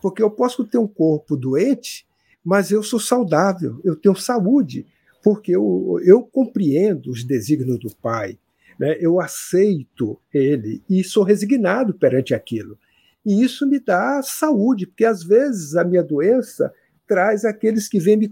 Porque 0.00 0.22
eu 0.22 0.30
posso 0.30 0.64
ter 0.64 0.78
um 0.78 0.88
corpo 0.88 1.36
doente 1.36 2.06
mas 2.44 2.70
eu 2.70 2.82
sou 2.82 2.98
saudável, 2.98 3.80
eu 3.84 3.94
tenho 3.94 4.16
saúde, 4.16 4.86
porque 5.22 5.54
eu, 5.54 6.00
eu 6.04 6.22
compreendo 6.22 7.10
os 7.10 7.22
desígnios 7.22 7.78
do 7.78 7.94
Pai, 7.96 8.38
né? 8.78 8.96
eu 9.00 9.20
aceito 9.20 10.18
Ele 10.34 10.82
e 10.90 11.04
sou 11.04 11.22
resignado 11.22 11.94
perante 11.94 12.34
aquilo. 12.34 12.76
E 13.24 13.42
isso 13.42 13.66
me 13.68 13.78
dá 13.78 14.20
saúde, 14.22 14.86
porque 14.86 15.04
às 15.04 15.22
vezes 15.22 15.76
a 15.76 15.84
minha 15.84 16.02
doença 16.02 16.72
traz 17.12 17.44
aqueles 17.44 17.88
que 17.88 18.00
vêm 18.00 18.16
me, 18.16 18.30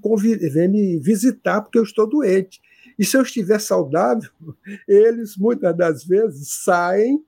vêm 0.50 0.68
me 0.68 0.98
visitar 0.98 1.60
porque 1.60 1.78
eu 1.78 1.82
estou 1.82 2.08
doente. 2.08 2.60
E 2.98 3.04
se 3.04 3.16
eu 3.16 3.22
estiver 3.22 3.60
saudável, 3.60 4.30
eles 4.88 5.36
muitas 5.36 5.76
das 5.76 6.04
vezes 6.04 6.48
saem 6.64 7.22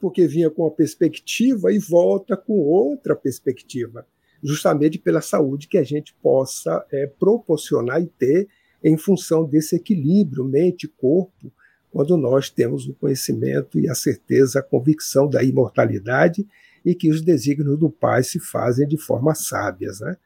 porque 0.00 0.26
vinha 0.26 0.50
com 0.50 0.62
uma 0.62 0.70
perspectiva 0.70 1.72
e 1.72 1.78
volta 1.78 2.36
com 2.36 2.58
outra 2.58 3.14
perspectiva 3.14 4.06
justamente 4.42 4.98
pela 4.98 5.20
saúde 5.20 5.68
que 5.68 5.78
a 5.78 5.84
gente 5.84 6.14
possa 6.20 6.84
é, 6.90 7.06
proporcionar 7.06 8.02
e 8.02 8.06
ter 8.06 8.48
em 8.82 8.98
função 8.98 9.44
desse 9.44 9.76
equilíbrio 9.76 10.44
mente-corpo, 10.44 11.52
quando 11.92 12.16
nós 12.16 12.50
temos 12.50 12.88
o 12.88 12.94
conhecimento 12.94 13.78
e 13.78 13.88
a 13.88 13.94
certeza, 13.94 14.58
a 14.58 14.62
convicção 14.62 15.28
da 15.28 15.42
imortalidade 15.44 16.44
e 16.84 16.94
que 16.94 17.10
os 17.10 17.22
desígnios 17.22 17.78
do 17.78 17.88
Pai 17.88 18.24
se 18.24 18.40
fazem 18.40 18.88
de 18.88 18.96
forma 18.96 19.34
sábias. 19.34 20.00
Né? 20.00 20.16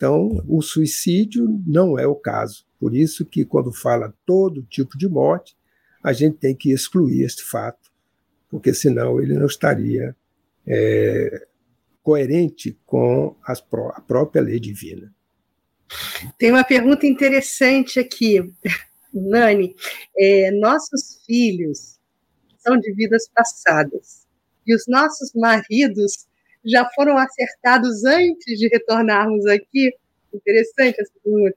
Então, 0.00 0.42
o 0.48 0.62
suicídio 0.62 1.62
não 1.66 1.98
é 1.98 2.06
o 2.06 2.14
caso. 2.14 2.64
Por 2.78 2.96
isso 2.96 3.22
que, 3.26 3.44
quando 3.44 3.70
fala 3.70 4.14
todo 4.24 4.62
tipo 4.62 4.96
de 4.96 5.06
morte, 5.06 5.54
a 6.02 6.10
gente 6.14 6.38
tem 6.38 6.56
que 6.56 6.72
excluir 6.72 7.22
este 7.22 7.44
fato, 7.44 7.92
porque 8.48 8.72
senão 8.72 9.20
ele 9.20 9.34
não 9.34 9.44
estaria 9.44 10.16
é, 10.66 11.46
coerente 12.02 12.78
com 12.86 13.36
as, 13.46 13.62
a 13.94 14.00
própria 14.00 14.40
lei 14.40 14.58
divina. 14.58 15.14
Tem 16.38 16.50
uma 16.50 16.64
pergunta 16.64 17.06
interessante 17.06 18.00
aqui, 18.00 18.42
Nani. 19.12 19.76
É, 20.16 20.50
nossos 20.52 21.22
filhos 21.26 21.98
são 22.56 22.78
de 22.78 22.90
vidas 22.94 23.28
passadas 23.34 24.26
e 24.66 24.74
os 24.74 24.84
nossos 24.88 25.30
maridos 25.34 26.26
já 26.64 26.88
foram 26.94 27.16
acertados 27.16 28.04
antes 28.04 28.58
de 28.58 28.68
retornarmos 28.68 29.46
aqui? 29.46 29.92
Interessante 30.32 31.00
essa 31.00 31.12
pergunta. 31.22 31.56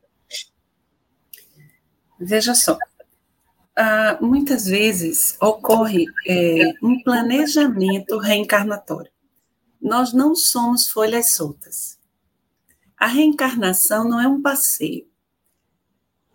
Veja 2.20 2.56
só, 2.56 2.74
uh, 2.76 4.26
muitas 4.26 4.66
vezes 4.66 5.36
ocorre 5.42 6.06
é, 6.28 6.72
um 6.82 7.02
planejamento 7.04 8.18
reencarnatório 8.18 9.14
nós 9.84 10.14
não 10.14 10.34
somos 10.34 10.88
folhas 10.88 11.34
soltas. 11.34 12.00
A 12.98 13.06
reencarnação 13.06 14.08
não 14.08 14.20
é 14.20 14.26
um 14.26 14.42
passeio. 14.42 15.06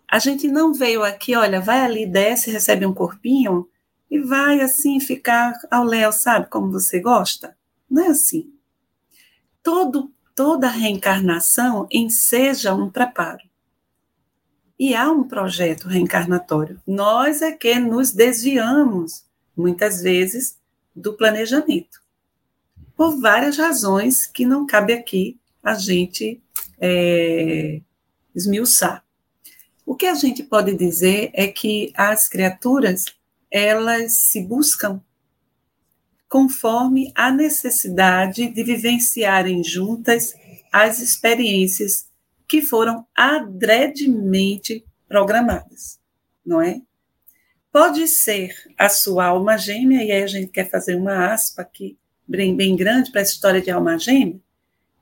A 0.07 0.19
gente 0.19 0.47
não 0.47 0.71
veio 0.71 1.03
aqui, 1.03 1.35
olha, 1.35 1.59
vai 1.59 1.81
ali, 1.81 2.05
desce, 2.05 2.51
recebe 2.51 2.85
um 2.85 2.93
corpinho 2.93 3.67
e 4.09 4.19
vai 4.19 4.61
assim 4.61 4.99
ficar 4.99 5.53
ao 5.71 5.83
léu, 5.83 6.11
sabe, 6.11 6.47
como 6.47 6.71
você 6.71 6.99
gosta? 6.99 7.57
Não 7.89 8.03
é 8.03 8.07
assim. 8.09 8.53
Todo, 9.71 10.11
toda 10.35 10.67
reencarnação 10.67 11.87
enseja 11.91 12.73
um 12.73 12.89
preparo. 12.89 13.47
E 14.79 14.95
há 14.95 15.11
um 15.11 15.27
projeto 15.27 15.87
reencarnatório. 15.87 16.81
Nós 16.87 17.43
é 17.43 17.51
que 17.51 17.77
nos 17.77 18.11
desviamos, 18.11 19.25
muitas 19.55 20.01
vezes, 20.01 20.57
do 20.95 21.13
planejamento. 21.13 22.01
Por 22.95 23.19
várias 23.21 23.57
razões 23.59 24.25
que 24.25 24.43
não 24.43 24.65
cabe 24.65 24.91
aqui 24.91 25.39
a 25.61 25.75
gente 25.75 26.41
é, 26.81 27.79
esmiuçar. 28.33 29.05
O 29.85 29.95
que 29.95 30.07
a 30.07 30.15
gente 30.15 30.41
pode 30.41 30.75
dizer 30.75 31.29
é 31.31 31.47
que 31.47 31.93
as 31.95 32.27
criaturas 32.27 33.05
elas 33.51 34.13
se 34.13 34.41
buscam 34.41 34.99
conforme 36.29 37.11
a 37.15 37.31
necessidade 37.31 38.47
de 38.47 38.63
vivenciarem 38.63 39.63
juntas 39.63 40.33
as 40.71 40.99
experiências 40.99 42.07
que 42.47 42.61
foram 42.61 43.05
adredemente 43.15 44.85
programadas, 45.07 45.99
não 46.45 46.61
é? 46.61 46.81
Pode 47.71 48.07
ser 48.07 48.53
a 48.77 48.87
sua 48.87 49.25
alma 49.25 49.57
gêmea, 49.57 50.03
e 50.03 50.11
aí 50.11 50.23
a 50.23 50.27
gente 50.27 50.51
quer 50.51 50.69
fazer 50.69 50.95
uma 50.95 51.33
aspa 51.33 51.63
aqui, 51.63 51.97
bem, 52.27 52.55
bem 52.55 52.75
grande 52.75 53.11
para 53.11 53.21
essa 53.21 53.31
história 53.31 53.61
de 53.61 53.71
alma 53.71 53.97
gêmea, 53.97 54.39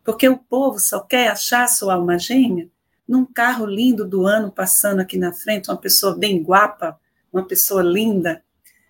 porque 0.04 0.28
o 0.28 0.38
povo 0.38 0.80
só 0.80 1.02
quer 1.02 1.28
achar 1.28 1.64
a 1.64 1.68
sua 1.68 1.96
alma 1.96 2.18
gêmea 2.18 2.70
num 3.08 3.26
carro 3.26 3.66
lindo 3.66 4.06
do 4.06 4.26
ano 4.28 4.52
passando 4.52 5.00
aqui 5.00 5.18
na 5.18 5.32
frente, 5.32 5.70
uma 5.70 5.78
pessoa 5.78 6.18
bem 6.18 6.44
guapa, 6.44 7.00
uma 7.32 7.48
pessoa 7.48 7.82
linda. 7.82 8.44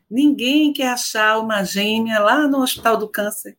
Ninguém 0.09 0.71
quer 0.71 0.89
achar 0.89 1.39
uma 1.39 1.63
gêmea 1.63 2.19
lá 2.19 2.47
no 2.47 2.59
Hospital 2.59 2.97
do 2.97 3.09
Câncer. 3.09 3.57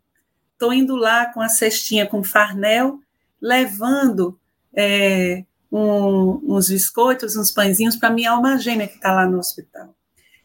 Estou 0.52 0.72
indo 0.72 0.96
lá 0.96 1.26
com 1.26 1.40
a 1.40 1.48
cestinha 1.48 2.06
com 2.06 2.24
farnel, 2.24 3.00
levando 3.40 4.38
é, 4.74 5.44
um, 5.70 6.40
uns 6.56 6.68
biscoitos, 6.68 7.36
uns 7.36 7.50
pãezinhos 7.50 7.96
para 7.96 8.10
minha 8.10 8.32
alma 8.32 8.58
gêmea 8.58 8.88
que 8.88 8.96
está 8.96 9.12
lá 9.12 9.26
no 9.26 9.38
hospital. 9.38 9.94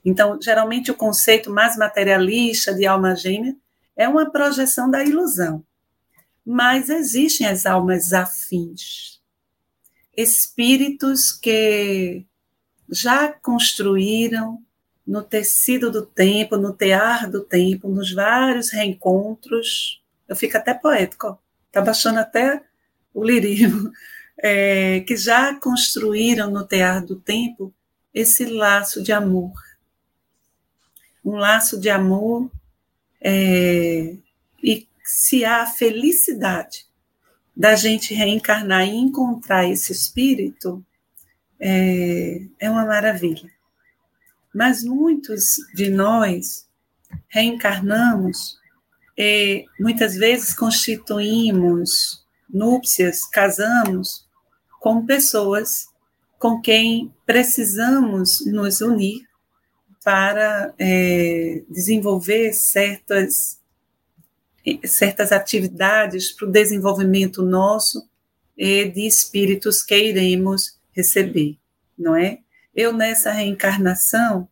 Então, 0.06 0.38
geralmente, 0.41 0.91
o 0.91 0.95
conceito 0.95 1.49
mais 1.49 1.78
materialista 1.78 2.74
de 2.74 2.86
alma 2.86 3.16
gêmea 3.16 3.56
é 3.95 4.08
uma 4.08 4.30
projeção 4.30 4.91
da 4.91 5.04
ilusão. 5.04 5.64
Mas 6.45 6.89
existem 6.89 7.47
as 7.47 7.66
almas 7.66 8.12
afins, 8.12 9.22
espíritos 10.16 11.32
que 11.32 12.26
já 12.89 13.30
construíram 13.30 14.62
no 15.06 15.22
tecido 15.22 15.91
do 15.91 16.06
tempo, 16.06 16.58
no 16.58 16.74
tear 16.74 17.30
do 17.30 17.41
tempo, 17.41 17.89
nos 17.89 18.12
vários 18.14 18.72
reencontros. 18.72 20.01
Eu 20.28 20.36
fico 20.36 20.58
até 20.58 20.74
poético, 20.74 21.38
está 21.68 21.82
baixando 21.82 22.20
até 22.20 22.64
o 23.14 23.24
lirismo, 23.24 23.91
é, 24.38 25.01
que 25.01 25.16
já 25.16 25.60
construíram 25.60 26.49
no 26.49 26.66
tear 26.66 27.06
do 27.06 27.16
tempo 27.16 27.74
esse 28.14 28.45
laço 28.45 29.04
de 29.04 29.12
amor. 29.12 29.54
Um 31.24 31.36
laço 31.36 31.80
de 31.80 31.89
amor 31.89 32.49
é, 33.22 34.16
e 34.62 34.88
se 35.04 35.45
há 35.45 35.66
felicidade 35.66 36.86
da 37.56 37.76
gente 37.76 38.14
reencarnar 38.14 38.88
e 38.88 38.95
encontrar 38.95 39.70
esse 39.70 39.91
espírito, 39.91 40.84
é, 41.60 42.41
é 42.60 42.70
uma 42.70 42.86
maravilha. 42.86 43.53
Mas 44.54 44.84
muitos 44.84 45.58
de 45.74 45.89
nós 45.89 46.68
reencarnamos 47.28 48.58
e 49.18 49.66
muitas 49.80 50.16
vezes 50.16 50.54
constituímos 50.54 52.24
núpcias, 52.49 53.26
casamos 53.26 54.28
com 54.80 55.06
pessoas 55.06 55.88
com 56.38 56.60
quem 56.62 57.14
precisamos 57.26 58.45
nos 58.45 58.82
unir 58.82 59.26
para 60.04 60.74
é, 60.78 61.64
desenvolver 61.70 62.51
certas, 62.51 63.60
certas 64.84 65.32
atividades 65.32 66.32
para 66.32 66.47
o 66.47 66.51
desenvolvimento 66.51 67.41
nosso 67.41 68.06
e 68.58 68.89
de 68.89 69.08
espíritos 69.08 69.82
que 69.82 69.97
iremos 69.97 70.78
receber, 70.91 71.58
não 71.97 72.16
é? 72.16 72.43
Eu, 72.76 72.92
nessa 72.92 73.32
reencarnação, 73.32 74.48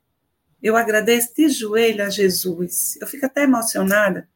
eu 0.61 0.77
agradeço 0.77 1.33
de 1.35 1.49
joelho 1.49 2.05
a 2.05 2.09
Jesus. 2.09 2.97
Eu 3.01 3.07
fico 3.07 3.25
até 3.25 3.43
emocionada, 3.43 4.29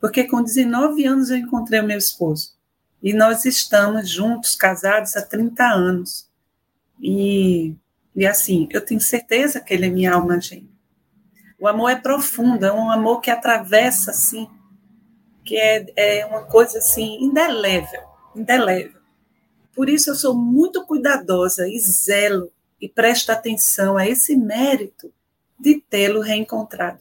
porque 0.00 0.24
com 0.24 0.42
19 0.42 1.04
anos 1.04 1.30
eu 1.30 1.36
encontrei 1.36 1.80
o 1.80 1.86
meu 1.86 1.98
esposo. 1.98 2.56
E 3.00 3.12
nós 3.12 3.44
estamos 3.44 4.10
juntos, 4.10 4.56
casados 4.56 5.16
há 5.16 5.22
30 5.22 5.64
anos. 5.64 6.28
E, 7.00 7.76
e 8.14 8.26
assim, 8.26 8.68
eu 8.72 8.84
tenho 8.84 9.00
certeza 9.00 9.60
que 9.60 9.72
ele 9.72 9.86
é 9.86 9.90
minha 9.90 10.14
alma 10.14 10.40
gêmea. 10.40 10.76
O 11.60 11.68
amor 11.68 11.90
é 11.90 11.96
profundo, 11.96 12.66
é 12.66 12.72
um 12.72 12.90
amor 12.90 13.20
que 13.20 13.30
atravessa, 13.30 14.10
assim, 14.10 14.48
que 15.44 15.56
é, 15.56 15.86
é 15.96 16.26
uma 16.26 16.44
coisa, 16.44 16.78
assim, 16.78 17.22
indelével, 17.22 18.02
indelével. 18.34 19.00
Por 19.74 19.88
isso 19.88 20.10
eu 20.10 20.14
sou 20.16 20.34
muito 20.34 20.84
cuidadosa 20.86 21.68
e 21.68 21.78
zelo 21.78 22.52
e 22.80 22.88
presta 22.88 23.32
atenção 23.32 23.96
a 23.96 24.06
esse 24.06 24.36
mérito 24.36 25.12
de 25.58 25.80
tê-lo 25.80 26.20
reencontrado. 26.20 27.00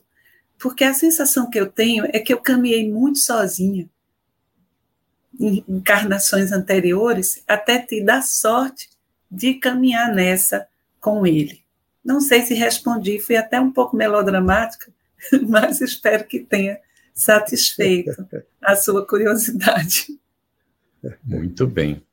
Porque 0.57 0.83
a 0.83 0.93
sensação 0.93 1.49
que 1.49 1.59
eu 1.59 1.69
tenho 1.69 2.05
é 2.05 2.19
que 2.19 2.33
eu 2.33 2.41
caminhei 2.41 2.91
muito 2.91 3.19
sozinha 3.19 3.87
em 5.39 5.63
encarnações 5.67 6.51
anteriores 6.51 7.43
até 7.47 7.79
te 7.79 8.03
dar 8.03 8.23
sorte 8.23 8.89
de 9.29 9.53
caminhar 9.55 10.13
nessa 10.13 10.67
com 10.99 11.27
ele. 11.27 11.61
Não 12.03 12.19
sei 12.19 12.41
se 12.41 12.53
respondi, 12.53 13.19
fui 13.19 13.35
até 13.35 13.59
um 13.59 13.71
pouco 13.71 13.95
melodramática, 13.95 14.91
mas 15.47 15.81
espero 15.81 16.25
que 16.25 16.39
tenha 16.39 16.79
satisfeito 17.13 18.11
a 18.61 18.75
sua 18.75 19.05
curiosidade. 19.05 20.17
Muito 21.23 21.67
bem. 21.67 22.06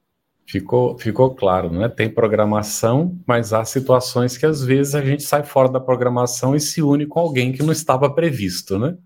Ficou, 0.46 0.98
ficou 0.98 1.34
claro, 1.34 1.70
né? 1.70 1.88
Tem 1.88 2.08
programação, 2.08 3.18
mas 3.26 3.52
há 3.52 3.64
situações 3.64 4.36
que 4.36 4.44
às 4.44 4.62
vezes 4.62 4.94
a 4.94 5.02
gente 5.02 5.22
sai 5.22 5.42
fora 5.42 5.70
da 5.70 5.80
programação 5.80 6.54
e 6.54 6.60
se 6.60 6.82
une 6.82 7.06
com 7.06 7.18
alguém 7.18 7.50
que 7.50 7.62
não 7.62 7.72
estava 7.72 8.12
previsto, 8.12 8.78
né? 8.78 8.96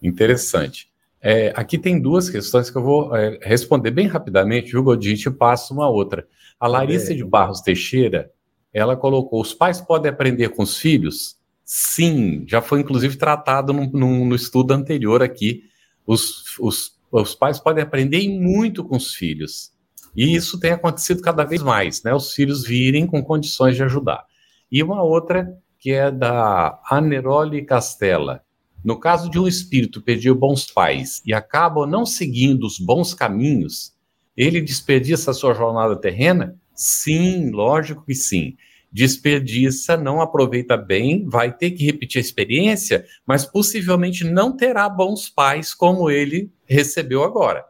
Interessante. 0.00 0.88
É, 1.20 1.52
aqui 1.56 1.76
tem 1.76 2.00
duas 2.00 2.30
questões 2.30 2.70
que 2.70 2.78
eu 2.78 2.82
vou 2.82 3.16
é, 3.16 3.38
responder 3.42 3.90
bem 3.90 4.06
rapidamente, 4.06 4.70
viu, 4.70 4.82
Godinho? 4.82 5.16
Te 5.16 5.30
passo 5.30 5.74
uma 5.74 5.88
outra. 5.88 6.28
A 6.60 6.68
Larissa 6.68 7.12
de 7.14 7.24
Barros 7.24 7.60
Teixeira, 7.60 8.30
ela 8.72 8.96
colocou: 8.96 9.40
os 9.40 9.52
pais 9.52 9.80
podem 9.80 10.10
aprender 10.10 10.50
com 10.50 10.62
os 10.62 10.78
filhos? 10.78 11.36
Sim, 11.64 12.44
já 12.46 12.62
foi 12.62 12.80
inclusive 12.80 13.16
tratado 13.16 13.72
no, 13.72 13.90
no, 13.90 14.24
no 14.26 14.36
estudo 14.36 14.72
anterior 14.72 15.22
aqui. 15.22 15.64
Os, 16.06 16.56
os, 16.60 16.96
os 17.10 17.34
pais 17.34 17.58
podem 17.58 17.82
aprender 17.82 18.28
muito 18.28 18.84
com 18.84 18.96
os 18.96 19.12
filhos. 19.12 19.72
E 20.16 20.34
isso 20.34 20.58
tem 20.58 20.72
acontecido 20.72 21.20
cada 21.20 21.44
vez 21.44 21.62
mais, 21.62 22.02
né? 22.02 22.14
Os 22.14 22.32
filhos 22.32 22.66
virem 22.66 23.06
com 23.06 23.22
condições 23.22 23.76
de 23.76 23.82
ajudar. 23.82 24.24
E 24.72 24.82
uma 24.82 25.02
outra 25.02 25.46
que 25.78 25.92
é 25.92 26.10
da 26.10 26.80
Aneroli 26.90 27.62
Castella. 27.62 28.42
No 28.82 28.98
caso 28.98 29.30
de 29.30 29.38
um 29.38 29.46
espírito 29.46 30.00
pedir 30.00 30.32
bons 30.32 30.70
pais 30.70 31.20
e 31.26 31.34
acaba 31.34 31.86
não 31.86 32.06
seguindo 32.06 32.64
os 32.64 32.78
bons 32.78 33.12
caminhos, 33.12 33.92
ele 34.34 34.60
desperdiça 34.60 35.32
a 35.32 35.34
sua 35.34 35.52
jornada 35.52 35.94
terrena? 35.96 36.56
Sim, 36.74 37.50
lógico 37.50 38.04
que 38.06 38.14
sim. 38.14 38.56
Desperdiça, 38.90 39.96
não 39.96 40.22
aproveita 40.22 40.76
bem, 40.76 41.28
vai 41.28 41.54
ter 41.54 41.72
que 41.72 41.84
repetir 41.84 42.18
a 42.18 42.24
experiência, 42.24 43.04
mas 43.26 43.44
possivelmente 43.44 44.24
não 44.24 44.56
terá 44.56 44.88
bons 44.88 45.28
pais 45.28 45.74
como 45.74 46.08
ele 46.08 46.50
recebeu 46.64 47.22
agora 47.22 47.64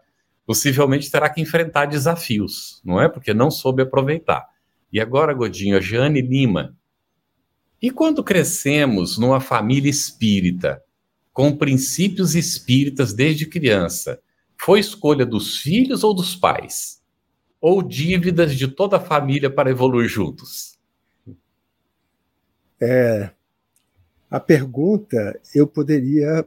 possivelmente 0.47 1.11
terá 1.11 1.29
que 1.29 1.41
enfrentar 1.41 1.87
desafios, 1.87 2.81
não 2.85 3.01
é? 3.01 3.09
Porque 3.09 3.35
não 3.35 3.51
soube 3.51 3.83
aproveitar. 3.83 4.47
E 4.93 5.01
agora, 5.01 5.35
Godinho, 5.35 5.77
a 5.77 5.81
Jane 5.81 6.23
Lima. 6.23 6.77
E 7.83 7.91
quando 7.91 8.23
crescemos 8.23 9.19
numa 9.19 9.41
família 9.41 9.91
espírita, 9.91 10.83
com 11.33 11.55
princípios 11.55 12.35
espíritas 12.35 13.13
desde 13.13 13.45
criança, 13.45 14.21
foi 14.59 14.81
escolha 14.81 15.27
dos 15.27 15.59
filhos 15.59 16.03
ou 16.03 16.15
dos 16.15 16.35
pais? 16.35 17.03
Ou 17.61 17.83
dívidas 17.83 18.57
de 18.57 18.69
toda 18.69 18.97
a 18.97 19.01
família 19.01 19.51
para 19.51 19.71
evoluir 19.71 20.09
juntos? 20.09 20.79
É, 22.81 23.31
a 24.31 24.39
pergunta 24.39 25.39
eu 25.55 25.67
poderia 25.67 26.47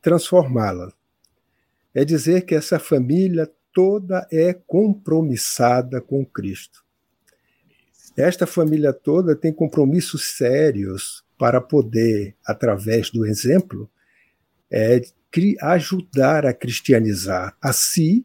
transformá-la 0.00 0.92
é 1.94 2.04
dizer 2.04 2.44
que 2.44 2.54
essa 2.54 2.78
família 2.78 3.50
toda 3.72 4.26
é 4.30 4.52
compromissada 4.52 6.00
com 6.00 6.24
Cristo. 6.24 6.84
Esta 8.16 8.46
família 8.46 8.92
toda 8.92 9.34
tem 9.34 9.52
compromissos 9.52 10.36
sérios 10.36 11.24
para 11.38 11.60
poder, 11.60 12.36
através 12.46 13.10
do 13.10 13.26
exemplo, 13.26 13.90
é, 14.70 15.02
ajudar 15.60 16.46
a 16.46 16.54
cristianizar 16.54 17.56
a 17.60 17.72
si 17.72 18.24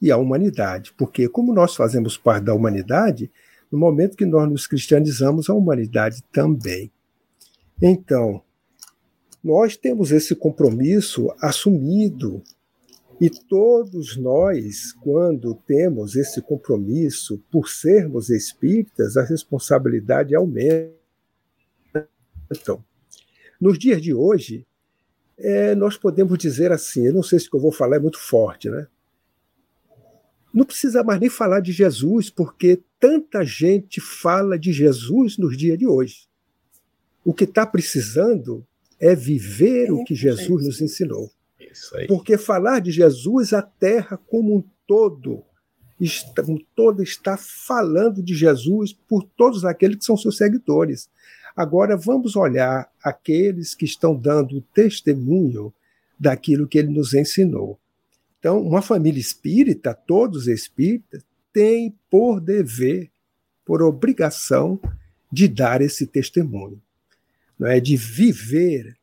e 0.00 0.10
a 0.10 0.16
humanidade. 0.16 0.92
Porque, 0.96 1.28
como 1.28 1.54
nós 1.54 1.76
fazemos 1.76 2.16
parte 2.16 2.44
da 2.44 2.54
humanidade, 2.54 3.30
no 3.70 3.78
momento 3.78 4.16
que 4.16 4.26
nós 4.26 4.50
nos 4.50 4.66
cristianizamos, 4.66 5.48
a 5.48 5.54
humanidade 5.54 6.22
também. 6.32 6.90
Então, 7.80 8.42
nós 9.42 9.76
temos 9.76 10.10
esse 10.10 10.34
compromisso 10.34 11.32
assumido 11.40 12.42
e 13.20 13.30
todos 13.30 14.16
nós, 14.16 14.92
quando 14.92 15.54
temos 15.66 16.16
esse 16.16 16.42
compromisso 16.42 17.42
por 17.50 17.68
sermos 17.68 18.30
espíritas, 18.30 19.16
a 19.16 19.24
responsabilidade 19.24 20.34
aumenta. 20.34 20.96
Então, 22.50 22.84
nos 23.60 23.78
dias 23.78 24.02
de 24.02 24.12
hoje, 24.12 24.66
é, 25.38 25.74
nós 25.74 25.96
podemos 25.96 26.36
dizer 26.38 26.72
assim, 26.72 27.06
eu 27.06 27.14
não 27.14 27.22
sei 27.22 27.38
se 27.38 27.46
o 27.46 27.50
que 27.50 27.56
eu 27.56 27.60
vou 27.60 27.72
falar 27.72 27.96
é 27.96 28.00
muito 28.00 28.18
forte, 28.18 28.68
né? 28.68 28.86
Não 30.52 30.66
precisa 30.66 31.02
mais 31.02 31.18
nem 31.18 31.30
falar 31.30 31.60
de 31.60 31.72
Jesus, 31.72 32.28
porque 32.28 32.82
tanta 33.00 33.44
gente 33.44 34.00
fala 34.00 34.58
de 34.58 34.72
Jesus 34.72 35.38
nos 35.38 35.56
dias 35.56 35.78
de 35.78 35.86
hoje. 35.86 36.28
O 37.24 37.32
que 37.32 37.44
está 37.44 37.64
precisando 37.64 38.66
é 39.00 39.14
viver 39.14 39.88
é, 39.88 39.92
o 39.92 40.04
que 40.04 40.14
Jesus 40.14 40.64
nos 40.64 40.80
ensinou. 40.80 41.30
Porque 42.06 42.36
falar 42.38 42.80
de 42.80 42.90
Jesus, 42.90 43.52
a 43.52 43.62
terra 43.62 44.18
como 44.28 44.56
um 44.56 44.64
todo, 44.86 45.42
está, 46.00 46.42
toda 46.74 47.02
está 47.02 47.36
falando 47.36 48.22
de 48.22 48.34
Jesus 48.34 48.92
por 48.92 49.22
todos 49.36 49.64
aqueles 49.64 49.96
que 49.96 50.04
são 50.04 50.16
seus 50.16 50.36
seguidores. 50.36 51.08
Agora 51.56 51.96
vamos 51.96 52.34
olhar 52.34 52.90
aqueles 53.02 53.74
que 53.74 53.84
estão 53.84 54.14
dando 54.14 54.62
testemunho 54.74 55.72
daquilo 56.18 56.66
que 56.66 56.78
ele 56.78 56.88
nos 56.88 57.14
ensinou. 57.14 57.78
Então, 58.38 58.60
uma 58.60 58.82
família 58.82 59.20
espírita, 59.20 59.94
todos 59.94 60.48
espíritas, 60.48 61.24
tem 61.52 61.94
por 62.10 62.40
dever, 62.40 63.10
por 63.64 63.82
obrigação, 63.82 64.80
de 65.30 65.48
dar 65.48 65.80
esse 65.80 66.06
testemunho, 66.06 66.80
não 67.58 67.66
é 67.66 67.80
de 67.80 67.96
viver 67.96 68.96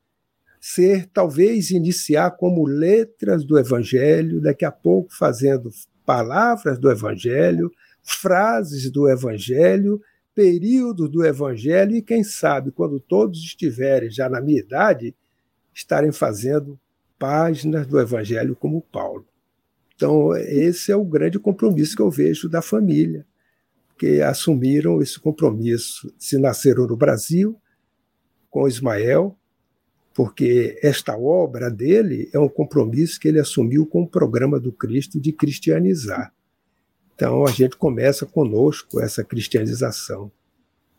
ser, 0.60 1.08
talvez, 1.14 1.72
iniciar 1.72 2.32
como 2.32 2.68
letras 2.68 3.46
do 3.46 3.58
Evangelho, 3.58 4.42
daqui 4.42 4.66
a 4.66 4.72
pouco 4.72 5.14
fazendo 5.14 5.70
palavras 6.06 6.78
do 6.78 6.92
Evangelho, 6.92 7.72
frases 8.04 8.92
do 8.92 9.08
Evangelho, 9.08 10.02
períodos 10.36 11.10
do 11.10 11.26
Evangelho, 11.26 11.96
e 11.96 12.02
quem 12.02 12.24
sabe, 12.24 12.72
quando 12.72 13.00
todos 13.00 13.40
estiverem 13.40 14.10
já 14.10 14.28
na 14.28 14.42
minha 14.42 14.60
idade, 14.60 15.16
estarem 15.74 16.12
fazendo 16.12 16.80
páginas 17.18 17.88
do 17.88 18.00
Evangelho 18.00 18.56
como 18.56 18.82
Paulo. 18.82 19.26
Então, 19.96 20.36
esse 20.36 20.92
é 20.92 20.96
o 20.96 21.04
grande 21.04 21.38
compromisso 21.38 21.96
que 21.96 22.02
eu 22.02 22.10
vejo 22.10 22.50
da 22.50 22.62
família, 22.62 23.26
que 23.98 24.22
assumiram 24.22 25.02
esse 25.02 25.20
compromisso, 25.20 26.14
se 26.18 26.38
nasceram 26.38 26.88
no 26.88 26.96
Brasil, 26.96 27.60
com 28.50 28.68
Ismael, 28.68 29.38
porque 30.20 30.78
esta 30.84 31.18
obra 31.18 31.72
dele 31.72 32.30
é 32.34 32.38
um 32.38 32.50
compromisso 32.50 33.18
que 33.18 33.30
ele 33.30 33.40
assumiu 33.40 33.86
com 33.86 34.02
o 34.02 34.08
programa 34.08 34.60
do 34.60 34.70
Cristo 34.70 35.18
de 35.18 35.32
cristianizar. 35.32 36.34
Então 37.16 37.46
a 37.46 37.52
gente 37.52 37.78
começa 37.78 38.26
conosco 38.26 39.00
essa 39.00 39.24
cristianização. 39.24 40.30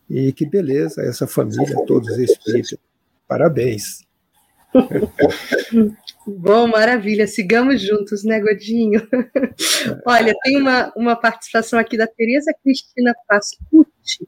E 0.08 0.32
que 0.32 0.46
beleza, 0.46 1.02
essa 1.02 1.26
família, 1.26 1.76
todos 1.86 2.16
espíritos. 2.16 2.78
Parabéns. 3.28 4.06
Bom, 6.26 6.68
maravilha. 6.68 7.26
Sigamos 7.26 7.82
juntos, 7.82 8.24
né, 8.24 8.40
Godinho? 8.40 9.06
Olha, 10.08 10.34
tem 10.42 10.56
uma, 10.56 10.90
uma 10.96 11.14
participação 11.14 11.78
aqui 11.78 11.98
da 11.98 12.06
Tereza 12.06 12.54
Cristina 12.64 13.12
Pascucci. 13.28 14.26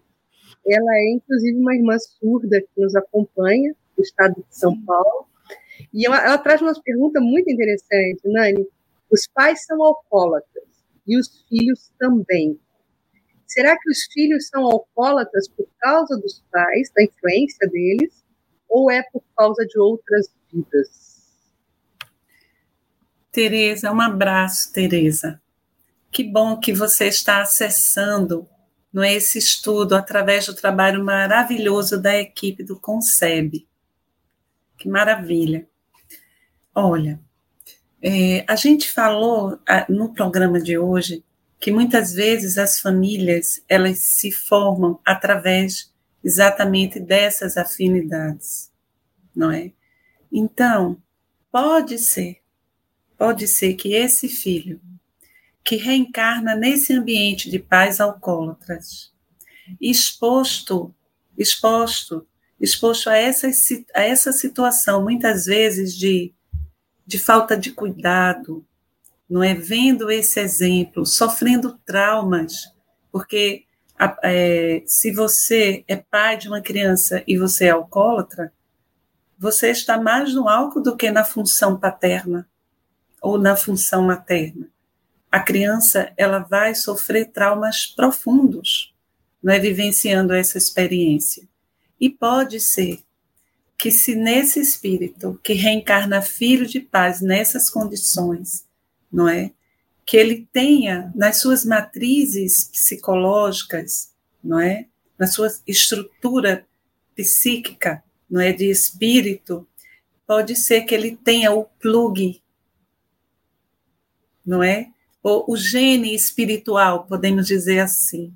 Ela 0.69 0.97
é, 0.97 1.15
inclusive, 1.15 1.57
uma 1.57 1.75
irmã 1.75 1.97
surda 1.99 2.61
que 2.61 2.79
nos 2.79 2.95
acompanha 2.95 3.75
do 4.03 4.05
estado 4.05 4.35
de 4.35 4.57
São 4.57 4.81
Paulo. 4.85 5.27
E 5.93 6.07
ela, 6.07 6.25
ela 6.25 6.39
traz 6.39 6.61
uma 6.61 6.75
pergunta 6.83 7.21
muito 7.21 7.51
interessante, 7.51 8.21
Nani. 8.25 8.67
Os 9.11 9.27
pais 9.27 9.65
são 9.65 9.83
alcoólatras 9.83 10.65
e 11.07 11.19
os 11.19 11.45
filhos 11.49 11.93
também. 11.99 12.59
Será 13.47 13.79
que 13.79 13.91
os 13.91 14.05
filhos 14.13 14.49
são 14.49 14.65
alcoólatras 14.65 15.49
por 15.49 15.67
causa 15.79 16.17
dos 16.17 16.43
pais, 16.51 16.91
da 16.97 17.05
influência 17.05 17.69
deles, 17.69 18.25
ou 18.69 18.91
é 18.91 19.03
por 19.13 19.23
causa 19.37 19.65
de 19.67 19.79
outras 19.79 20.29
vidas? 20.51 21.13
Tereza, 23.31 23.93
um 23.93 24.01
abraço, 24.01 24.73
Tereza. 24.73 25.41
Que 26.11 26.25
bom 26.25 26.59
que 26.59 26.73
você 26.73 27.07
está 27.07 27.43
acessando 27.43 28.49
no 28.93 29.03
é, 29.03 29.15
esse 29.15 29.39
estudo 29.39 29.95
através 29.95 30.47
do 30.47 30.55
trabalho 30.55 31.03
maravilhoso 31.03 32.01
da 32.01 32.17
equipe 32.17 32.63
do 32.63 32.79
Concebe. 32.79 33.67
Que 34.83 34.89
maravilha. 34.89 35.69
Olha, 36.75 37.21
é, 38.03 38.45
a 38.49 38.57
gente 38.57 38.91
falou 38.91 39.61
a, 39.65 39.87
no 39.89 40.13
programa 40.13 40.61
de 40.61 40.77
hoje 40.77 41.25
que 41.61 41.71
muitas 41.71 42.13
vezes 42.13 42.59
as 42.59 42.81
famílias 42.81 43.63
elas 43.69 44.01
se 44.01 44.33
formam 44.33 44.99
através 45.07 45.95
exatamente 46.25 46.99
dessas 46.99 47.57
afinidades, 47.57 48.73
não 49.33 49.53
é? 49.53 49.71
Então, 50.33 51.01
pode 51.53 51.97
ser, 51.97 52.43
pode 53.17 53.47
ser 53.47 53.75
que 53.75 53.95
esse 53.95 54.29
filho 54.29 54.81
que 55.65 55.77
reencarna 55.77 56.57
nesse 56.57 56.93
ambiente 56.93 57.49
de 57.49 57.61
pais 57.61 58.01
alcoólatras, 58.01 59.13
exposto, 59.81 60.93
exposto 61.39 62.27
exposto 62.63 63.11
a 63.11 63.17
essa, 63.17 63.49
a 63.93 64.03
essa 64.03 64.33
situação, 64.33 65.03
muitas 65.03 65.47
vezes, 65.47 65.95
de, 65.95 66.33
de 67.05 67.19
falta 67.19 67.57
de 67.57 67.73
cuidado, 67.73 68.65
não 69.29 69.43
é? 69.43 69.53
Vendo 69.53 70.09
esse 70.11 70.39
exemplo, 70.39 71.05
sofrendo 71.05 71.77
traumas, 71.85 72.73
porque 73.11 73.65
é, 74.23 74.83
se 74.87 75.11
você 75.11 75.85
é 75.89 75.97
pai 75.97 76.37
de 76.37 76.47
uma 76.47 76.61
criança 76.61 77.25
e 77.27 77.37
você 77.37 77.67
é 77.67 77.71
alcoólatra, 77.71 78.53
você 79.37 79.71
está 79.71 80.01
mais 80.01 80.33
no 80.33 80.49
álcool 80.49 80.81
do 80.81 80.97
que 80.97 81.11
na 81.11 81.25
função 81.25 81.77
paterna 81.77 82.49
ou 83.21 83.39
na 83.39 83.57
função 83.57 84.03
materna. 84.03 84.69
A 85.31 85.41
criança 85.41 86.13
ela 86.17 86.39
vai 86.39 86.77
sofrer 86.77 87.33
traumas 87.33 87.87
profundos, 87.87 88.95
não 89.43 89.53
é 89.53 89.59
vivenciando 89.59 90.33
essa 90.33 90.59
experiência. 90.59 91.49
E 92.03 92.11
pode 92.11 92.59
ser 92.59 93.01
que, 93.79 93.93
se 93.93 94.17
nesse 94.17 94.59
espírito 94.59 95.39
que 95.41 95.53
reencarna 95.53 96.21
filho 96.21 96.67
de 96.67 96.81
paz 96.81 97.21
nessas 97.21 97.71
condições, 97.71 98.67
não 99.11 99.29
é? 99.29 99.53
Que 100.05 100.17
ele 100.17 100.49
tenha 100.53 101.13
nas 101.15 101.41
suas 101.41 101.65
matrizes 101.65 102.65
psicológicas, 102.65 104.11
não 104.43 104.59
é? 104.59 104.87
Na 105.17 105.29
sua 105.29 105.49
estrutura 105.65 106.67
psíquica, 107.15 108.03
não 108.29 108.41
é? 108.41 108.53
De 108.53 108.69
espírito, 108.69 109.65
pode 110.27 110.57
ser 110.57 110.81
que 110.81 110.97
ele 110.97 111.15
tenha 111.15 111.53
o 111.53 111.67
plug, 111.67 112.43
não 114.45 114.61
é? 114.61 114.91
Ou 115.23 115.45
o 115.47 115.57
gene 115.57 116.17
espiritual, 116.17 117.07
podemos 117.07 117.47
dizer 117.47 117.79
assim, 117.79 118.35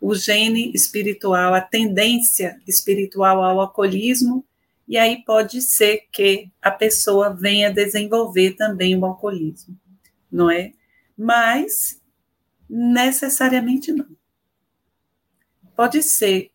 o 0.00 0.14
gene 0.14 0.72
espiritual, 0.74 1.54
a 1.54 1.60
tendência 1.60 2.60
espiritual 2.66 3.42
ao 3.42 3.60
alcoolismo, 3.60 4.44
e 4.86 4.96
aí 4.96 5.22
pode 5.24 5.60
ser 5.60 6.04
que 6.12 6.50
a 6.62 6.70
pessoa 6.70 7.30
venha 7.34 7.72
desenvolver 7.72 8.52
também 8.52 8.96
o 8.96 9.04
alcoolismo, 9.04 9.78
não 10.30 10.50
é? 10.50 10.72
Mas 11.16 12.00
necessariamente 12.68 13.92
não. 13.92 14.06
Pode 15.76 16.02
ser 16.02 16.50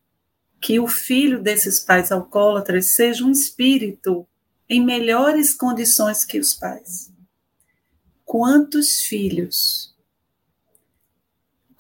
que 0.60 0.80
o 0.80 0.88
filho 0.88 1.41
desses 1.41 1.80
pais 1.80 2.12
alcoólatras 2.12 2.96
seja 2.96 3.24
um 3.26 3.32
espírito 3.32 4.26
em 4.70 4.84
melhores 4.84 5.54
condições 5.54 6.24
que 6.24 6.39
os 6.39 6.54
pais. 6.54 7.12
Quantos 8.26 9.02
filhos 9.02 9.93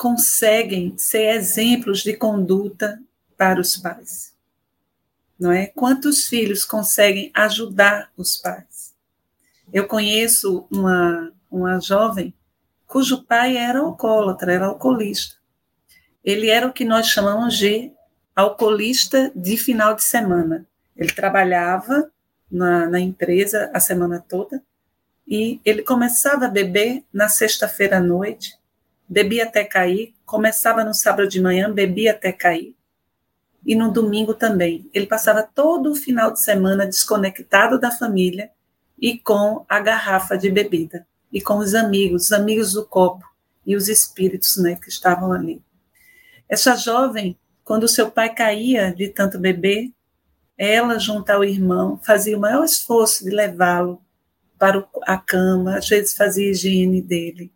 conseguem 0.03 0.97
ser 0.97 1.33
exemplos 1.33 2.03
de 2.03 2.11
conduta 2.11 3.01
para 3.37 3.61
os 3.61 3.77
pais. 3.77 4.35
Não 5.39 5.49
é? 5.49 5.67
Quantos 5.67 6.27
filhos 6.27 6.65
conseguem 6.65 7.31
ajudar 7.33 8.11
os 8.17 8.35
pais? 8.35 8.93
Eu 9.71 9.87
conheço 9.87 10.67
uma, 10.69 11.31
uma 11.49 11.79
jovem 11.79 12.33
cujo 12.85 13.23
pai 13.23 13.55
era 13.55 13.79
alcoólatra, 13.79 14.51
era 14.51 14.65
alcoolista. 14.65 15.37
Ele 16.21 16.49
era 16.49 16.67
o 16.67 16.73
que 16.73 16.83
nós 16.83 17.07
chamamos 17.07 17.57
de 17.57 17.89
alcoolista 18.35 19.31
de 19.33 19.55
final 19.55 19.95
de 19.95 20.03
semana. 20.03 20.67
Ele 20.97 21.13
trabalhava 21.13 22.11
na, 22.51 22.87
na 22.87 22.99
empresa 22.99 23.71
a 23.73 23.79
semana 23.79 24.19
toda 24.19 24.61
e 25.25 25.61
ele 25.63 25.81
começava 25.81 26.47
a 26.47 26.49
beber 26.49 27.05
na 27.13 27.29
sexta-feira 27.29 27.99
à 27.99 28.01
noite, 28.01 28.61
bebia 29.07 29.43
até 29.43 29.63
cair, 29.63 30.13
começava 30.25 30.83
no 30.83 30.93
sábado 30.93 31.27
de 31.27 31.41
manhã, 31.41 31.71
bebia 31.71 32.11
até 32.11 32.31
cair, 32.31 32.75
e 33.65 33.75
no 33.75 33.91
domingo 33.91 34.33
também. 34.33 34.89
Ele 34.93 35.05
passava 35.05 35.43
todo 35.43 35.91
o 35.91 35.95
final 35.95 36.31
de 36.31 36.41
semana 36.41 36.85
desconectado 36.85 37.79
da 37.79 37.91
família 37.91 38.51
e 38.99 39.17
com 39.17 39.65
a 39.67 39.79
garrafa 39.79 40.37
de 40.37 40.49
bebida, 40.49 41.05
e 41.31 41.41
com 41.41 41.57
os 41.57 41.73
amigos, 41.75 42.25
os 42.25 42.31
amigos 42.31 42.73
do 42.73 42.85
copo 42.85 43.25
e 43.65 43.75
os 43.75 43.87
espíritos 43.87 44.57
né, 44.57 44.75
que 44.75 44.89
estavam 44.89 45.31
ali. 45.31 45.61
Essa 46.49 46.75
jovem, 46.75 47.37
quando 47.63 47.87
seu 47.87 48.11
pai 48.11 48.33
caía 48.33 48.93
de 48.93 49.09
tanto 49.09 49.39
beber, 49.39 49.91
ela, 50.57 50.99
junto 50.99 51.29
ao 51.29 51.43
irmão, 51.43 51.99
fazia 52.03 52.37
o 52.37 52.39
maior 52.39 52.63
esforço 52.63 53.23
de 53.23 53.31
levá-lo 53.31 54.01
para 54.57 54.87
a 55.03 55.17
cama, 55.17 55.77
às 55.77 55.87
vezes 55.87 56.15
fazia 56.15 56.51
higiene 56.51 57.01
dele. 57.01 57.52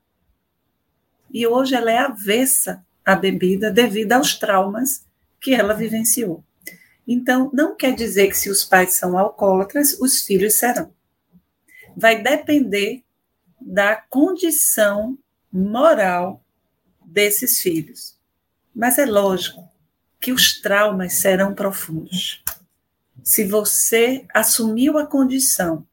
E 1.32 1.46
hoje 1.46 1.76
ela 1.76 1.92
é 1.92 2.00
avessa 2.00 2.86
à 3.06 3.16
bebida 3.16 3.72
devido 3.72 4.14
aos 4.14 4.36
traumas 4.36 5.06
que 5.40 5.54
ela 5.54 5.74
vivenciou. 5.74 6.44
Então, 7.08 7.50
não 7.54 7.76
quer 7.76 7.96
dizer 7.96 8.28
que 8.28 8.38
se 8.38 8.50
os 8.50 8.64
pais 8.64 8.94
são 8.94 9.18
alcoólatras, 9.18 9.98
os 10.00 10.24
filhos 10.24 10.56
serão. 10.56 10.92
Vai 11.96 12.22
depender 12.22 13.04
da 13.60 13.96
condição 13.96 15.18
moral 15.52 16.44
desses 17.06 17.60
filhos. 17.60 18.18
Mas 18.76 18.98
é 18.98 19.06
lógico 19.06 19.68
que 20.20 20.32
os 20.32 20.60
traumas 20.60 21.14
serão 21.14 21.54
profundos. 21.54 22.44
Se 23.24 23.44
você 23.44 24.26
assumiu 24.34 24.98
a 24.98 25.06
condição 25.06 25.86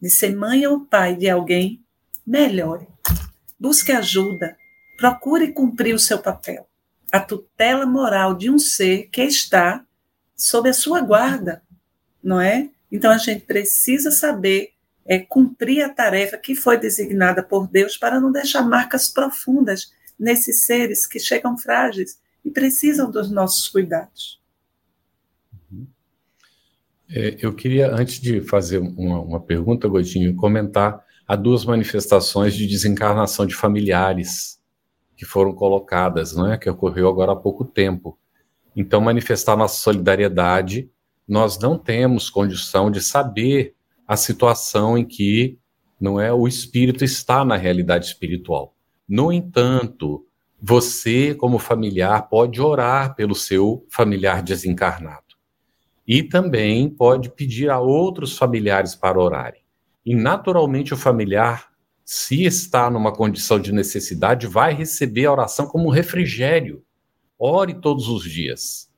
de 0.00 0.10
ser 0.10 0.34
mãe 0.34 0.66
ou 0.66 0.80
pai 0.80 1.14
de 1.14 1.28
alguém, 1.28 1.82
melhore. 2.26 2.86
Busque 3.58 3.92
ajuda. 3.92 4.56
Procure 5.02 5.50
cumprir 5.50 5.96
o 5.96 5.98
seu 5.98 6.20
papel. 6.20 6.64
A 7.10 7.18
tutela 7.18 7.84
moral 7.84 8.36
de 8.36 8.48
um 8.48 8.56
ser 8.56 9.08
que 9.10 9.20
está 9.22 9.84
sob 10.36 10.68
a 10.68 10.72
sua 10.72 11.00
guarda, 11.00 11.60
não 12.22 12.40
é? 12.40 12.70
Então 12.88 13.10
a 13.10 13.18
gente 13.18 13.44
precisa 13.44 14.12
saber 14.12 14.70
é, 15.04 15.18
cumprir 15.18 15.82
a 15.82 15.88
tarefa 15.88 16.38
que 16.38 16.54
foi 16.54 16.78
designada 16.78 17.42
por 17.42 17.66
Deus 17.66 17.96
para 17.96 18.20
não 18.20 18.30
deixar 18.30 18.62
marcas 18.62 19.08
profundas 19.08 19.92
nesses 20.16 20.66
seres 20.66 21.04
que 21.04 21.18
chegam 21.18 21.58
frágeis 21.58 22.20
e 22.44 22.50
precisam 22.52 23.10
dos 23.10 23.28
nossos 23.28 23.66
cuidados. 23.66 24.40
É, 27.10 27.38
eu 27.40 27.52
queria, 27.52 27.92
antes 27.92 28.20
de 28.20 28.40
fazer 28.42 28.78
uma, 28.78 29.20
uma 29.20 29.40
pergunta, 29.40 29.88
Godinho, 29.88 30.36
comentar 30.36 31.04
a 31.26 31.34
duas 31.34 31.64
manifestações 31.64 32.54
de 32.54 32.68
desencarnação 32.68 33.44
de 33.44 33.56
familiares 33.56 34.61
que 35.22 35.26
foram 35.26 35.54
colocadas, 35.54 36.34
não 36.34 36.52
é? 36.52 36.58
que 36.58 36.68
ocorreu 36.68 37.08
agora 37.08 37.30
há 37.30 37.36
pouco 37.36 37.64
tempo. 37.64 38.18
Então, 38.74 39.00
manifestar 39.00 39.56
nossa 39.56 39.80
solidariedade, 39.80 40.90
nós 41.28 41.56
não 41.60 41.78
temos 41.78 42.28
condição 42.28 42.90
de 42.90 43.00
saber 43.00 43.76
a 44.04 44.16
situação 44.16 44.98
em 44.98 45.04
que 45.04 45.60
não 46.00 46.20
é 46.20 46.32
o 46.32 46.48
espírito 46.48 47.04
está 47.04 47.44
na 47.44 47.56
realidade 47.56 48.06
espiritual. 48.06 48.74
No 49.08 49.32
entanto, 49.32 50.26
você, 50.60 51.36
como 51.36 51.56
familiar, 51.60 52.28
pode 52.28 52.60
orar 52.60 53.14
pelo 53.14 53.36
seu 53.36 53.86
familiar 53.88 54.42
desencarnado 54.42 55.36
e 56.04 56.24
também 56.24 56.90
pode 56.90 57.30
pedir 57.30 57.70
a 57.70 57.78
outros 57.78 58.36
familiares 58.36 58.96
para 58.96 59.20
orarem. 59.20 59.62
E 60.04 60.16
naturalmente 60.16 60.92
o 60.92 60.96
familiar, 60.96 61.68
se 62.04 62.44
está 62.44 62.90
numa 62.90 63.12
condição 63.12 63.58
de 63.58 63.72
necessidade, 63.72 64.46
vai 64.46 64.74
receber 64.74 65.26
a 65.26 65.32
oração 65.32 65.66
como 65.66 65.88
um 65.88 65.92
refrigério. 65.92 66.84
Ore 67.38 67.74
todos 67.74 68.08
os 68.08 68.24
dias. 68.24 68.90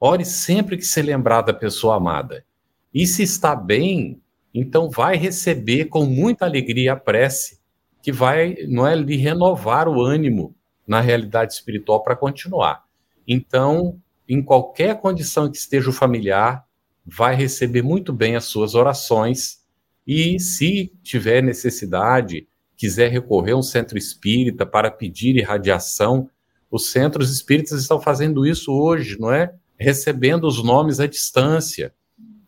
Ore 0.00 0.24
sempre 0.24 0.76
que 0.76 0.84
se 0.84 1.00
lembrar 1.02 1.42
da 1.42 1.52
pessoa 1.52 1.96
amada. 1.96 2.44
E 2.92 3.06
se 3.06 3.22
está 3.22 3.54
bem, 3.54 4.20
então 4.54 4.90
vai 4.90 5.16
receber 5.16 5.86
com 5.86 6.04
muita 6.04 6.44
alegria 6.44 6.92
a 6.92 6.96
prece, 6.96 7.60
que 8.02 8.12
vai, 8.12 8.56
não 8.68 8.86
é, 8.86 8.94
lhe 8.94 9.16
renovar 9.16 9.88
o 9.88 10.02
ânimo 10.02 10.54
na 10.86 11.00
realidade 11.00 11.52
espiritual 11.52 12.02
para 12.02 12.16
continuar. 12.16 12.84
Então, 13.26 14.00
em 14.28 14.42
qualquer 14.42 15.00
condição 15.00 15.50
que 15.50 15.56
esteja 15.56 15.90
o 15.90 15.92
familiar, 15.92 16.66
vai 17.04 17.34
receber 17.34 17.82
muito 17.82 18.12
bem 18.12 18.36
as 18.36 18.44
suas 18.44 18.74
orações 18.74 19.60
e, 20.06 20.38
se 20.40 20.92
tiver 21.02 21.42
necessidade, 21.42 22.46
quiser 22.76 23.10
recorrer 23.10 23.52
a 23.52 23.56
um 23.56 23.62
centro 23.62 23.96
espírita 23.96 24.66
para 24.66 24.90
pedir 24.90 25.36
irradiação, 25.36 26.28
os 26.70 26.90
centros 26.90 27.30
espíritas 27.30 27.80
estão 27.80 28.00
fazendo 28.00 28.46
isso 28.46 28.72
hoje, 28.72 29.18
não 29.20 29.32
é? 29.32 29.54
Recebendo 29.78 30.44
os 30.44 30.62
nomes 30.62 31.00
à 31.00 31.06
distância 31.06 31.94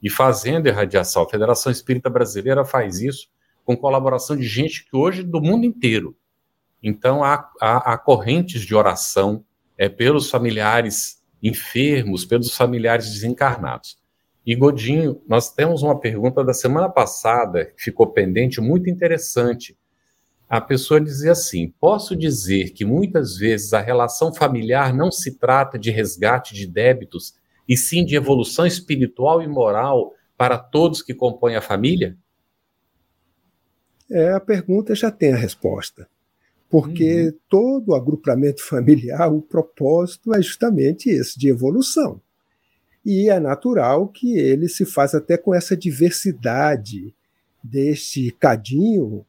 e 0.03 0.09
fazendo 0.09 0.67
irradiação. 0.67 1.23
A 1.23 1.29
Federação 1.29 1.71
Espírita 1.71 2.09
Brasileira 2.09 2.65
faz 2.65 3.01
isso 3.01 3.29
com 3.65 3.77
colaboração 3.77 4.37
de 4.37 4.47
gente 4.47 4.85
que 4.85 4.97
hoje 4.97 5.23
do 5.23 5.41
mundo 5.41 5.65
inteiro. 5.65 6.17
Então 6.83 7.25
há, 7.25 7.51
há, 7.61 7.95
há 7.95 7.99
correntes 7.99 8.63
de 8.63 8.75
oração 8.75 9.45
é, 9.77 9.89
pelos 9.89 10.31
familiares 10.31 11.23
enfermos, 11.43 12.25
pelos 12.25 12.55
familiares 12.55 13.11
desencarnados. 13.11 13.99
E 14.47 14.55
Godinho, 14.55 15.23
nós 15.27 15.51
temos 15.51 15.83
uma 15.83 15.99
pergunta 15.99 16.45
da 16.45 16.53
semana 16.53 16.89
passada 16.89 17.65
que 17.65 17.83
ficou 17.83 18.07
pendente, 18.07 18.61
muito 18.61 18.91
interessante. 18.91 19.77
A 20.55 20.61
pessoa 20.61 21.01
dizia 21.01 21.33
assim: 21.33 21.75
posso 21.81 22.15
dizer 22.15 22.71
que 22.71 22.85
muitas 22.85 23.37
vezes 23.37 23.73
a 23.73 23.81
relação 23.81 24.33
familiar 24.33 24.95
não 24.95 25.11
se 25.11 25.37
trata 25.37 25.77
de 25.77 25.91
resgate 25.91 26.55
de 26.55 26.65
débitos, 26.65 27.35
e 27.69 27.77
sim 27.77 28.05
de 28.05 28.15
evolução 28.15 28.65
espiritual 28.65 29.43
e 29.43 29.49
moral 29.49 30.13
para 30.37 30.57
todos 30.57 31.03
que 31.03 31.13
compõem 31.13 31.57
a 31.57 31.61
família? 31.61 32.17
É, 34.09 34.31
a 34.31 34.39
pergunta 34.39 34.95
já 34.95 35.11
tem 35.11 35.33
a 35.33 35.37
resposta 35.37 36.07
porque 36.71 37.27
uhum. 37.27 37.39
todo 37.49 37.95
agrupamento 37.95 38.65
familiar, 38.65 39.33
o 39.33 39.43
propósito 39.43 40.33
é 40.33 40.41
justamente 40.41 41.09
esse, 41.09 41.37
de 41.37 41.49
evolução. 41.49 42.21
E 43.05 43.29
é 43.29 43.41
natural 43.41 44.07
que 44.07 44.39
ele 44.39 44.69
se 44.69 44.85
faça 44.85 45.19
até 45.19 45.37
com 45.37 45.53
essa 45.53 45.77
diversidade 45.77 47.13
deste 47.63 48.31
cadinho 48.39 49.25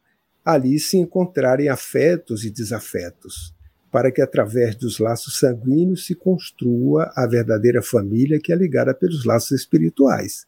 ali 0.46 0.80
se 0.80 0.96
encontrarem 0.98 1.70
afetos 1.70 2.46
e 2.46 2.52
desafetos, 2.52 3.56
para 3.92 4.12
que 4.12 4.22
através 4.22 4.76
dos 4.76 5.00
laços 5.00 5.40
sanguíneos 5.40 6.06
se 6.06 6.14
construa 6.14 7.12
a 7.16 7.26
verdadeira 7.26 7.82
família 7.82 8.40
que 8.40 8.54
é 8.54 8.56
ligada 8.56 8.94
pelos 8.94 9.26
laços 9.26 9.60
espirituais. 9.60 10.46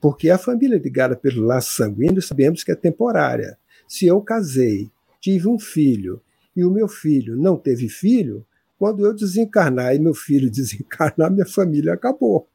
Porque 0.00 0.30
a 0.30 0.38
família 0.38 0.78
ligada 0.78 1.14
pelo 1.14 1.42
laço 1.42 1.74
sanguíneo 1.76 2.22
sabemos 2.22 2.64
que 2.64 2.72
é 2.72 2.74
temporária. 2.74 3.58
Se 3.86 4.06
eu 4.06 4.20
casei, 4.22 4.90
tive 5.20 5.46
um 5.46 5.58
filho 5.58 6.22
e 6.56 6.64
o 6.64 6.70
meu 6.70 6.88
filho 6.88 7.36
não 7.36 7.56
teve 7.58 7.88
filho, 7.88 8.46
quando 8.78 9.04
eu 9.04 9.14
desencarnar 9.14 9.94
e 9.94 9.98
meu 9.98 10.14
filho 10.14 10.48
desencarnar, 10.50 11.30
minha 11.30 11.46
família 11.46 11.92
acabou. 11.92 12.48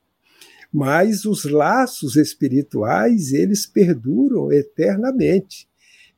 Mas 0.72 1.26
os 1.26 1.46
laços 1.46 2.16
espirituais, 2.16 3.32
eles 3.32 3.66
perduram 3.66 4.52
eternamente. 4.52 5.69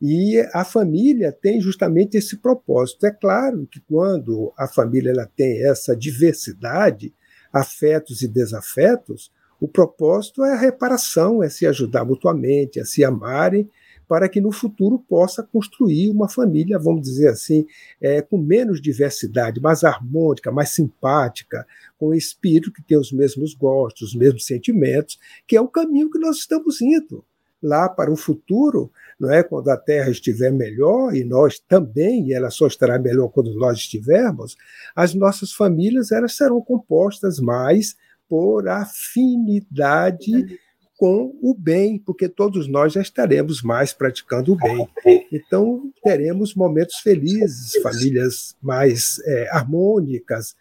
E 0.01 0.39
a 0.51 0.65
família 0.65 1.31
tem 1.31 1.61
justamente 1.61 2.17
esse 2.17 2.37
propósito. 2.37 3.05
É 3.05 3.11
claro 3.11 3.67
que 3.69 3.79
quando 3.81 4.51
a 4.57 4.67
família 4.67 5.11
ela 5.11 5.29
tem 5.35 5.63
essa 5.63 5.95
diversidade, 5.95 7.13
afetos 7.53 8.23
e 8.23 8.27
desafetos, 8.27 9.31
o 9.59 9.67
propósito 9.67 10.43
é 10.43 10.53
a 10.53 10.59
reparação, 10.59 11.43
é 11.43 11.49
se 11.49 11.67
ajudar 11.67 12.03
mutuamente, 12.03 12.79
é 12.79 12.83
se 12.83 13.03
amarem 13.03 13.69
para 14.07 14.27
que 14.27 14.41
no 14.41 14.51
futuro 14.51 14.99
possa 14.99 15.41
construir 15.43 16.09
uma 16.09 16.27
família, 16.27 16.79
vamos 16.79 17.03
dizer 17.03 17.29
assim, 17.29 17.65
é, 18.01 18.21
com 18.21 18.37
menos 18.37 18.81
diversidade, 18.81 19.61
mais 19.61 19.83
harmônica, 19.83 20.51
mais 20.51 20.71
simpática, 20.71 21.65
com 21.97 22.09
um 22.09 22.13
espírito 22.13 22.73
que 22.73 22.81
tem 22.81 22.97
os 22.97 23.11
mesmos 23.11 23.53
gostos, 23.53 24.09
os 24.09 24.15
mesmos 24.15 24.45
sentimentos, 24.45 25.17
que 25.47 25.55
é 25.55 25.61
o 25.61 25.67
caminho 25.67 26.09
que 26.09 26.19
nós 26.19 26.37
estamos 26.37 26.81
indo 26.81 27.23
lá 27.61 27.87
para 27.87 28.11
o 28.11 28.17
futuro, 28.17 28.91
não 29.21 29.31
é? 29.31 29.43
Quando 29.43 29.69
a 29.69 29.77
Terra 29.77 30.09
estiver 30.09 30.51
melhor 30.51 31.15
e 31.15 31.23
nós 31.23 31.59
também, 31.59 32.27
e 32.27 32.33
ela 32.33 32.49
só 32.49 32.65
estará 32.65 32.97
melhor 32.97 33.29
quando 33.29 33.53
nós 33.53 33.77
estivermos, 33.77 34.57
as 34.95 35.13
nossas 35.13 35.53
famílias 35.53 36.11
elas 36.11 36.35
serão 36.35 36.59
compostas 36.59 37.39
mais 37.39 37.95
por 38.27 38.67
afinidade 38.67 40.59
com 40.97 41.37
o 41.39 41.53
bem, 41.53 41.99
porque 41.99 42.27
todos 42.27 42.67
nós 42.67 42.93
já 42.93 43.01
estaremos 43.01 43.61
mais 43.61 43.93
praticando 43.93 44.53
o 44.53 44.55
bem. 44.55 44.87
Então, 45.31 45.91
teremos 46.03 46.55
momentos 46.55 46.95
felizes, 46.97 47.79
famílias 47.81 48.55
mais 48.61 49.19
é, 49.25 49.49
harmônicas, 49.51 50.55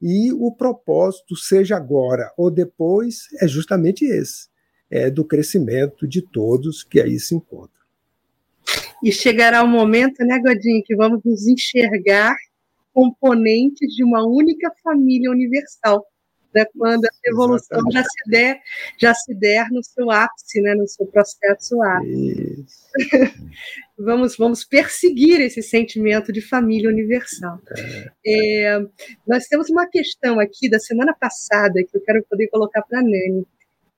e 0.00 0.32
o 0.32 0.52
propósito, 0.52 1.34
seja 1.36 1.76
agora 1.76 2.30
ou 2.36 2.50
depois, 2.50 3.28
é 3.40 3.48
justamente 3.48 4.04
esse: 4.04 4.48
é, 4.90 5.08
do 5.08 5.24
crescimento 5.24 6.06
de 6.06 6.20
todos 6.20 6.82
que 6.82 7.00
aí 7.00 7.18
se 7.18 7.34
encontram. 7.34 7.81
E 9.02 9.12
chegará 9.12 9.62
o 9.62 9.68
momento, 9.68 10.24
né, 10.24 10.38
Godinho, 10.38 10.82
que 10.84 10.94
vamos 10.94 11.20
nos 11.24 11.46
enxergar 11.46 12.34
componentes 12.92 13.94
de 13.94 14.04
uma 14.04 14.24
única 14.26 14.70
família 14.82 15.30
universal, 15.30 16.06
né, 16.54 16.64
quando 16.76 17.04
a 17.06 17.30
evolução 17.30 17.80
já 17.90 18.02
se 18.02 18.30
der, 18.30 18.60
já 19.00 19.14
se 19.14 19.34
der 19.34 19.68
no 19.70 19.82
seu 19.82 20.10
ápice, 20.10 20.60
né, 20.60 20.74
no 20.74 20.86
seu 20.86 21.06
processo 21.06 21.82
ápice. 21.82 22.66
vamos, 23.98 24.36
vamos 24.36 24.64
perseguir 24.64 25.40
esse 25.40 25.62
sentimento 25.62 26.32
de 26.32 26.40
família 26.40 26.90
universal. 26.90 27.58
É. 28.24 28.74
É, 28.74 28.80
nós 29.26 29.46
temos 29.46 29.70
uma 29.70 29.86
questão 29.88 30.38
aqui 30.38 30.68
da 30.68 30.78
semana 30.78 31.14
passada 31.18 31.82
que 31.82 31.96
eu 31.96 32.02
quero 32.02 32.24
poder 32.28 32.48
colocar 32.48 32.82
para 32.82 33.00
a 33.00 33.02
Nani. 33.02 33.46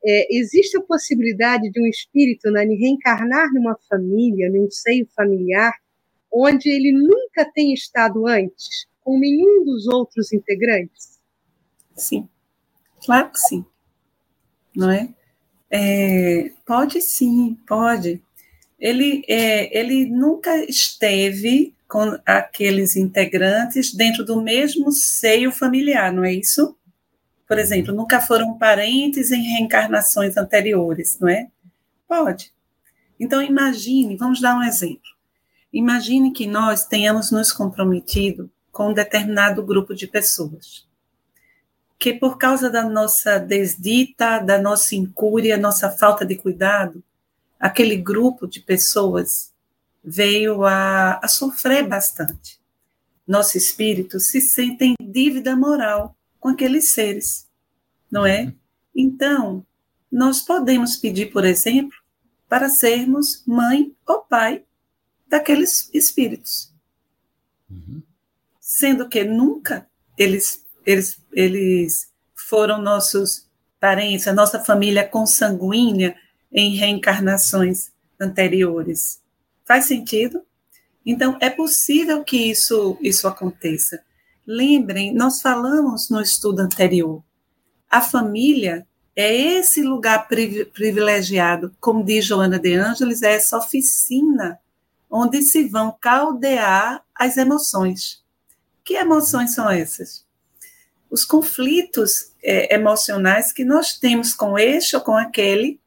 É, 0.07 0.37
existe 0.37 0.77
a 0.77 0.83
possibilidade 0.83 1.71
de 1.71 1.81
um 1.81 1.87
espírito, 1.87 2.51
Nani, 2.51 2.77
reencarnar 2.77 3.53
numa 3.55 3.77
família, 3.89 4.51
num 4.51 4.71
seio 4.71 5.09
familiar, 5.17 5.73
onde 6.33 6.69
ele 6.69 6.93
nunca 6.93 7.51
tem 7.55 7.73
estado 7.73 8.27
antes, 8.27 8.87
com 9.01 9.19
nenhum 9.19 9.65
dos 9.65 9.87
outros 9.87 10.33
integrantes? 10.33 11.19
Sim. 11.95 12.29
Claro 13.05 13.31
que 13.31 13.39
sim. 13.39 13.65
Não 14.75 14.91
é? 14.91 15.09
é 15.71 16.51
pode 16.67 17.01
sim, 17.01 17.57
pode. 17.67 18.23
Ele, 18.79 19.23
é, 19.29 19.79
ele 19.79 20.07
nunca 20.07 20.57
esteve 20.69 21.75
com 21.89 22.19
aqueles 22.27 22.97
integrantes 22.97 23.95
dentro 23.95 24.25
do 24.25 24.43
mesmo 24.43 24.91
seio 24.91 25.53
familiar, 25.53 26.13
não 26.13 26.25
é 26.25 26.35
isso? 26.35 26.77
Por 27.47 27.59
exemplo, 27.59 27.95
nunca 27.95 28.21
foram 28.21 28.57
parentes 28.57 29.31
em 29.31 29.43
reencarnações 29.43 30.37
anteriores, 30.37 31.19
não 31.21 31.29
é? 31.29 31.49
Pode. 32.09 32.53
Então, 33.19 33.43
imagine, 33.43 34.17
vamos 34.17 34.41
dar 34.41 34.57
um 34.57 34.63
exemplo. 34.63 35.15
Imagine 35.73 36.33
que 36.33 36.47
nós 36.47 36.87
tenhamos 36.87 37.31
nos 37.31 37.53
comprometido 37.53 38.51
com 38.73 38.91
um 38.91 38.95
determinado 38.95 39.63
grupo 39.63 39.95
de 39.95 40.07
pessoas 40.07 40.87
que 42.05 42.13
por 42.13 42.37
causa 42.37 42.69
da 42.69 42.85
nossa 42.85 43.39
desdita, 43.39 44.39
da 44.39 44.61
nossa 44.61 44.95
incúria, 44.95 45.57
nossa 45.57 45.91
falta 45.91 46.23
de 46.27 46.37
cuidado, 46.37 47.03
aquele 47.59 47.97
grupo 47.97 48.47
de 48.47 48.61
pessoas 48.61 49.55
veio 50.05 50.65
a, 50.65 51.19
a 51.23 51.29
sofrer 51.29 51.89
bastante. 51.89 52.61
Nosso 53.27 53.57
espírito 53.57 54.21
se 54.21 54.39
sente 54.43 54.85
em 54.85 54.95
dívida 55.01 55.57
moral 55.57 56.15
com 56.45 56.51
aqueles 56.51 56.91
seres, 56.91 57.49
não 58.11 58.27
é? 58.27 58.53
Então, 58.95 59.65
nós 60.13 60.43
podemos 60.43 60.95
pedir, 60.95 61.33
por 61.33 61.43
exemplo, 61.43 61.97
para 62.47 62.69
sermos 62.69 63.43
mãe 63.47 63.97
ou 64.07 64.21
pai 64.21 64.63
daqueles 65.27 65.89
espíritos. 65.95 66.71
Uhum. 67.71 68.03
Sendo 68.61 69.09
que 69.09 69.25
nunca 69.25 69.89
eles 70.19 70.63
eles, 70.85 71.19
eles 71.33 72.13
foram 72.35 72.83
nossos 72.83 73.49
parentes, 73.81 74.29
a 74.29 74.35
nossa 74.35 74.63
família 74.63 75.03
consanguínea 75.03 76.15
em 76.53 76.77
reencarnações 76.77 77.91
anteriores. 78.21 79.19
Faz 79.65 79.87
sentido? 79.87 80.43
Então, 81.07 81.39
é 81.41 81.49
possível 81.49 82.23
que 82.23 82.37
isso, 82.37 82.99
isso 83.01 83.27
aconteça. 83.27 84.05
Lembrem, 84.47 85.15
nós 85.15 85.41
falamos 85.41 86.11
no 86.11 86.21
estudo 86.21 86.61
anterior, 86.61 87.23
a 87.91 88.01
família 88.01 88.87
é 89.17 89.35
esse 89.35 89.83
lugar 89.83 90.27
privilegiado, 90.27 91.75
como 91.81 92.05
diz 92.05 92.25
Joana 92.25 92.59
de 92.59 92.75
Ângeles, 92.75 93.23
é 93.23 93.35
essa 93.35 93.57
oficina 93.57 94.59
onde 95.09 95.43
se 95.43 95.69
vão 95.69 95.97
caldear 96.01 97.03
as 97.15 97.37
emoções. 97.37 98.23
Que 98.85 98.95
emoções 98.95 99.55
são 99.55 99.71
essas? 99.71 100.25
os 101.15 101.25
conflitos 101.25 102.33
é, 102.43 102.75
emocionais 102.75 103.53
que 103.53 103.65
nós 103.65 103.97
temos 103.97 104.35
com 104.35 104.59
este 104.59 104.97
ou 104.97 105.03
com 105.03 105.17
aquele 105.17 105.81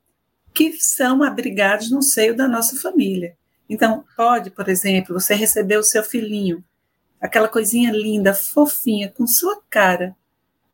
que 0.53 0.71
são 0.79 1.21
abrigados 1.21 1.91
no 1.91 2.01
seio 2.01 2.33
da 2.33 2.47
nossa 2.47 2.79
família. 2.79 3.35
Então, 3.69 4.05
pode, 4.15 4.49
por 4.49 4.69
exemplo, 4.69 5.19
você 5.19 5.35
receber 5.35 5.75
o 5.75 5.83
seu 5.83 6.01
filhinho, 6.01 6.63
aquela 7.21 7.47
coisinha 7.47 7.91
linda, 7.91 8.33
fofinha, 8.33 9.09
com 9.09 9.25
sua 9.25 9.61
cara, 9.69 10.15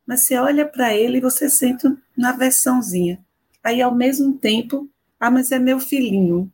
mas 0.06 0.20
você 0.20 0.36
olha 0.36 0.66
para 0.66 0.94
ele 0.94 1.18
e 1.18 1.20
você 1.20 1.48
sente 1.48 1.86
uma 2.16 2.32
versãozinha. 2.32 3.18
Aí, 3.62 3.80
ao 3.80 3.94
mesmo 3.94 4.36
tempo, 4.36 4.88
ah, 5.18 5.30
mas 5.30 5.50
é 5.50 5.58
meu 5.58 5.80
filhinho. 5.80 6.52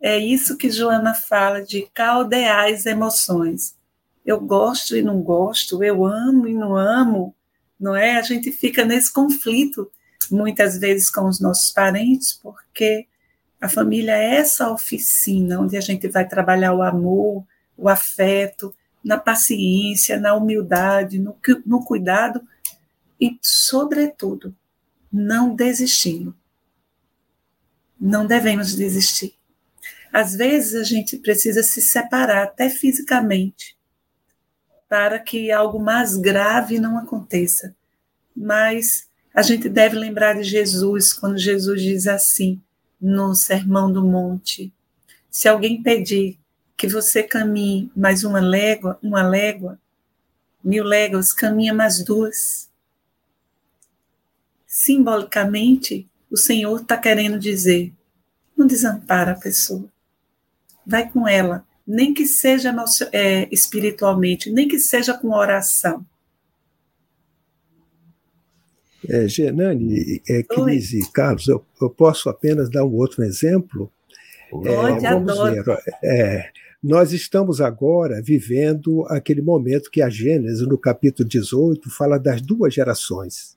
É 0.00 0.18
isso 0.18 0.56
que 0.56 0.70
Joana 0.70 1.14
fala 1.14 1.62
de 1.62 1.82
caldear 1.92 2.72
as 2.72 2.86
emoções 2.86 3.76
eu 4.24 4.40
gosto 4.40 4.96
e 4.96 5.02
não 5.02 5.20
gosto, 5.20 5.82
eu 5.82 6.04
amo 6.04 6.46
e 6.46 6.54
não 6.54 6.76
amo, 6.76 7.34
não 7.78 7.94
é? 7.96 8.16
A 8.16 8.22
gente 8.22 8.52
fica 8.52 8.84
nesse 8.84 9.12
conflito 9.12 9.90
muitas 10.30 10.78
vezes 10.78 11.10
com 11.10 11.26
os 11.26 11.40
nossos 11.40 11.70
parentes, 11.70 12.32
porque 12.32 13.06
a 13.60 13.68
família 13.68 14.16
é 14.16 14.36
essa 14.36 14.70
oficina 14.70 15.60
onde 15.60 15.76
a 15.76 15.80
gente 15.80 16.08
vai 16.08 16.26
trabalhar 16.26 16.72
o 16.72 16.82
amor, 16.82 17.44
o 17.82 17.88
afeto, 17.88 18.72
na 19.02 19.18
paciência, 19.18 20.18
na 20.18 20.34
humildade, 20.34 21.18
no, 21.18 21.36
no 21.66 21.84
cuidado 21.84 22.40
e, 23.20 23.36
sobretudo, 23.42 24.54
não 25.12 25.54
desistindo. 25.54 26.34
Não 28.00 28.24
devemos 28.24 28.74
desistir. 28.76 29.34
Às 30.12 30.34
vezes 30.36 30.74
a 30.74 30.84
gente 30.84 31.16
precisa 31.16 31.62
se 31.62 31.82
separar, 31.82 32.44
até 32.44 32.70
fisicamente, 32.70 33.76
para 34.88 35.18
que 35.18 35.50
algo 35.50 35.80
mais 35.80 36.16
grave 36.16 36.78
não 36.78 36.98
aconteça. 36.98 37.74
Mas 38.36 39.08
a 39.34 39.42
gente 39.42 39.68
deve 39.68 39.96
lembrar 39.96 40.34
de 40.34 40.44
Jesus 40.44 41.12
quando 41.12 41.38
Jesus 41.38 41.82
diz 41.82 42.06
assim 42.06 42.62
no 43.00 43.34
Sermão 43.34 43.92
do 43.92 44.04
Monte: 44.04 44.72
se 45.30 45.48
alguém 45.48 45.82
pedir 45.82 46.38
que 46.76 46.88
você 46.88 47.22
caminhe 47.22 47.90
mais 47.94 48.24
uma 48.24 48.40
légua, 48.40 48.98
uma 49.02 49.22
légua, 49.22 49.78
mil 50.62 50.84
léguas, 50.84 51.32
caminha 51.32 51.74
mais 51.74 52.04
duas. 52.04 52.70
Simbolicamente, 54.66 56.08
o 56.30 56.36
Senhor 56.36 56.80
está 56.80 56.96
querendo 56.96 57.38
dizer: 57.38 57.92
não 58.56 58.66
desampara 58.66 59.32
a 59.32 59.38
pessoa, 59.38 59.84
vai 60.86 61.08
com 61.10 61.28
ela, 61.28 61.64
nem 61.86 62.14
que 62.14 62.26
seja 62.26 62.74
é, 63.12 63.48
espiritualmente, 63.52 64.50
nem 64.50 64.68
que 64.68 64.78
seja 64.78 65.14
com 65.14 65.30
oração. 65.30 66.04
É, 69.08 69.26
Genani, 69.26 70.22
é, 70.28 70.42
Cris 70.44 70.92
e 70.92 71.10
Carlos, 71.10 71.48
eu, 71.48 71.64
eu, 71.80 71.90
posso 71.90 72.28
apenas 72.28 72.70
dar 72.70 72.84
um 72.84 72.94
outro 72.94 73.24
exemplo? 73.24 73.92
Pode, 74.48 74.68
é, 75.04 75.10
vamos 75.10 75.32
adoro. 75.32 75.54
ver. 75.74 75.82
É, 76.04 76.52
nós 76.82 77.12
estamos 77.12 77.60
agora 77.60 78.20
vivendo 78.20 79.06
aquele 79.06 79.40
momento 79.40 79.88
que 79.88 80.02
a 80.02 80.10
Gênesis, 80.10 80.66
no 80.66 80.76
capítulo 80.76 81.28
18, 81.28 81.88
fala 81.88 82.18
das 82.18 82.42
duas 82.42 82.74
gerações. 82.74 83.56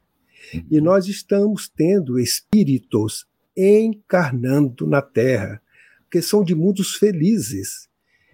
Uhum. 0.54 0.66
E 0.70 0.80
nós 0.80 1.08
estamos 1.08 1.68
tendo 1.68 2.20
espíritos 2.20 3.26
encarnando 3.58 4.86
na 4.86 5.02
Terra, 5.02 5.60
que 6.12 6.22
são 6.22 6.44
de 6.44 6.54
mundos 6.54 6.96
felizes. 6.96 7.90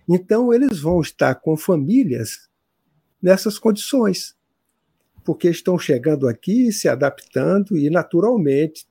Então, 0.09 0.53
eles 0.53 0.79
vão 0.79 0.99
estar 0.99 1.35
com 1.35 1.55
famílias 1.55 2.49
nessas 3.21 3.57
condições, 3.57 4.35
porque 5.23 5.47
estão 5.47 5.79
chegando 5.79 6.27
aqui, 6.27 6.69
se 6.71 6.89
adaptando 6.89 7.77
e, 7.77 7.89
naturalmente, 7.89 8.85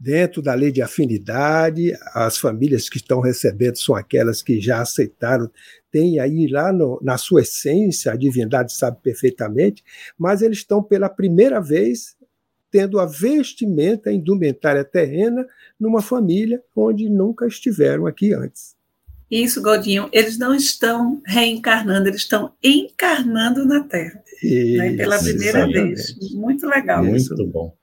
dentro 0.00 0.40
da 0.40 0.54
lei 0.54 0.72
de 0.72 0.80
afinidade, 0.80 1.92
as 2.14 2.38
famílias 2.38 2.88
que 2.88 2.96
estão 2.96 3.20
recebendo 3.20 3.76
são 3.76 3.94
aquelas 3.94 4.42
que 4.42 4.58
já 4.58 4.80
aceitaram, 4.80 5.50
tem 5.92 6.18
aí 6.18 6.46
lá 6.46 6.72
no, 6.72 6.98
na 7.02 7.18
sua 7.18 7.42
essência, 7.42 8.10
a 8.10 8.16
divindade 8.16 8.72
sabe 8.72 8.96
perfeitamente, 9.02 9.84
mas 10.18 10.40
eles 10.40 10.58
estão 10.58 10.82
pela 10.82 11.10
primeira 11.10 11.60
vez 11.60 12.16
tendo 12.70 12.98
a 12.98 13.04
vestimenta, 13.04 14.08
a 14.08 14.12
indumentária 14.12 14.84
terrena 14.84 15.46
numa 15.78 16.00
família 16.00 16.62
onde 16.74 17.10
nunca 17.10 17.46
estiveram 17.46 18.06
aqui 18.06 18.32
antes. 18.32 18.76
Isso, 19.30 19.60
Godinho, 19.62 20.08
eles 20.12 20.38
não 20.38 20.54
estão 20.54 21.20
reencarnando, 21.26 22.08
eles 22.08 22.22
estão 22.22 22.52
encarnando 22.62 23.66
na 23.66 23.84
Terra. 23.84 24.22
Isso, 24.42 24.78
né, 24.78 24.96
pela 24.96 25.18
primeira 25.18 25.58
exatamente. 25.58 25.94
vez. 25.94 26.32
Muito 26.32 26.66
legal. 26.66 27.04
Muito 27.04 27.16
isso. 27.16 27.46
bom. 27.46 27.79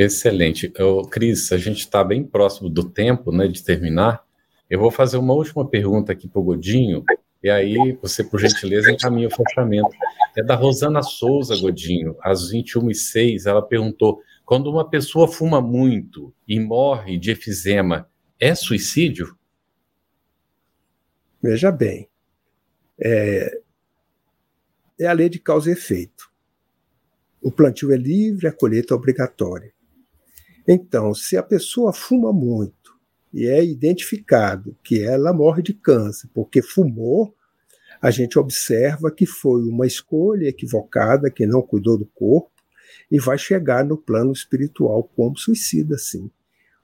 Excelente. 0.00 0.72
Eu, 0.76 1.02
Cris, 1.02 1.50
a 1.50 1.58
gente 1.58 1.80
está 1.80 2.04
bem 2.04 2.22
próximo 2.22 2.68
do 2.70 2.88
tempo 2.88 3.32
né, 3.32 3.48
de 3.48 3.64
terminar. 3.64 4.24
Eu 4.70 4.78
vou 4.78 4.92
fazer 4.92 5.16
uma 5.16 5.34
última 5.34 5.68
pergunta 5.68 6.12
aqui 6.12 6.28
para 6.28 6.40
o 6.40 6.44
Godinho, 6.44 7.04
e 7.42 7.50
aí 7.50 7.98
você, 8.00 8.22
por 8.22 8.38
gentileza, 8.38 8.92
encaminha 8.92 9.26
o 9.26 9.34
fechamento. 9.34 9.90
É 10.36 10.42
da 10.44 10.54
Rosana 10.54 11.02
Souza, 11.02 11.56
Godinho, 11.56 12.16
às 12.22 12.52
21h06, 12.52 13.46
ela 13.46 13.60
perguntou 13.60 14.22
quando 14.44 14.70
uma 14.70 14.88
pessoa 14.88 15.26
fuma 15.26 15.60
muito 15.60 16.32
e 16.46 16.60
morre 16.60 17.18
de 17.18 17.32
efizema, 17.32 18.08
é 18.38 18.54
suicídio? 18.54 19.36
Veja 21.42 21.72
bem, 21.72 22.08
é, 23.00 23.60
é 25.00 25.08
a 25.08 25.12
lei 25.12 25.28
de 25.28 25.40
causa 25.40 25.68
e 25.68 25.72
efeito. 25.72 26.30
O 27.42 27.50
plantio 27.50 27.92
é 27.92 27.96
livre, 27.96 28.46
a 28.46 28.52
colheita 28.52 28.94
é 28.94 28.96
obrigatória. 28.96 29.76
Então, 30.68 31.14
se 31.14 31.34
a 31.36 31.42
pessoa 31.42 31.94
fuma 31.94 32.32
muito 32.32 32.94
e 33.32 33.46
é 33.46 33.64
identificado 33.64 34.76
que 34.84 35.02
ela 35.02 35.32
morre 35.32 35.62
de 35.62 35.72
câncer 35.72 36.28
porque 36.34 36.60
fumou, 36.60 37.34
a 38.02 38.10
gente 38.10 38.38
observa 38.38 39.10
que 39.10 39.24
foi 39.24 39.62
uma 39.62 39.86
escolha 39.86 40.46
equivocada, 40.46 41.30
que 41.30 41.46
não 41.46 41.62
cuidou 41.62 41.96
do 41.96 42.06
corpo, 42.06 42.50
e 43.10 43.18
vai 43.18 43.38
chegar 43.38 43.84
no 43.84 43.96
plano 43.96 44.32
espiritual 44.32 45.02
como 45.16 45.38
suicida, 45.38 45.96
sim. 45.96 46.30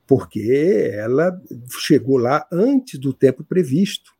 Porque 0.07 0.91
ela 0.95 1.39
chegou 1.79 2.17
lá 2.17 2.47
antes 2.51 2.99
do 2.99 3.13
tempo 3.13 3.45
previsto 3.45 4.15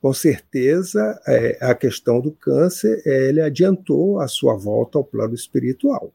com 0.00 0.14
certeza 0.14 1.20
é, 1.26 1.58
a 1.60 1.74
questão 1.74 2.20
do 2.20 2.32
câncer 2.32 3.02
é, 3.04 3.28
ele 3.28 3.40
adiantou 3.40 4.18
a 4.18 4.26
sua 4.26 4.56
volta 4.56 4.98
ao 4.98 5.04
plano 5.04 5.34
espiritual. 5.34 6.12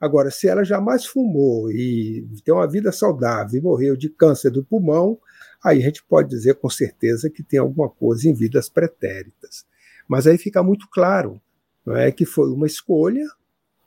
Agora, 0.00 0.30
se 0.30 0.48
ela 0.48 0.64
jamais 0.64 1.04
fumou 1.04 1.70
e 1.70 2.26
tem 2.42 2.54
uma 2.54 2.66
vida 2.66 2.90
saudável 2.90 3.60
e 3.60 3.62
morreu 3.62 3.96
de 3.96 4.08
câncer 4.08 4.50
do 4.50 4.64
pulmão, 4.64 5.18
aí 5.62 5.78
a 5.78 5.82
gente 5.82 6.02
pode 6.02 6.30
dizer 6.30 6.54
com 6.54 6.70
certeza 6.70 7.28
que 7.28 7.42
tem 7.42 7.60
alguma 7.60 7.88
coisa 7.90 8.28
em 8.28 8.32
vidas 8.32 8.68
pretéritas. 8.68 9.66
Mas 10.08 10.26
aí 10.26 10.38
fica 10.38 10.62
muito 10.62 10.88
claro 10.88 11.40
não 11.84 11.96
é, 11.96 12.10
que 12.10 12.24
foi 12.24 12.50
uma 12.50 12.66
escolha 12.66 13.26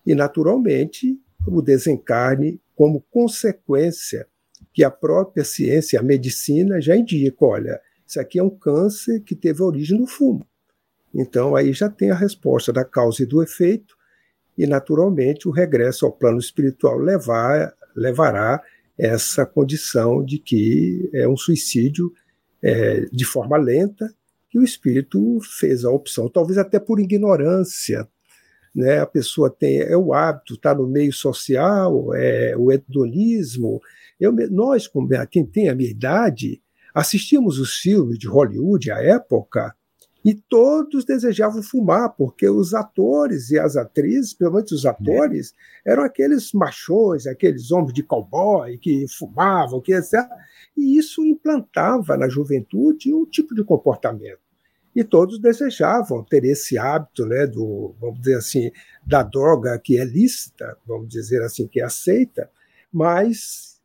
e, 0.05 0.13
naturalmente, 0.13 1.19
o 1.47 1.61
desencarne 1.61 2.61
como 2.75 3.01
consequência 3.09 4.27
que 4.73 4.83
a 4.83 4.91
própria 4.91 5.43
ciência, 5.43 5.99
a 5.99 6.03
medicina 6.03 6.81
já 6.81 6.95
indica, 6.95 7.45
olha, 7.45 7.79
isso 8.05 8.19
aqui 8.19 8.39
é 8.39 8.43
um 8.43 8.49
câncer 8.49 9.21
que 9.21 9.35
teve 9.35 9.61
origem 9.61 9.99
no 9.99 10.07
fumo. 10.07 10.45
Então, 11.13 11.55
aí 11.55 11.73
já 11.73 11.89
tem 11.89 12.09
a 12.09 12.15
resposta 12.15 12.73
da 12.73 12.83
causa 12.83 13.23
e 13.23 13.25
do 13.25 13.41
efeito, 13.43 13.95
e 14.57 14.67
naturalmente 14.67 15.47
o 15.47 15.51
regresso 15.51 16.05
ao 16.05 16.11
plano 16.11 16.37
espiritual 16.37 16.97
levar, 16.97 17.73
levará 17.95 18.61
essa 18.97 19.45
condição 19.45 20.23
de 20.23 20.37
que 20.37 21.09
é 21.13 21.27
um 21.27 21.35
suicídio 21.35 22.13
é, 22.61 23.05
de 23.11 23.25
forma 23.25 23.57
lenta, 23.57 24.13
que 24.49 24.59
o 24.59 24.63
espírito 24.63 25.39
fez 25.59 25.83
a 25.83 25.89
opção, 25.89 26.29
talvez 26.29 26.57
até 26.57 26.79
por 26.79 26.99
ignorância. 26.99 28.07
Né? 28.73 28.99
A 28.99 29.05
pessoa 29.05 29.49
tem 29.49 29.79
é 29.79 29.97
o 29.97 30.13
hábito, 30.13 30.53
está 30.53 30.73
no 30.75 30.87
meio 30.87 31.11
social, 31.11 32.13
é 32.13 32.55
o 32.55 32.71
hedonismo. 32.71 33.81
Eu, 34.19 34.31
nós, 34.51 34.89
quem 35.29 35.45
tem 35.45 35.69
a 35.69 35.75
minha 35.75 35.89
idade, 35.89 36.61
Assistimos 36.93 37.57
os 37.57 37.77
filmes 37.77 38.19
de 38.19 38.27
Hollywood 38.27 38.91
à 38.91 39.01
época 39.01 39.75
e 40.23 40.33
todos 40.33 41.03
desejavam 41.03 41.61
fumar, 41.61 42.15
porque 42.15 42.49
os 42.49 42.73
atores 42.73 43.49
e 43.49 43.59
as 43.59 43.75
atrizes, 43.75 44.33
pelo 44.33 44.53
menos 44.53 44.71
os 44.71 44.85
atores, 44.85 45.53
eram 45.85 46.03
aqueles 46.03 46.53
machões, 46.53 47.27
aqueles 47.27 47.71
homens 47.71 47.93
de 47.93 48.03
cowboy 48.03 48.77
que 48.77 49.05
fumavam, 49.17 49.81
que 49.81 49.93
etc. 49.93 50.25
E 50.77 50.97
isso 50.97 51.25
implantava 51.25 52.15
na 52.15 52.29
juventude 52.29 53.13
um 53.13 53.25
tipo 53.25 53.53
de 53.53 53.65
comportamento. 53.65 54.39
E 54.95 55.03
todos 55.03 55.39
desejavam 55.39 56.23
ter 56.23 56.45
esse 56.45 56.77
hábito, 56.77 57.25
né, 57.25 57.45
do, 57.45 57.93
vamos 57.99 58.19
dizer 58.19 58.37
assim, 58.37 58.71
da 59.05 59.23
droga 59.23 59.77
que 59.77 59.97
é 59.97 60.05
lícita, 60.05 60.77
vamos 60.87 61.09
dizer 61.09 61.41
assim, 61.41 61.67
que 61.67 61.81
é 61.81 61.83
aceita, 61.83 62.49
mas 62.91 63.81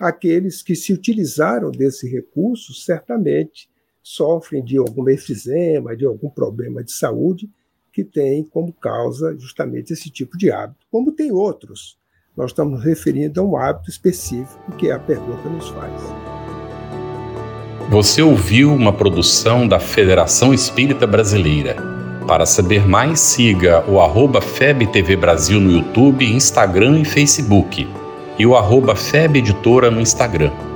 aqueles 0.00 0.62
que 0.62 0.74
se 0.74 0.92
utilizaram 0.92 1.70
desse 1.70 2.08
recurso 2.08 2.72
certamente 2.72 3.68
sofrem 4.08 4.62
de 4.62 4.78
algum 4.78 5.08
efizema, 5.08 5.96
de 5.96 6.06
algum 6.06 6.30
problema 6.30 6.84
de 6.84 6.92
saúde 6.92 7.50
que 7.92 8.04
tem 8.04 8.44
como 8.44 8.72
causa 8.72 9.36
justamente 9.36 9.92
esse 9.92 10.08
tipo 10.08 10.38
de 10.38 10.48
hábito, 10.48 10.86
como 10.92 11.10
tem 11.10 11.32
outros. 11.32 11.98
Nós 12.36 12.52
estamos 12.52 12.84
referindo 12.84 13.40
a 13.40 13.42
um 13.42 13.56
hábito 13.56 13.90
específico 13.90 14.70
que 14.78 14.92
a 14.92 14.98
pergunta 15.00 15.48
nos 15.48 15.68
faz. 15.70 16.00
Você 17.90 18.22
ouviu 18.22 18.72
uma 18.72 18.92
produção 18.92 19.66
da 19.66 19.80
Federação 19.80 20.54
Espírita 20.54 21.04
Brasileira. 21.04 21.74
Para 22.28 22.46
saber 22.46 22.86
mais, 22.86 23.18
siga 23.18 23.84
o 23.90 24.00
arroba 24.00 24.40
FebTV 24.40 25.16
Brasil 25.16 25.60
no 25.60 25.72
YouTube, 25.72 26.24
Instagram 26.24 27.00
e 27.00 27.04
Facebook 27.04 27.88
e 28.38 28.46
o 28.46 28.54
arroba 28.54 28.94
no 29.90 30.00
Instagram. 30.00 30.75